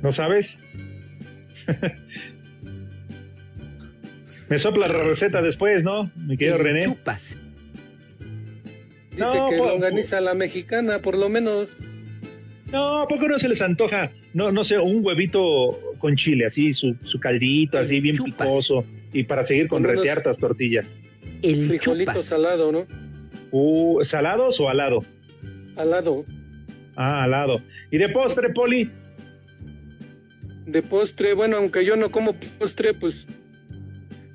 ¿No 0.01 0.11
sabes? 0.13 0.57
Me 4.49 4.59
sopla 4.59 4.87
la 4.87 5.03
receta 5.03 5.41
después, 5.41 5.83
¿no? 5.83 6.11
Mi 6.15 6.35
querido 6.37 6.57
René. 6.57 6.83
chupas. 6.85 7.37
Dice 9.11 9.37
No, 9.37 9.49
que 9.49 9.57
po- 9.57 9.67
longaniza 9.67 10.17
a 10.17 10.21
la 10.21 10.33
mexicana, 10.33 10.99
por 10.99 11.17
lo 11.17 11.29
menos. 11.29 11.77
No, 12.71 13.01
¿a 13.01 13.07
poco 13.07 13.27
no 13.27 13.37
se 13.39 13.47
les 13.49 13.61
antoja? 13.61 14.09
No, 14.33 14.51
no 14.51 14.63
sé, 14.63 14.77
un 14.79 15.05
huevito 15.05 15.77
con 15.99 16.15
chile, 16.15 16.45
así, 16.45 16.73
su, 16.73 16.95
su 17.03 17.19
caldito, 17.19 17.77
así 17.77 17.99
bien 17.99 18.15
Chupas. 18.15 18.47
picoso. 18.47 18.85
Y 19.13 19.23
para 19.23 19.45
seguir 19.45 19.67
con 19.67 19.83
Con 19.83 19.91
reteartas 19.93 20.37
tortillas. 20.37 20.85
El 21.41 21.67
Frijolito 21.67 22.11
chupas. 22.13 22.25
salado, 22.25 22.71
¿no? 22.71 22.85
Uh, 23.51 24.03
¿Salados 24.05 24.59
o 24.59 24.69
alado? 24.69 24.99
Al 25.75 25.89
lado. 25.89 26.23
Ah, 26.95 27.23
alado. 27.23 27.61
¿Y 27.91 27.97
de 27.97 28.07
postre, 28.09 28.49
Poli? 28.49 28.89
De 30.65 30.81
postre, 30.81 31.33
bueno, 31.33 31.57
aunque 31.57 31.83
yo 31.83 31.95
no 31.97 32.09
como 32.09 32.33
postre, 32.59 32.93
pues. 32.93 33.27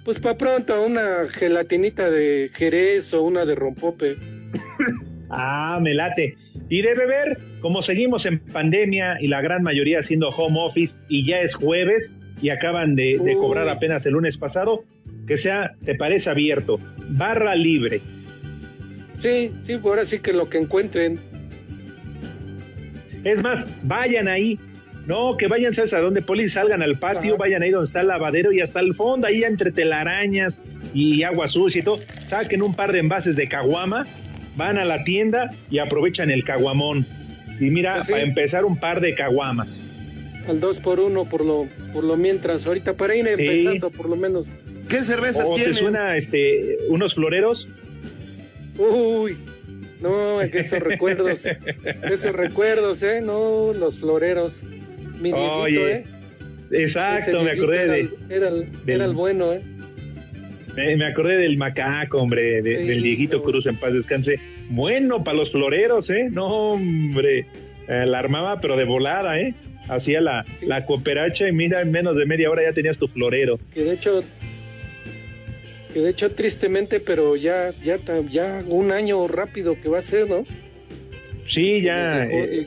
Pues 0.05 0.21
para 0.21 0.37
pronto, 0.37 0.85
una 0.85 1.27
gelatinita 1.29 2.11
de 2.11 2.51
jerez 2.53 3.13
o 3.15 3.23
una 3.23 3.45
de 3.45 3.55
rompope. 3.55 4.17
Ah, 5.29 5.81
me 5.83 5.93
late. 5.93 6.37
Y 6.69 6.83
de 6.83 6.95
beber, 6.95 7.39
como 7.61 7.83
seguimos 7.83 8.27
en 8.27 8.41
pandemia 8.41 9.19
y 9.21 9.29
la 9.29 9.41
gran 9.41 9.63
mayoría 9.63 10.01
haciendo 10.01 10.31
home 10.31 10.59
office 10.61 10.97
y 11.09 11.25
ya 11.25 11.41
es 11.41 11.55
jueves 11.55 12.17
y 12.43 12.51
acaban 12.51 12.97
de, 12.97 13.19
cobrar 13.41 13.69
apenas 13.69 14.05
el 14.07 14.15
lunes 14.15 14.37
pasado, 14.37 14.85
que 15.27 15.39
sea, 15.39 15.75
te 15.85 15.95
parece 15.95 16.31
abierto, 16.31 16.79
barra 17.09 17.55
libre. 17.55 18.01
Sí, 19.19 19.53
sí, 19.63 19.81
ahora 19.83 20.05
sí 20.05 20.19
que 20.19 20.33
lo 20.33 20.49
que 20.49 20.59
encuentren. 20.59 21.19
Es 23.25 23.43
más, 23.43 23.65
vayan 23.83 24.29
ahí. 24.29 24.59
No, 25.07 25.37
que 25.37 25.47
vayan, 25.47 25.73
¿sabes 25.73 25.93
a 25.93 26.01
dónde, 26.01 26.21
Poli? 26.21 26.49
Salgan 26.49 26.83
al 26.83 26.99
patio, 26.99 27.35
Ajá. 27.35 27.43
vayan 27.43 27.63
ahí 27.63 27.71
donde 27.71 27.87
está 27.87 28.01
el 28.01 28.09
lavadero 28.09 28.53
y 28.53 28.61
hasta 28.61 28.81
el 28.81 28.95
fondo, 28.95 29.29
ahí 29.29 29.45
entre 29.45 29.71
telarañas 29.71 30.61
y 30.93 31.23
agua 31.23 31.47
sucia 31.47 31.81
y 31.81 31.85
todo. 31.85 31.99
Saquen 32.27 32.61
un 32.61 32.75
par 32.75 32.93
de 32.93 32.99
envases 32.99 33.37
de 33.37 33.49
caguama, 33.49 34.05
van 34.57 34.79
a 34.79 34.85
la 34.85 35.05
tienda 35.05 35.51
y 35.71 35.79
aprovechan 35.79 36.31
el 36.31 36.45
caguamón. 36.45 37.07
Y 37.61 37.71
mira, 37.71 37.95
Pues 37.97 38.07
sí. 38.07 38.13
para 38.13 38.25
empezar, 38.25 38.65
un 38.65 38.77
par 38.79 39.01
de 39.01 39.15
caguamas. 39.15 39.69
Al 40.49 40.61
dos 40.61 40.79
por 40.79 41.01
uno 41.01 41.25
por 41.25 41.45
lo, 41.45 41.67
por 41.93 42.05
lo 42.05 42.17
mientras. 42.17 42.67
Ahorita 42.67 42.95
para 42.97 43.15
ir 43.17 43.27
empezando, 43.27 43.91
por 43.91 44.09
lo 44.09 44.17
menos. 44.17 44.49
¿Qué 44.89 45.03
cervezas 45.03 45.47
¿O 45.49 45.55
te 45.55 45.63
tienen? 45.63 45.79
suena 45.79 46.17
este, 46.17 46.77
unos 46.89 47.15
floreros? 47.15 47.67
Uy, 48.79 49.37
no, 50.01 50.41
esos 50.43 50.81
recuerdos. 50.81 51.47
esos 52.11 52.33
recuerdos, 52.33 53.03
¿eh? 53.03 53.21
No, 53.23 53.73
los 53.73 53.99
floreros. 53.99 54.63
Mi 55.21 55.33
Dieguito, 55.33 55.53
Oye, 55.57 55.93
¿eh? 55.93 56.05
Exacto, 56.71 57.43
me 57.43 57.53
acordé 57.53 57.83
era 57.85 57.93
de, 57.95 58.01
el- 58.01 58.11
Era 58.29 58.49
el, 58.49 58.71
del- 58.85 58.95
era 58.97 59.05
el 59.07 59.15
bueno, 59.15 59.53
¿eh? 59.53 59.63
Me, 60.77 60.97
me 60.97 61.07
acordé 61.07 61.37
del 61.39 61.57
macaco, 61.57 62.19
hombre, 62.19 62.63
de- 62.63 62.79
Sí, 62.79 62.87
del 62.87 63.03
Dieguito. 63.03 63.43
Cruz 63.43 63.67
en 63.67 63.77
paz 63.77 63.93
descanse. 63.95 64.39
Bueno, 64.69 65.25
para 65.25 65.37
los 65.39 65.51
floreros, 65.51 66.11
¿eh? 66.11 66.29
No, 66.31 66.47
hombre, 66.75 67.47
Eh, 67.89 68.05
la 68.05 68.19
armaba, 68.19 68.61
pero 68.61 68.77
de 68.77 68.85
volada, 68.85 69.39
¿eh? 69.41 69.55
Hacía 69.89 70.21
la, 70.21 70.45
la 70.63 70.85
cooperacha 70.85 71.49
y 71.49 71.53
mira, 71.53 71.81
en 71.83 71.93
menos 71.93 72.17
de 72.17 72.27
media 72.27 72.51
hora 72.51 72.63
ya 72.65 72.73
tenías 72.73 72.99
tu 72.99 73.07
florero. 73.07 73.61
Que 73.73 73.85
de 73.85 73.93
hecho, 73.95 74.25
que 75.95 76.01
de 76.01 76.11
hecho 76.11 76.33
tristemente, 76.33 76.99
pero 76.99 77.37
ya, 77.37 77.71
ya, 77.85 77.99
ya 78.29 78.65
un 78.69 78.91
año 78.91 79.29
rápido 79.29 79.81
que 79.81 79.89
va 79.89 79.99
a 79.99 80.03
ser, 80.03 80.29
¿no? 80.29 80.45
Sí, 81.49 81.81
ya, 81.81 82.19
dejó 82.23 82.37
eh, 82.39 82.67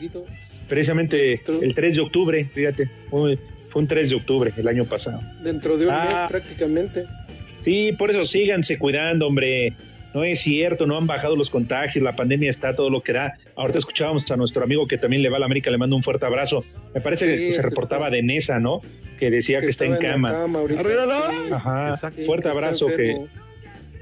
precisamente 0.69 1.41
el 1.61 1.75
3 1.75 1.95
de 1.95 2.01
octubre, 2.01 2.45
fíjate, 2.53 2.89
fue, 3.09 3.37
fue 3.69 3.81
un 3.81 3.87
3 3.89 4.09
de 4.09 4.15
octubre 4.15 4.51
el 4.55 4.67
año 4.69 4.85
pasado. 4.85 5.19
Dentro 5.43 5.77
de 5.77 5.85
un 5.87 5.91
Ah. 5.93 6.05
mes 6.09 6.15
prácticamente. 6.29 7.03
Sí, 7.69 7.91
por 7.93 8.09
eso 8.09 8.25
síganse 8.25 8.79
cuidando, 8.79 9.27
hombre. 9.27 9.73
No 10.11 10.23
es 10.23 10.39
cierto, 10.41 10.87
no 10.87 10.97
han 10.97 11.05
bajado 11.05 11.35
los 11.35 11.51
contagios, 11.51 12.03
la 12.03 12.15
pandemia 12.15 12.49
está 12.49 12.75
todo 12.75 12.89
lo 12.89 13.01
que 13.03 13.13
da. 13.13 13.37
Ahorita 13.55 13.77
escuchábamos 13.77 14.29
a 14.31 14.35
nuestro 14.37 14.63
amigo 14.63 14.87
que 14.87 14.97
también 14.97 15.21
le 15.21 15.29
va 15.29 15.37
a 15.37 15.39
la 15.39 15.45
América, 15.45 15.69
le 15.69 15.77
mando 15.77 15.95
un 15.95 16.01
fuerte 16.01 16.25
abrazo. 16.25 16.63
Me 16.95 16.99
parece 17.01 17.37
Sí, 17.37 17.45
que 17.45 17.51
se 17.51 17.61
reportaba 17.61 18.07
está- 18.07 18.15
de 18.15 18.23
Nesa, 18.23 18.57
¿no? 18.59 18.81
Que 19.19 19.29
decía 19.29 19.59
que, 19.59 19.67
está 19.67 19.85
en 19.85 19.97
cama. 19.97 20.31
la 20.31 20.37
cama 20.39 20.59
ahorita. 20.59 20.79
Arréglalo. 20.79 21.13
Sí, 21.13 21.53
Ajá, 21.53 21.97
sí, 22.11 22.25
fuerte 22.25 22.47
que 22.47 22.51
abrazo, 22.51 22.87
que 22.87 23.17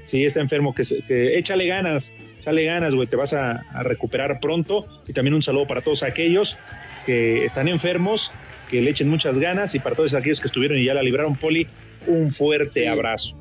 sí 0.06 0.24
está 0.24 0.40
enfermo, 0.40 0.74
que, 0.74 0.86
se- 0.86 1.02
que 1.02 1.36
échale 1.36 1.66
ganas, 1.66 2.10
échale 2.40 2.64
ganas, 2.64 2.94
güey, 2.94 3.06
te 3.06 3.16
vas 3.16 3.34
a, 3.34 3.66
a 3.70 3.82
recuperar 3.82 4.40
pronto. 4.40 4.86
Y 5.06 5.12
también 5.12 5.34
un 5.34 5.42
saludo 5.42 5.66
para 5.66 5.82
todos 5.82 6.02
aquellos 6.02 6.56
que 7.04 7.44
están 7.44 7.68
enfermos 7.68 8.30
que 8.70 8.80
le 8.80 8.90
echen 8.92 9.10
muchas 9.10 9.38
ganas 9.38 9.74
y 9.74 9.78
para 9.78 9.94
todos 9.94 10.14
aquellos 10.14 10.40
que 10.40 10.46
estuvieron 10.46 10.78
y 10.78 10.84
ya 10.86 10.94
la 10.94 11.02
libraron, 11.02 11.36
Poli, 11.36 11.66
un 12.06 12.30
fuerte 12.30 12.80
Sí. 12.82 12.86
abrazo. 12.86 13.37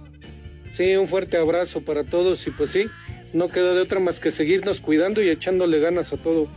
Sí, 0.72 0.96
un 0.96 1.08
fuerte 1.08 1.38
abrazo 1.38 1.82
para 1.82 2.04
todos 2.04 2.46
y 2.48 2.52
pues 2.52 2.72
sí, 2.72 2.86
no 3.34 3.50
queda 3.50 3.74
de 3.74 3.82
otra 3.82 4.00
más 4.00 4.20
que 4.20 4.32
seguirnos 4.32 4.82
cuidando 4.82 5.22
y 5.22 5.30
echándole 5.30 5.80
ganas 5.80 6.14
a 6.14 6.18
todo. 6.18 6.48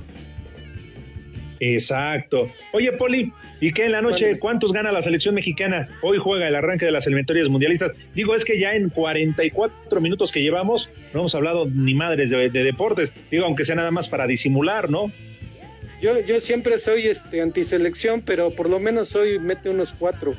Exacto. 1.60 2.50
Oye, 2.72 2.92
Poli, 2.92 3.32
¿y 3.60 3.72
qué 3.72 3.84
en 3.84 3.92
la 3.92 4.00
noche? 4.00 4.38
¿Cuántos 4.38 4.72
gana 4.72 4.92
la 4.92 5.02
selección 5.02 5.34
mexicana? 5.34 5.88
Hoy 6.00 6.16
juega 6.16 6.48
el 6.48 6.54
arranque 6.54 6.86
de 6.86 6.90
las 6.90 7.06
eliminatorias 7.06 7.48
mundialistas. 7.48 7.92
Digo, 8.14 8.34
es 8.34 8.46
que 8.46 8.58
ya 8.58 8.74
en 8.74 8.88
44 8.88 10.00
minutos 10.00 10.32
que 10.32 10.40
llevamos 10.40 10.90
no 11.12 11.20
hemos 11.20 11.34
hablado 11.34 11.66
ni 11.66 11.92
madres 11.92 12.30
de, 12.30 12.48
de 12.48 12.64
deportes. 12.64 13.12
Digo, 13.30 13.44
aunque 13.44 13.66
sea 13.66 13.74
nada 13.74 13.90
más 13.90 14.08
para 14.08 14.26
disimular, 14.26 14.88
¿no? 14.88 15.12
Yo, 16.00 16.18
yo 16.20 16.40
siempre 16.40 16.78
soy 16.78 17.06
este 17.06 17.42
antiselección, 17.42 18.22
pero 18.22 18.50
por 18.50 18.70
lo 18.70 18.80
menos 18.80 19.14
hoy 19.14 19.38
mete 19.38 19.68
unos 19.68 19.92
cuatro. 19.92 20.34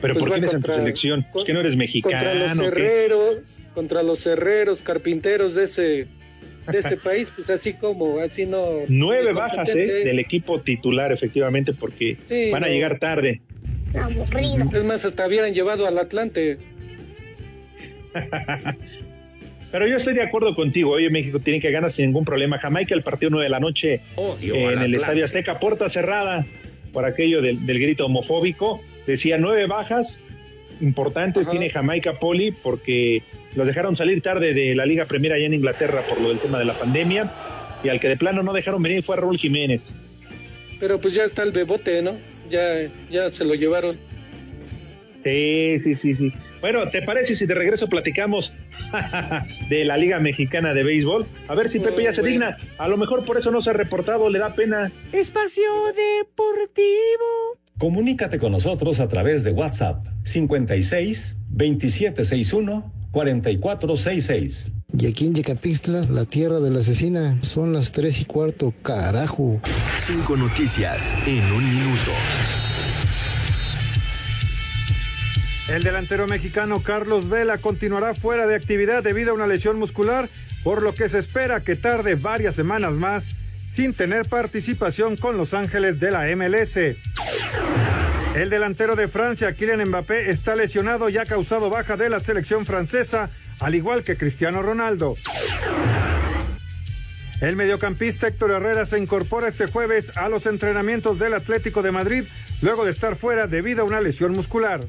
Pero 0.00 0.14
Pues 0.14 0.24
¿por 0.24 0.32
qué 0.32 0.38
eres 0.38 0.50
en 0.54 0.60
tu 0.60 0.66
contra- 0.66 0.76
selección? 0.76 1.26
¿Es 1.36 1.44
que 1.44 1.52
no 1.52 1.60
eres 1.60 1.76
mexicano? 1.76 2.14
Contra 2.14 2.34
los 2.46 2.58
herreros, 2.60 3.36
contra 3.74 4.02
los 4.02 4.26
herreros, 4.26 4.82
carpinteros 4.82 5.54
de 5.54 5.64
ese, 5.64 5.82
de 6.70 6.78
ese 6.78 6.96
país, 7.02 7.30
pues 7.34 7.50
así 7.50 7.74
como, 7.74 8.18
así 8.20 8.46
no. 8.46 8.66
Nueve 8.88 9.32
bajas 9.32 9.68
¿eh? 9.74 10.04
del 10.04 10.18
equipo 10.18 10.60
titular, 10.60 11.12
efectivamente, 11.12 11.72
porque 11.74 12.16
Sí, 12.24 12.50
van 12.50 12.64
a 12.64 12.68
no. 12.68 12.72
llegar 12.72 12.98
tarde. 12.98 13.42
Es 14.72 14.84
más, 14.84 15.04
hasta 15.04 15.26
hubieran 15.26 15.52
llevado 15.52 15.86
al 15.86 15.98
Atlante. 15.98 16.58
Pero 19.72 19.86
yo 19.86 19.96
estoy 19.98 20.14
de 20.14 20.22
acuerdo 20.22 20.54
contigo. 20.54 20.92
Oye, 20.92 21.10
México 21.10 21.38
tiene 21.38 21.60
que 21.60 21.70
ganar 21.70 21.92
sin 21.92 22.06
ningún 22.06 22.24
problema. 22.24 22.58
Jamaica, 22.58 22.94
el 22.94 23.02
partido 23.02 23.30
9 23.30 23.44
de 23.44 23.50
la 23.50 23.60
noche 23.60 23.94
eh, 23.94 24.00
en 24.40 24.56
el 24.56 24.72
Atlante. 24.78 24.96
Estadio 24.96 25.24
Azteca, 25.24 25.58
puerta 25.60 25.88
cerrada 25.88 26.44
por 26.92 27.04
aquello 27.06 27.40
del, 27.40 27.64
del 27.66 27.78
grito 27.78 28.06
homofóbico. 28.06 28.80
Decía 29.06 29.38
nueve 29.38 29.66
bajas 29.66 30.18
importantes 30.80 31.48
tiene 31.48 31.70
Jamaica 31.70 32.14
Poli 32.14 32.52
porque 32.52 33.22
los 33.54 33.66
dejaron 33.66 33.96
salir 33.96 34.22
tarde 34.22 34.54
de 34.54 34.74
la 34.74 34.86
Liga 34.86 35.04
Premier 35.04 35.32
allá 35.32 35.46
en 35.46 35.54
Inglaterra 35.54 36.02
por 36.08 36.20
lo 36.20 36.30
del 36.30 36.38
tema 36.38 36.58
de 36.58 36.64
la 36.64 36.78
pandemia. 36.78 37.30
Y 37.82 37.88
al 37.88 37.98
que 37.98 38.08
de 38.08 38.16
plano 38.16 38.42
no 38.42 38.52
dejaron 38.52 38.82
venir 38.82 39.02
fue 39.02 39.16
a 39.16 39.20
Raúl 39.20 39.38
Jiménez. 39.38 39.82
Pero 40.78 41.00
pues 41.00 41.14
ya 41.14 41.24
está 41.24 41.42
el 41.42 41.52
bebote, 41.52 42.02
¿no? 42.02 42.16
Ya, 42.50 42.88
ya 43.10 43.30
se 43.30 43.44
lo 43.44 43.54
llevaron. 43.54 43.96
Sí, 45.22 45.78
sí, 45.80 45.94
sí, 45.94 46.14
sí. 46.14 46.32
Bueno, 46.60 46.88
¿te 46.88 47.02
parece 47.02 47.34
si 47.34 47.46
de 47.46 47.54
regreso 47.54 47.88
platicamos 47.88 48.52
de 49.68 49.84
la 49.84 49.96
Liga 49.96 50.18
Mexicana 50.20 50.74
de 50.74 50.82
Béisbol? 50.82 51.26
A 51.48 51.54
ver 51.54 51.70
si 51.70 51.78
Pepe 51.78 52.04
ya 52.04 52.14
se 52.14 52.22
digna. 52.22 52.58
A 52.78 52.88
lo 52.88 52.96
mejor 52.96 53.24
por 53.24 53.38
eso 53.38 53.50
no 53.50 53.62
se 53.62 53.70
ha 53.70 53.72
reportado, 53.74 54.28
le 54.28 54.38
da 54.38 54.54
pena. 54.54 54.90
Espacio 55.12 55.70
Deportivo. 56.18 57.59
Comunícate 57.80 58.38
con 58.38 58.52
nosotros 58.52 59.00
a 59.00 59.08
través 59.08 59.42
de 59.42 59.52
WhatsApp 59.52 60.04
56 60.24 61.38
2761 61.48 62.92
4466. 63.10 64.70
Y 64.98 65.06
aquí 65.06 65.26
en 65.26 65.34
Yecapixtla, 65.34 66.02
la 66.10 66.26
tierra 66.26 66.60
de 66.60 66.70
la 66.70 66.80
asesina, 66.80 67.38
son 67.40 67.72
las 67.72 67.92
tres 67.92 68.20
y 68.20 68.26
cuarto, 68.26 68.74
carajo. 68.82 69.62
Cinco 69.98 70.36
noticias 70.36 71.14
en 71.26 71.42
un 71.52 71.70
minuto. 71.70 72.10
El 75.72 75.82
delantero 75.82 76.26
mexicano 76.26 76.80
Carlos 76.80 77.30
Vela 77.30 77.56
continuará 77.56 78.12
fuera 78.12 78.46
de 78.46 78.56
actividad 78.56 79.02
debido 79.02 79.30
a 79.30 79.34
una 79.34 79.46
lesión 79.46 79.78
muscular, 79.78 80.28
por 80.62 80.82
lo 80.82 80.94
que 80.94 81.08
se 81.08 81.18
espera 81.18 81.62
que 81.62 81.76
tarde 81.76 82.14
varias 82.14 82.56
semanas 82.56 82.92
más 82.92 83.30
sin 83.74 83.94
tener 83.94 84.26
participación 84.26 85.16
con 85.16 85.38
Los 85.38 85.54
Ángeles 85.54 85.98
de 85.98 86.10
la 86.10 86.26
MLS. 86.36 86.76
El 88.34 88.48
delantero 88.48 88.94
de 88.94 89.08
Francia, 89.08 89.52
Kylian 89.52 89.88
Mbappé, 89.88 90.30
está 90.30 90.54
lesionado 90.54 91.08
y 91.08 91.18
ha 91.18 91.24
causado 91.24 91.68
baja 91.68 91.96
de 91.96 92.08
la 92.08 92.20
selección 92.20 92.64
francesa, 92.64 93.28
al 93.58 93.74
igual 93.74 94.04
que 94.04 94.16
Cristiano 94.16 94.62
Ronaldo. 94.62 95.16
El 97.40 97.56
mediocampista 97.56 98.28
Héctor 98.28 98.52
Herrera 98.52 98.86
se 98.86 98.98
incorpora 98.98 99.48
este 99.48 99.66
jueves 99.66 100.16
a 100.16 100.28
los 100.28 100.46
entrenamientos 100.46 101.18
del 101.18 101.34
Atlético 101.34 101.82
de 101.82 101.90
Madrid 101.90 102.24
luego 102.62 102.84
de 102.84 102.92
estar 102.92 103.16
fuera 103.16 103.46
debido 103.46 103.82
a 103.82 103.84
una 103.84 104.00
lesión 104.00 104.32
muscular. 104.32 104.80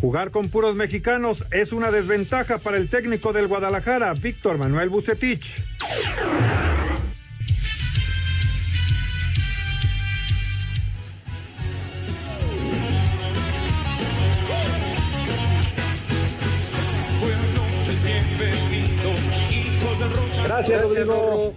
Jugar 0.00 0.30
con 0.30 0.50
puros 0.50 0.76
mexicanos 0.76 1.46
es 1.52 1.72
una 1.72 1.90
desventaja 1.90 2.58
para 2.58 2.76
el 2.76 2.90
técnico 2.90 3.32
del 3.32 3.46
Guadalajara, 3.46 4.12
Víctor 4.12 4.58
Manuel 4.58 4.90
Bucetich. 4.90 5.62
Gracias, 20.68 21.06
Rodrigo. 21.06 21.54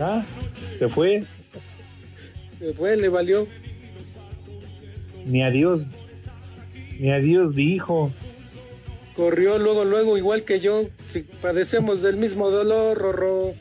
¿Ah? 0.00 0.24
¿Se 0.78 0.88
fue? 0.88 1.24
Se 2.58 2.72
fue, 2.74 2.96
le 2.96 3.08
valió. 3.08 3.46
Ni 5.26 5.42
adiós. 5.42 5.86
Ni 6.98 7.10
adiós 7.10 7.54
dijo. 7.54 8.12
Corrió 9.16 9.58
luego, 9.58 9.84
luego, 9.84 10.16
igual 10.16 10.42
que 10.42 10.60
yo. 10.60 10.88
Si 11.08 11.20
padecemos 11.20 12.02
del 12.02 12.16
mismo 12.16 12.50
dolor, 12.50 12.96
Rorro. 12.96 13.54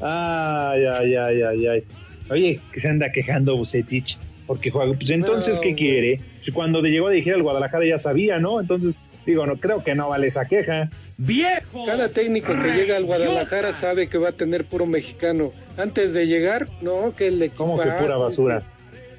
Ay, 0.00 0.84
ay, 0.86 1.14
ay, 1.14 1.42
ay, 1.42 1.66
ay. 1.66 1.84
Oye, 2.30 2.60
que 2.72 2.80
se 2.80 2.88
anda 2.88 3.12
quejando 3.12 3.56
Bucetich. 3.56 4.18
Porque 4.46 4.70
juega. 4.70 4.92
Pues 4.94 5.10
entonces, 5.10 5.54
No, 5.54 5.60
¿qué 5.60 5.74
quiere? 5.74 6.20
Cuando 6.52 6.80
llegó 6.82 7.06
a 7.06 7.10
dirigir 7.10 7.34
al 7.34 7.42
Guadalajara 7.42 7.86
ya 7.86 7.98
sabía, 7.98 8.38
¿no? 8.38 8.60
Entonces, 8.60 8.96
digo, 9.24 9.46
no 9.46 9.56
creo 9.56 9.84
que 9.84 9.94
no 9.94 10.08
vale 10.08 10.26
esa 10.26 10.44
queja. 10.46 10.90
¡Viejo! 11.16 11.86
Cada 11.86 12.08
técnico 12.08 12.52
que 12.52 12.72
llega 12.74 12.96
al 12.96 13.04
Guadalajara 13.04 13.72
sabe 13.72 14.08
que 14.08 14.18
va 14.18 14.30
a 14.30 14.32
tener 14.32 14.64
puro 14.64 14.86
mexicano. 14.86 15.52
Antes 15.78 16.14
de 16.14 16.26
llegar, 16.26 16.68
no, 16.80 17.14
que 17.14 17.30
le 17.30 17.50
¿Cómo 17.50 17.78
que 17.78 17.88
pura 17.90 18.16
basura? 18.16 18.62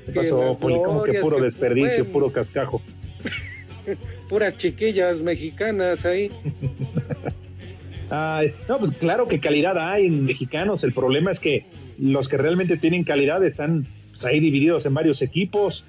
¿Qué 0.06 0.12
pasó, 0.12 0.58
Poli? 0.60 0.76
¿Cómo 0.84 1.04
que 1.04 1.14
puro 1.20 1.38
que- 1.38 1.44
desperdicio, 1.44 2.00
bueno. 2.00 2.12
puro 2.12 2.32
cascajo? 2.32 2.82
Puras 4.30 4.56
chiquillas 4.58 5.22
mexicanas 5.22 6.06
ahí. 6.06 6.30
Ay, 8.10 8.54
no, 8.68 8.78
pues 8.80 8.92
claro 8.92 9.28
que 9.28 9.40
calidad 9.40 9.78
hay 9.78 10.06
en 10.06 10.26
mexicanos. 10.26 10.84
El 10.84 10.94
problema 10.94 11.32
es 11.32 11.40
que 11.40 11.66
los 12.00 12.28
que 12.30 12.38
realmente 12.38 12.78
tienen 12.78 13.04
calidad 13.04 13.44
están 13.44 13.88
ahí 14.24 14.40
divididos 14.40 14.86
en 14.86 14.94
varios 14.94 15.22
equipos. 15.22 15.86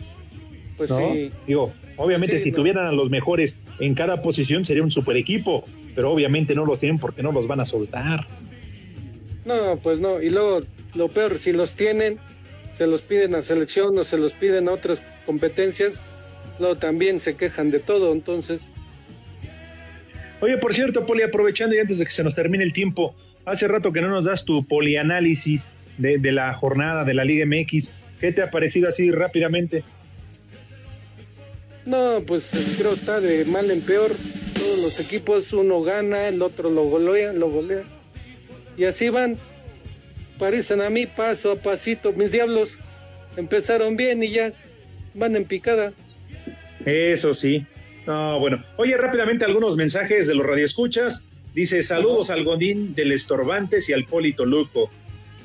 Pues 0.76 0.90
¿no? 0.90 1.12
sí. 1.12 1.30
Digo, 1.46 1.72
obviamente 1.96 2.38
Sí, 2.38 2.44
si 2.44 2.50
no. 2.50 2.56
tuvieran 2.56 2.86
a 2.86 2.92
los 2.92 3.10
mejores 3.10 3.56
en 3.78 3.94
cada 3.94 4.22
posición 4.22 4.64
sería 4.64 4.82
un 4.82 4.90
super 4.90 5.16
equipo, 5.16 5.64
pero 5.94 6.10
obviamente 6.12 6.54
no 6.54 6.64
los 6.66 6.80
tienen 6.80 6.98
porque 6.98 7.22
no 7.22 7.32
los 7.32 7.46
van 7.46 7.60
a 7.60 7.64
soltar. 7.64 8.26
No, 9.44 9.78
pues 9.82 10.00
no. 10.00 10.20
Y 10.22 10.30
luego, 10.30 10.60
lo 10.94 11.08
peor, 11.08 11.38
si 11.38 11.52
los 11.52 11.74
tienen, 11.74 12.18
se 12.72 12.86
los 12.86 13.02
piden 13.02 13.34
a 13.34 13.42
selección 13.42 13.96
o 13.98 14.04
se 14.04 14.18
los 14.18 14.32
piden 14.32 14.68
a 14.68 14.72
otras 14.72 15.02
competencias, 15.26 16.02
luego 16.58 16.76
también 16.76 17.20
se 17.20 17.36
quejan 17.36 17.70
de 17.70 17.78
todo. 17.80 18.12
Entonces, 18.12 18.70
Oye, 20.40 20.58
por 20.58 20.74
cierto, 20.74 21.06
Poli, 21.06 21.22
aprovechando 21.22 21.74
y 21.74 21.78
antes 21.78 21.98
de 21.98 22.04
que 22.04 22.10
se 22.10 22.22
nos 22.22 22.34
termine 22.34 22.64
el 22.64 22.72
tiempo, 22.74 23.14
hace 23.46 23.66
rato 23.68 23.92
que 23.92 24.02
no 24.02 24.08
nos 24.08 24.24
das 24.24 24.44
tu 24.44 24.64
polianálisis 24.66 25.62
de, 25.96 26.18
de 26.18 26.32
la 26.32 26.52
jornada 26.54 27.04
de 27.04 27.14
la 27.14 27.24
Liga 27.24 27.46
MX. 27.46 27.90
¿Qué 28.24 28.32
te 28.32 28.40
ha 28.40 28.50
parecido 28.50 28.88
así 28.88 29.10
rápidamente? 29.10 29.84
no, 31.84 32.22
pues 32.26 32.74
creo 32.78 32.94
está 32.94 33.20
de 33.20 33.44
mal 33.44 33.70
en 33.70 33.82
peor. 33.82 34.12
Todos 34.54 34.78
los 34.78 34.98
equipos, 34.98 35.52
uno 35.52 35.82
gana, 35.82 36.28
el 36.28 36.40
otro 36.40 36.70
lo 36.70 36.84
golea, 36.84 37.34
lo 37.34 37.50
golea. 37.50 37.82
Y 38.78 38.84
así 38.84 39.10
van. 39.10 39.36
Parecen 40.38 40.80
a 40.80 40.88
mí 40.88 41.04
paso 41.04 41.52
a 41.52 41.56
pasito. 41.56 42.12
Mis 42.12 42.32
diablos 42.32 42.78
empezaron 43.36 43.94
bien 43.94 44.22
y 44.22 44.30
ya 44.30 44.54
van 45.12 45.36
en 45.36 45.44
picada. 45.44 45.92
Eso 46.86 47.34
sí. 47.34 47.66
No, 48.06 48.40
bueno. 48.40 48.64
Oye, 48.78 48.96
rápidamente 48.96 49.44
algunos 49.44 49.76
mensajes 49.76 50.26
de 50.26 50.34
los 50.34 50.46
radioescuchas. 50.46 51.26
Dice, 51.54 51.82
saludos 51.82 52.30
al 52.30 52.42
Godín 52.42 52.94
del 52.94 53.12
Estorbantes 53.12 53.90
y 53.90 53.92
al 53.92 54.06
Polito 54.06 54.46
Luco. 54.46 54.90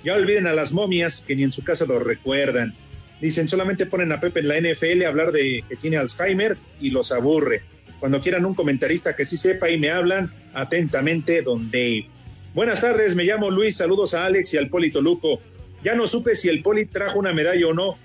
Ya 0.03 0.15
olviden 0.15 0.47
a 0.47 0.53
las 0.53 0.73
momias 0.73 1.23
que 1.25 1.35
ni 1.35 1.43
en 1.43 1.51
su 1.51 1.63
casa 1.63 1.85
lo 1.85 1.99
recuerdan. 1.99 2.75
Dicen, 3.21 3.47
solamente 3.47 3.85
ponen 3.85 4.11
a 4.11 4.19
Pepe 4.19 4.39
en 4.39 4.47
la 4.47 4.59
NFL 4.59 5.03
a 5.03 5.09
hablar 5.09 5.31
de 5.31 5.63
que 5.67 5.75
tiene 5.75 5.97
Alzheimer 5.97 6.57
y 6.79 6.89
los 6.89 7.11
aburre. 7.11 7.63
Cuando 7.99 8.21
quieran 8.21 8.45
un 8.45 8.55
comentarista 8.55 9.15
que 9.15 9.25
sí 9.25 9.35
sepa 9.35 9.69
y 9.69 9.77
me 9.77 9.91
hablan, 9.91 10.31
atentamente, 10.53 11.41
don 11.41 11.69
Dave. 11.69 12.05
Buenas 12.53 12.81
tardes, 12.81 13.15
me 13.15 13.25
llamo 13.25 13.51
Luis, 13.51 13.75
saludos 13.75 14.13
a 14.13 14.25
Alex 14.25 14.53
y 14.53 14.57
al 14.57 14.69
Polito 14.69 15.01
Luco. 15.01 15.41
Ya 15.83 15.95
no 15.95 16.07
supe 16.07 16.35
si 16.35 16.47
el 16.47 16.61
Poli 16.63 16.85
trajo 16.85 17.19
una 17.19 17.33
medalla 17.33 17.67
o 17.67 17.73
no, 17.73 17.97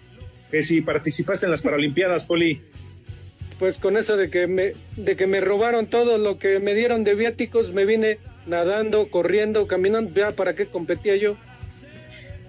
que 0.50 0.62
si 0.62 0.80
participaste 0.80 1.46
en 1.46 1.52
las 1.52 1.62
Paralimpiadas, 1.62 2.24
Poli. 2.24 2.60
Pues 3.58 3.78
con 3.78 3.96
eso 3.96 4.16
de 4.16 4.30
que 4.30 4.48
me, 4.48 4.74
de 4.96 5.16
que 5.16 5.28
me 5.28 5.40
robaron 5.40 5.86
todo 5.86 6.18
lo 6.18 6.38
que 6.38 6.58
me 6.58 6.74
dieron 6.74 7.04
de 7.04 7.14
viáticos, 7.14 7.72
me 7.72 7.86
vine 7.86 8.18
nadando, 8.46 9.08
corriendo, 9.08 9.66
caminando, 9.66 10.12
ya 10.14 10.32
para 10.32 10.54
qué 10.54 10.66
competía 10.66 11.16
yo. 11.16 11.36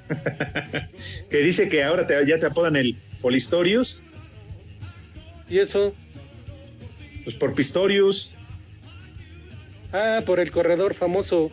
que 1.29 1.37
dice 1.37 1.69
que 1.69 1.83
ahora 1.83 2.05
te- 2.07 2.25
ya 2.25 2.39
te 2.39 2.45
apodan 2.45 2.75
el 2.75 2.95
Polistorius, 3.21 4.01
¿Y 5.49 5.59
eso? 5.59 5.93
pues 7.23 7.35
por 7.35 7.53
Pistorius. 7.53 8.31
Ah, 9.93 10.21
por 10.25 10.39
el 10.39 10.51
corredor 10.51 10.93
famoso. 10.93 11.49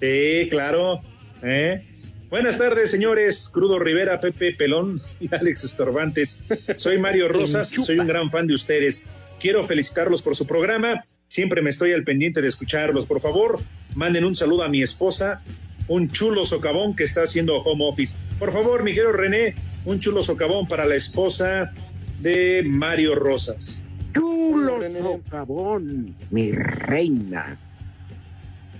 Sí, 0.00 0.48
claro. 0.50 1.00
¿eh? 1.42 1.82
Buenas 2.28 2.58
tardes, 2.58 2.90
señores. 2.90 3.48
Crudo 3.48 3.78
Rivera, 3.78 4.20
Pepe 4.20 4.52
Pelón 4.52 5.00
y 5.20 5.28
Alex 5.34 5.64
Estorbantes. 5.64 6.42
Soy 6.76 6.98
Mario 6.98 7.28
Rosas, 7.28 7.68
soy 7.70 7.98
un 7.98 8.06
gran 8.06 8.30
fan 8.30 8.46
de 8.46 8.54
ustedes. 8.54 9.06
Quiero 9.40 9.64
felicitarlos 9.64 10.22
por 10.22 10.36
su 10.36 10.46
programa. 10.46 11.04
Siempre 11.26 11.62
me 11.62 11.70
estoy 11.70 11.92
al 11.92 12.04
pendiente 12.04 12.42
de 12.42 12.48
escucharlos. 12.48 13.06
Por 13.06 13.20
favor, 13.20 13.60
manden 13.94 14.24
un 14.24 14.34
saludo 14.34 14.62
a 14.64 14.68
mi 14.68 14.82
esposa, 14.82 15.42
un 15.90 16.08
chulo 16.08 16.46
socavón 16.46 16.94
que 16.94 17.02
está 17.02 17.24
haciendo 17.24 17.56
home 17.56 17.84
office. 17.84 18.16
Por 18.38 18.52
favor, 18.52 18.84
mi 18.84 18.92
querido 18.92 19.10
René, 19.10 19.56
un 19.84 19.98
chulo 19.98 20.22
socavón 20.22 20.68
para 20.68 20.86
la 20.86 20.94
esposa 20.94 21.72
de 22.20 22.62
Mario 22.64 23.16
Rosas. 23.16 23.82
Chulo 24.14 24.78
socavón, 24.80 26.14
mi 26.30 26.52
reina. 26.52 27.58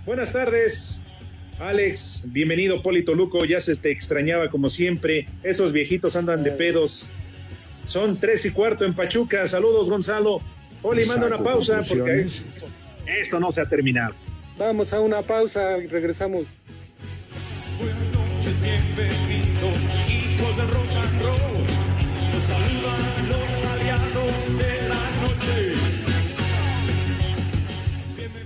Buenas 0.06 0.32
tardes, 0.32 1.02
Alex. 1.58 2.22
Bienvenido, 2.26 2.80
Poli 2.80 3.04
Toluco. 3.04 3.44
Ya 3.44 3.58
se 3.58 3.74
te 3.74 3.90
extrañaba 3.90 4.48
como 4.48 4.70
siempre. 4.70 5.26
Esos 5.42 5.72
viejitos 5.72 6.14
andan 6.14 6.44
de 6.44 6.52
pedos. 6.52 7.08
Son 7.86 8.20
tres 8.20 8.46
y 8.46 8.52
cuarto 8.52 8.84
en 8.84 8.94
Pachuca. 8.94 9.48
Saludos, 9.48 9.90
Gonzalo. 9.90 10.40
Poli, 10.80 11.04
manda 11.06 11.26
una 11.26 11.38
pausa 11.38 11.82
porque 11.88 12.28
esto 13.20 13.40
no 13.40 13.50
se 13.50 13.62
ha 13.62 13.68
terminado. 13.68 14.14
Vamos 14.56 14.92
a 14.92 15.00
una 15.00 15.22
pausa 15.22 15.76
y 15.78 15.88
regresamos. 15.88 16.44
Bienvenidos, 18.62 19.78
hijos 20.06 20.56
del 20.56 20.68
rock 20.68 20.90
and 21.00 21.22
roll. 21.22 21.64
Nos 22.30 22.42
saludan 22.42 23.28
los 23.28 23.64
aliados 23.72 24.58
de 24.58 24.72
la 24.88 25.02
noche. 25.22 25.56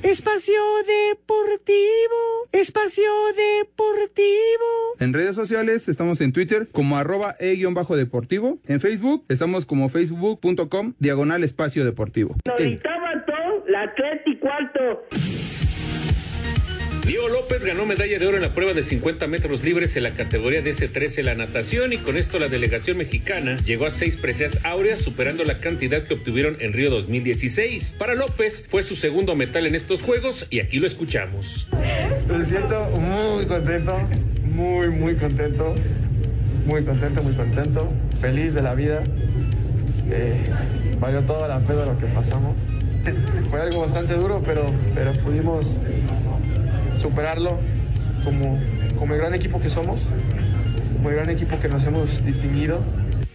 Espacio 0.04 0.60
Deportivo. 0.86 2.20
Espacio 2.52 3.10
Deportivo. 3.34 4.70
En 5.00 5.12
redes 5.12 5.34
sociales 5.34 5.88
estamos 5.88 6.20
en 6.20 6.32
Twitter 6.32 6.68
como 6.70 6.96
arroba 6.96 7.34
e-deportivo. 7.40 8.58
En 8.68 8.80
Facebook 8.80 9.24
estamos 9.28 9.66
como 9.66 9.88
facebook.com 9.88 10.94
diagonal 11.00 11.42
espacio 11.42 11.84
deportivo. 11.84 12.36
Ahorita 12.48 12.90
todo, 13.26 13.64
la 13.66 13.92
tres 13.96 14.20
y 14.26 14.36
cuarto. 14.36 15.63
Diego 17.06 17.28
López 17.28 17.66
ganó 17.66 17.84
medalla 17.84 18.18
de 18.18 18.26
oro 18.26 18.36
en 18.38 18.42
la 18.42 18.54
prueba 18.54 18.72
de 18.72 18.80
50 18.80 19.26
metros 19.26 19.62
libres 19.62 19.94
en 19.98 20.04
la 20.04 20.14
categoría 20.14 20.62
de 20.62 20.70
S13 20.70 21.22
la 21.22 21.34
natación 21.34 21.92
y 21.92 21.98
con 21.98 22.16
esto 22.16 22.38
la 22.38 22.48
delegación 22.48 22.96
mexicana 22.96 23.58
llegó 23.58 23.84
a 23.84 23.90
seis 23.90 24.16
preseas 24.16 24.64
áureas 24.64 25.00
superando 25.00 25.44
la 25.44 25.58
cantidad 25.60 26.02
que 26.04 26.14
obtuvieron 26.14 26.56
en 26.60 26.72
Río 26.72 26.88
2016. 26.88 27.96
Para 27.98 28.14
López 28.14 28.64
fue 28.68 28.82
su 28.82 28.96
segundo 28.96 29.34
metal 29.34 29.66
en 29.66 29.74
estos 29.74 30.00
juegos 30.00 30.46
y 30.48 30.60
aquí 30.60 30.78
lo 30.78 30.86
escuchamos. 30.86 31.68
Me 32.26 32.44
siento 32.46 32.88
muy 32.88 33.44
contento, 33.44 33.98
muy, 34.54 34.88
muy 34.88 35.14
contento, 35.16 35.74
muy 36.64 36.84
contento, 36.84 37.22
muy 37.22 37.34
contento, 37.34 37.92
feliz 38.18 38.54
de 38.54 38.62
la 38.62 38.74
vida. 38.74 39.04
Eh, 40.10 40.40
valió 41.00 41.20
toda 41.20 41.48
la 41.48 41.60
pena 41.60 41.84
lo 41.84 41.98
que 41.98 42.06
pasamos. 42.06 42.56
Fue 43.50 43.60
algo 43.60 43.82
bastante 43.82 44.14
duro, 44.14 44.42
pero, 44.42 44.72
pero 44.94 45.12
pudimos 45.12 45.76
superarlo 47.04 47.58
como, 48.24 48.58
como 48.98 49.12
el 49.12 49.20
gran 49.20 49.34
equipo 49.34 49.60
que 49.60 49.68
somos, 49.68 50.00
como 50.96 51.10
el 51.10 51.16
gran 51.16 51.28
equipo 51.28 51.60
que 51.60 51.68
nos 51.68 51.84
hemos 51.84 52.24
distinguido. 52.24 52.80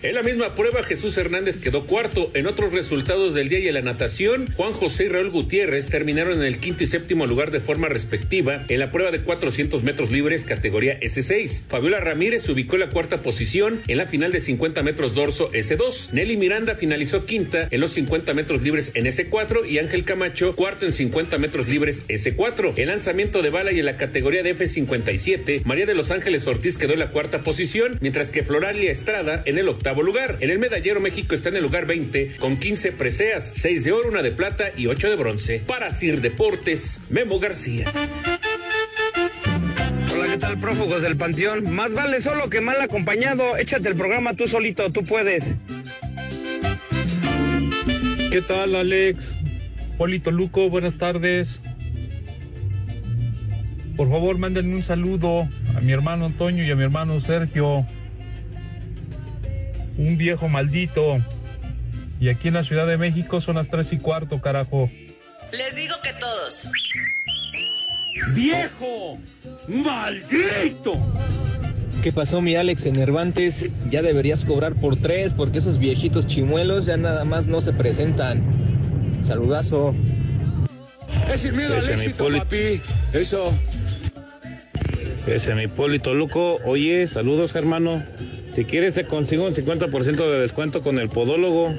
En 0.02 0.16
la 0.16 0.24
misma 0.24 0.56
prueba, 0.56 0.82
Jesús 0.82 1.18
Hernández 1.18 1.60
quedó 1.60 1.86
cuarto. 1.86 2.32
En 2.34 2.48
otros 2.48 2.72
resultados 2.72 3.34
del 3.34 3.50
día 3.50 3.60
y 3.60 3.68
en 3.68 3.74
la 3.74 3.82
natación, 3.82 4.50
Juan 4.54 4.72
José 4.72 5.04
y 5.04 5.10
Raúl 5.10 5.30
Gutiérrez 5.30 5.88
terminaron 5.88 6.40
en 6.40 6.46
el 6.46 6.60
quinto 6.60 6.86
y 6.86 6.88
séptimo 6.88 7.28
lugar 7.28 7.52
de 7.52 7.60
forma 7.60 7.90
respectiva 7.90 8.64
en 8.70 8.80
la 8.80 8.94
prueba 8.94 9.12
de 9.12 9.20
400 9.20 9.84
metros 9.84 10.10
libres 10.10 10.46
categoría 10.46 10.98
S6. 11.02 11.66
Fabiola 11.68 12.00
Ramírez 12.00 12.48
ubicó 12.48 12.78
la 12.78 12.90
cuarta 12.90 13.22
posición 13.22 13.82
en 13.90 13.98
la 13.98 14.06
final 14.06 14.32
de 14.32 14.40
50 14.40 14.84
metros 14.84 15.16
dorso 15.16 15.52
S2. 15.52 16.14
Nelly 16.14 16.38
Miranda 16.38 16.76
finalizó 16.76 17.26
quinta 17.26 17.68
en 17.70 17.82
los 17.82 17.92
50 17.92 18.34
metros 18.34 18.62
libres 18.62 18.92
en 18.94 19.06
S4 19.06 19.68
y 19.68 19.80
Ángel 19.80 20.06
Camacho 20.06 20.56
cuarto 20.56 20.86
en 20.86 20.94
50 20.94 21.38
metros 21.40 21.68
libres 21.68 22.08
S4. 22.08 22.72
El 22.78 22.88
lanzamiento 22.88 23.42
de 23.42 23.50
bala 23.50 23.74
y 23.74 23.80
en 23.80 23.86
la 23.86 23.98
categoría 23.98 24.44
de 24.44 24.56
F57, 24.56 25.66
María 25.66 25.86
de 25.86 25.94
los 25.94 26.10
Ángeles 26.12 26.48
Ortiz 26.48 26.78
quedó 26.78 26.94
en 26.94 27.00
la 27.00 27.10
cuarta 27.10 27.44
posición, 27.44 27.98
mientras 28.00 28.32
que 28.32 28.46
Floralia 28.46 28.92
Estrada 28.92 29.44
en 29.46 29.58
el 29.58 29.68
octavo 29.68 29.89
lugar. 29.98 30.38
En 30.40 30.50
el 30.50 30.60
medallero 30.60 31.00
México 31.00 31.36
está 31.36 31.50
en 31.50 31.58
el 31.58 31.64
lugar 31.64 31.86
20 31.86 32.38
con 32.38 32.58
15 32.58 32.92
preseas, 32.94 33.52
6 33.56 33.84
de 33.84 33.92
oro, 33.92 34.10
una 34.10 34.22
de 34.22 34.32
plata 34.32 34.72
y 34.76 34.88
8 34.88 35.10
de 35.10 35.16
bronce. 35.16 35.62
Para 35.66 35.92
Sir 35.92 36.22
Deportes, 36.22 37.02
Memo 37.10 37.40
García. 37.40 37.92
Hola, 40.14 40.28
¿qué 40.28 40.38
tal, 40.38 40.60
prófugos 40.60 41.02
del 41.02 41.18
Panteón? 41.18 41.72
Más 41.72 41.94
vale 41.94 42.20
solo 42.20 42.50
que 42.50 42.62
mal 42.62 42.80
acompañado. 42.82 43.58
Échate 43.58 43.90
el 43.90 43.96
programa 43.96 44.34
tú 44.34 44.48
solito, 44.48 44.90
tú 44.90 45.04
puedes. 45.04 45.56
¿Qué 48.32 48.42
tal, 48.42 48.76
Alex? 48.76 49.34
Polito 49.98 50.32
Luco, 50.32 50.70
buenas 50.70 50.98
tardes. 50.98 51.60
Por 53.98 54.10
favor, 54.10 54.38
mándenme 54.38 54.76
un 54.76 54.84
saludo 54.84 55.50
a 55.76 55.82
mi 55.82 55.92
hermano 55.92 56.26
Antonio 56.26 56.64
y 56.64 56.72
a 56.72 56.76
mi 56.76 56.84
hermano 56.84 57.20
Sergio. 57.20 57.86
Un 60.00 60.18
viejo 60.18 60.48
maldito. 60.48 61.20
Y 62.22 62.30
aquí 62.30 62.48
en 62.48 62.54
la 62.54 62.64
Ciudad 62.64 62.88
de 62.88 62.98
México 62.98 63.42
son 63.42 63.56
las 63.56 63.70
tres 63.70 63.92
y 63.92 63.98
cuarto, 63.98 64.40
carajo. 64.42 64.90
Les 65.52 65.76
digo 65.76 65.96
que 66.02 66.14
todos. 66.14 66.70
¡Viejo! 68.30 69.18
¡Maldito! 69.68 70.94
¿Qué 72.02 72.14
pasó 72.14 72.40
mi 72.40 72.56
Alex 72.56 72.86
en 72.86 72.96
Cervantes? 72.96 73.70
Ya 73.90 74.02
deberías 74.02 74.46
cobrar 74.46 74.74
por 74.74 74.96
tres 74.96 75.34
porque 75.34 75.58
esos 75.58 75.80
viejitos 75.80 76.28
chimuelos 76.28 76.86
ya 76.86 76.96
nada 76.96 77.26
más 77.26 77.48
no 77.48 77.60
se 77.60 77.74
presentan. 77.74 78.42
Saludazo. 79.22 79.94
Es 81.34 81.42
sin 81.42 81.58
miedo 81.58 81.76
al 81.76 81.90
éxito, 81.90 82.24
poli. 82.24 82.40
papi. 82.40 82.82
Eso. 83.12 83.54
Ese 85.28 85.56
mi 85.56 85.68
Polito 85.68 86.14
Luco. 86.14 86.60
Oye, 86.64 87.06
saludos, 87.08 87.54
hermano. 87.56 88.02
Si 88.60 88.66
quieres, 88.66 88.96
te 88.96 89.06
consigo 89.06 89.46
un 89.46 89.54
50% 89.54 90.18
de 90.18 90.42
descuento 90.42 90.82
con 90.82 91.00
el 91.00 91.08
podólogo. 91.08 91.74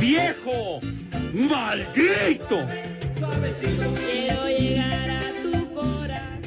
¡Viejo! 0.00 0.80
¡Maldito! 1.32 2.58
Quiero 4.04 4.48
llegar 4.48 5.10
a 5.10 5.20
tu 5.44 5.74
corazón. 5.76 6.40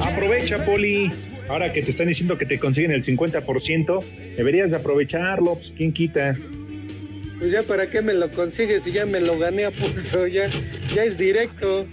Aprovecha, 0.00 0.64
Poli. 0.64 1.12
Ahora 1.48 1.72
que 1.72 1.82
te 1.82 1.92
están 1.92 2.08
diciendo 2.08 2.36
que 2.36 2.44
te 2.44 2.58
consiguen 2.58 2.90
el 2.92 3.02
50%, 3.02 4.04
deberías 4.36 4.70
de 4.70 4.76
aprovecharlo. 4.76 5.54
Pues, 5.54 5.72
¿quién 5.76 5.92
quita? 5.92 6.36
Pues 7.38 7.52
ya 7.52 7.62
para 7.62 7.88
qué 7.88 8.02
me 8.02 8.12
lo 8.14 8.28
consigues 8.30 8.82
si 8.82 8.92
ya 8.92 9.06
me 9.06 9.20
lo 9.20 9.38
gané 9.38 9.64
a 9.64 9.70
pulso, 9.70 10.26
ya, 10.26 10.48
ya 10.94 11.04
es 11.04 11.16
directo. 11.16 11.86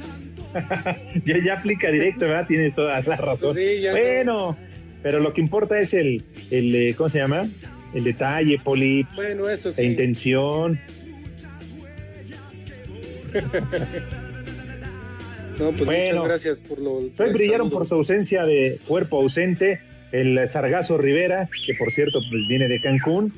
ya, 1.25 1.35
ya 1.45 1.53
aplica 1.53 1.89
directo, 1.91 2.21
¿verdad? 2.21 2.47
Tienes 2.47 2.73
toda 2.75 2.99
la 3.01 3.15
razón. 3.15 3.53
Sí, 3.53 3.81
ya 3.81 3.91
bueno, 3.91 4.57
pero 5.03 5.19
lo 5.19 5.33
que 5.33 5.41
importa 5.41 5.79
es 5.79 5.93
el, 5.93 6.23
el 6.51 6.75
eh, 6.75 6.93
¿cómo 6.97 7.09
se 7.09 7.19
llama? 7.19 7.47
El 7.93 8.03
detalle, 8.03 8.59
Poli, 8.61 9.05
Bueno, 9.15 9.47
eso 9.49 9.69
la 9.69 9.75
sí. 9.75 9.83
intención. 9.83 10.79
No, 15.59 15.71
pues 15.71 15.85
Bueno. 15.85 16.21
muchas 16.23 16.25
gracias 16.25 16.59
por 16.61 16.79
lo. 16.79 16.99
por 17.15 17.27
Hoy 17.27 17.33
brillaron 17.33 17.67
saludo. 17.67 17.77
por 17.79 17.87
su 17.87 17.95
ausencia 17.95 18.45
de 18.45 18.79
cuerpo 18.87 19.17
ausente 19.17 19.79
el 20.11 20.47
Sargazo 20.47 20.97
Rivera, 20.97 21.49
que 21.65 21.73
por 21.75 21.91
cierto 21.91 22.19
pues, 22.29 22.47
viene 22.47 22.67
de 22.67 22.81
Cancún. 22.81 23.33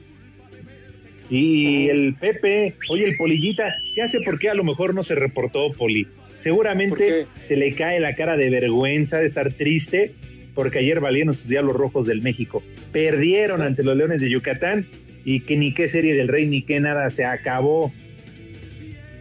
Y 1.30 1.90
el 1.90 2.16
Pepe, 2.16 2.76
oye, 2.90 3.06
el 3.06 3.18
Polillita, 3.18 3.66
ya 3.96 4.08
sé 4.08 4.20
por 4.24 4.40
qué 4.40 4.50
a 4.50 4.54
lo 4.54 4.64
mejor 4.64 4.94
no 4.96 5.04
se 5.04 5.14
reportó, 5.16 5.72
Poli. 5.74 6.08
Seguramente 6.42 7.26
se 7.44 7.58
le 7.58 7.74
cae 7.74 8.00
la 8.00 8.16
cara 8.16 8.38
de 8.38 8.50
vergüenza, 8.50 9.20
de 9.20 9.26
estar 9.26 9.52
triste, 9.54 10.14
porque 10.56 10.80
ayer 10.80 11.02
valieron 11.02 11.34
sus 11.36 11.50
Diablos 11.50 11.76
Rojos 11.76 12.06
del 12.06 12.22
México. 12.22 12.64
Perdieron 12.94 13.62
ante 13.62 13.84
los 13.84 13.98
Leones 13.98 14.22
de 14.22 14.30
Yucatán 14.30 14.88
y 15.26 15.42
que 15.42 15.58
ni 15.58 15.74
qué 15.74 15.90
serie 15.90 16.14
del 16.14 16.30
Rey 16.30 16.46
ni 16.46 16.62
qué 16.62 16.80
nada, 16.80 17.10
se 17.10 17.26
acabó. 17.26 17.92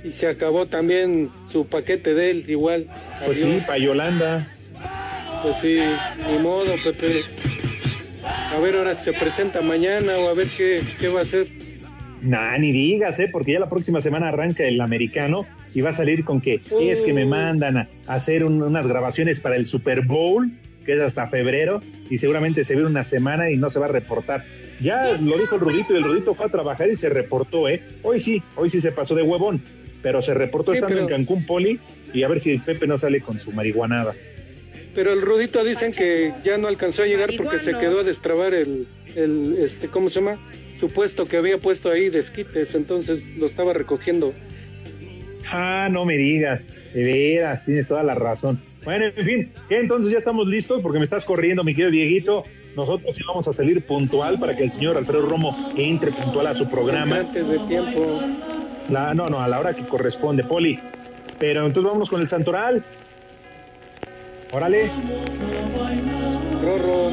Y 0.06 0.12
se 0.12 0.28
acabó 0.28 0.66
también 0.66 1.30
su 1.48 1.66
paquete 1.66 2.14
de 2.14 2.30
él, 2.30 2.44
igual. 2.48 2.86
Pues 3.24 3.42
Adiós. 3.42 3.60
sí, 3.60 3.64
para 3.66 3.78
Yolanda. 3.78 4.48
Pues 5.42 5.56
sí, 5.56 5.78
ni 6.30 6.38
modo, 6.42 6.72
Pepe. 6.84 7.22
A 8.54 8.60
ver 8.60 8.76
ahora 8.76 8.94
si 8.94 9.04
se 9.04 9.12
presenta 9.12 9.60
mañana 9.62 10.16
o 10.18 10.28
a 10.28 10.34
ver 10.34 10.46
qué, 10.56 10.80
qué 11.00 11.08
va 11.08 11.20
a 11.20 11.22
hacer. 11.22 11.48
Nah, 12.22 12.56
ni 12.58 12.72
digas, 12.72 13.18
¿eh? 13.18 13.28
Porque 13.30 13.52
ya 13.52 13.60
la 13.60 13.68
próxima 13.68 14.00
semana 14.00 14.28
arranca 14.28 14.64
el 14.64 14.80
americano 14.80 15.46
y 15.74 15.80
va 15.80 15.90
a 15.90 15.92
salir 15.92 16.24
con 16.24 16.40
que 16.40 16.60
es 16.80 17.02
que 17.02 17.12
me 17.12 17.24
mandan 17.24 17.76
a 17.76 17.88
hacer 18.06 18.44
un- 18.44 18.62
unas 18.62 18.86
grabaciones 18.86 19.40
para 19.40 19.56
el 19.56 19.66
Super 19.66 20.02
Bowl, 20.06 20.50
que 20.84 20.94
es 20.94 21.00
hasta 21.00 21.28
febrero, 21.28 21.80
y 22.08 22.18
seguramente 22.18 22.64
se 22.64 22.74
viene 22.74 22.88
una 22.88 23.04
semana 23.04 23.50
y 23.50 23.56
no 23.56 23.70
se 23.70 23.78
va 23.78 23.86
a 23.86 23.90
reportar. 23.90 24.44
Ya 24.80 25.12
lo 25.20 25.36
dijo 25.38 25.56
el 25.56 25.60
Rudito 25.60 25.94
y 25.94 25.96
el 25.98 26.04
Rudito 26.04 26.34
fue 26.34 26.46
a 26.46 26.48
trabajar 26.48 26.88
y 26.90 26.96
se 26.96 27.08
reportó, 27.08 27.68
¿eh? 27.68 27.82
Hoy 28.02 28.20
sí, 28.20 28.42
hoy 28.56 28.70
sí 28.70 28.80
se 28.80 28.92
pasó 28.92 29.14
de 29.14 29.22
huevón, 29.22 29.62
pero 30.02 30.22
se 30.22 30.34
reportó 30.34 30.72
Sí, 30.72 30.78
estando 30.78 30.94
pero- 30.94 31.06
en 31.08 31.14
Cancún 31.14 31.46
Poli 31.46 31.78
y 32.12 32.22
a 32.22 32.28
ver 32.28 32.40
si 32.40 32.50
el 32.50 32.60
Pepe 32.62 32.86
no 32.86 32.98
sale 32.98 33.20
con 33.20 33.38
su 33.40 33.52
marihuanada. 33.52 34.14
Pero 34.94 35.12
el 35.12 35.20
Rudito 35.20 35.62
dicen 35.62 35.92
que 35.92 36.32
ya 36.42 36.56
no 36.56 36.68
alcanzó 36.68 37.02
a 37.02 37.06
llegar 37.06 37.30
porque 37.36 37.58
se 37.58 37.72
quedó 37.74 38.00
a 38.00 38.02
destrabar 38.02 38.54
el, 38.54 38.86
el 39.14 39.56
este, 39.58 39.88
¿cómo 39.88 40.08
se 40.08 40.20
llama? 40.20 40.38
Supuesto 40.74 41.26
que 41.26 41.36
había 41.36 41.58
puesto 41.58 41.90
ahí 41.90 42.08
desquites, 42.08 42.74
entonces 42.74 43.28
lo 43.36 43.44
estaba 43.46 43.72
recogiendo. 43.74 44.32
Ah, 45.50 45.88
no 45.90 46.04
me 46.04 46.16
digas, 46.16 46.64
de 46.94 47.02
veras, 47.04 47.64
tienes 47.64 47.86
toda 47.88 48.02
la 48.02 48.14
razón. 48.14 48.58
Bueno, 48.84 49.06
en 49.14 49.24
fin, 49.24 49.52
¿qué? 49.68 49.78
entonces 49.78 50.10
ya 50.12 50.18
estamos 50.18 50.48
listos 50.48 50.80
porque 50.82 50.98
me 50.98 51.04
estás 51.04 51.24
corriendo, 51.24 51.62
mi 51.62 51.72
querido 51.74 51.90
Dieguito. 51.90 52.44
Nosotros 52.74 53.14
sí 53.16 53.22
vamos 53.26 53.48
a 53.48 53.52
salir 53.52 53.84
puntual 53.86 54.38
para 54.38 54.54
que 54.56 54.64
el 54.64 54.70
señor 54.70 54.96
Alfredo 54.98 55.26
Romo 55.26 55.72
entre 55.76 56.10
puntual 56.12 56.46
a 56.46 56.54
su 56.54 56.68
programa. 56.70 57.20
Antes 57.20 57.48
de 57.48 57.58
tiempo. 57.60 58.20
La, 58.88 59.14
no, 59.14 59.28
no, 59.28 59.40
a 59.40 59.48
la 59.48 59.58
hora 59.58 59.74
que 59.74 59.82
corresponde, 59.82 60.44
Poli. 60.44 60.78
Pero 61.38 61.66
entonces 61.66 61.90
vamos 61.90 62.08
con 62.08 62.20
el 62.20 62.28
Santoral. 62.28 62.84
Órale. 64.52 64.90
Rorro. 66.62 67.10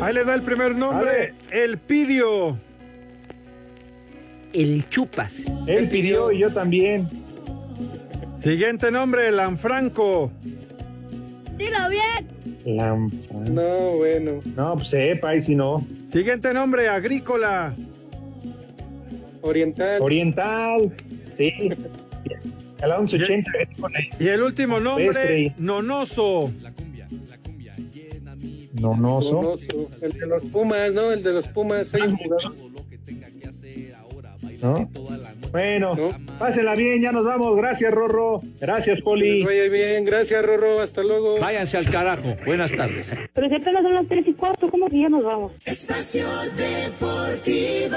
Ahí 0.00 0.14
le 0.14 0.24
da 0.24 0.34
el 0.34 0.42
primer 0.42 0.74
nombre, 0.74 1.34
el 1.50 1.78
Pidio. 1.78 2.58
El 4.52 4.88
Chupas. 4.88 5.44
Él 5.66 5.88
pidió 5.88 6.30
y 6.30 6.40
yo 6.40 6.52
también. 6.52 7.08
Siguiente 8.36 8.90
nombre, 8.90 9.30
Lanfranco. 9.30 10.30
Dilo 11.56 11.88
bien. 11.88 12.76
Lanfranco. 12.76 13.50
No, 13.50 13.96
bueno. 13.96 14.40
No, 14.56 14.74
pues 14.74 14.88
sepa, 14.88 15.36
y 15.36 15.40
si 15.40 15.54
no. 15.54 15.86
Siguiente 16.10 16.52
nombre, 16.52 16.88
Agrícola. 16.88 17.74
Oriental. 19.42 20.00
Oriental. 20.00 20.92
Sí. 21.36 21.52
A 22.82 22.86
la 22.86 22.98
1180 22.98 23.50
agrícola. 23.50 23.98
Y 24.18 24.28
el 24.28 24.42
último 24.42 24.80
nombre. 24.80 25.54
Nonoso. 25.58 26.52
Nonoso. 28.72 29.34
Donoso. 29.34 29.88
El 30.00 30.12
de 30.12 30.26
los 30.26 30.44
Pumas, 30.46 30.92
¿no? 30.92 31.12
El 31.12 31.22
de 31.22 31.32
los 31.32 31.48
Pumas. 31.48 31.94
Hay 31.94 32.02
un 32.02 32.16
jugador. 32.16 32.54
¿No? 34.62 34.88
Bueno, 35.50 35.96
pásenla 36.38 36.74
bien, 36.76 37.02
ya 37.02 37.12
nos 37.12 37.24
vamos. 37.26 37.56
Gracias, 37.56 37.92
Rorro. 37.92 38.40
Gracias, 38.60 39.00
Poli. 39.00 39.42
vaya 39.42 39.68
bien. 39.68 40.04
Gracias, 40.04 40.42
Rorro. 40.44 40.80
Hasta 40.80 41.02
luego. 41.02 41.38
Váyanse 41.40 41.76
al 41.76 41.90
carajo. 41.90 42.36
Buenas 42.46 42.72
tardes. 42.72 43.10
Pero 43.34 43.48
si 43.48 43.54
apenas 43.56 43.82
son 43.82 43.92
las 43.92 44.06
tres 44.06 44.26
y 44.26 44.32
cuarto, 44.32 44.70
¿cómo 44.70 44.88
que 44.88 45.00
ya 45.00 45.08
nos 45.08 45.24
vamos? 45.24 45.52
Espacio 45.64 46.26
Deportivo. 46.56 47.96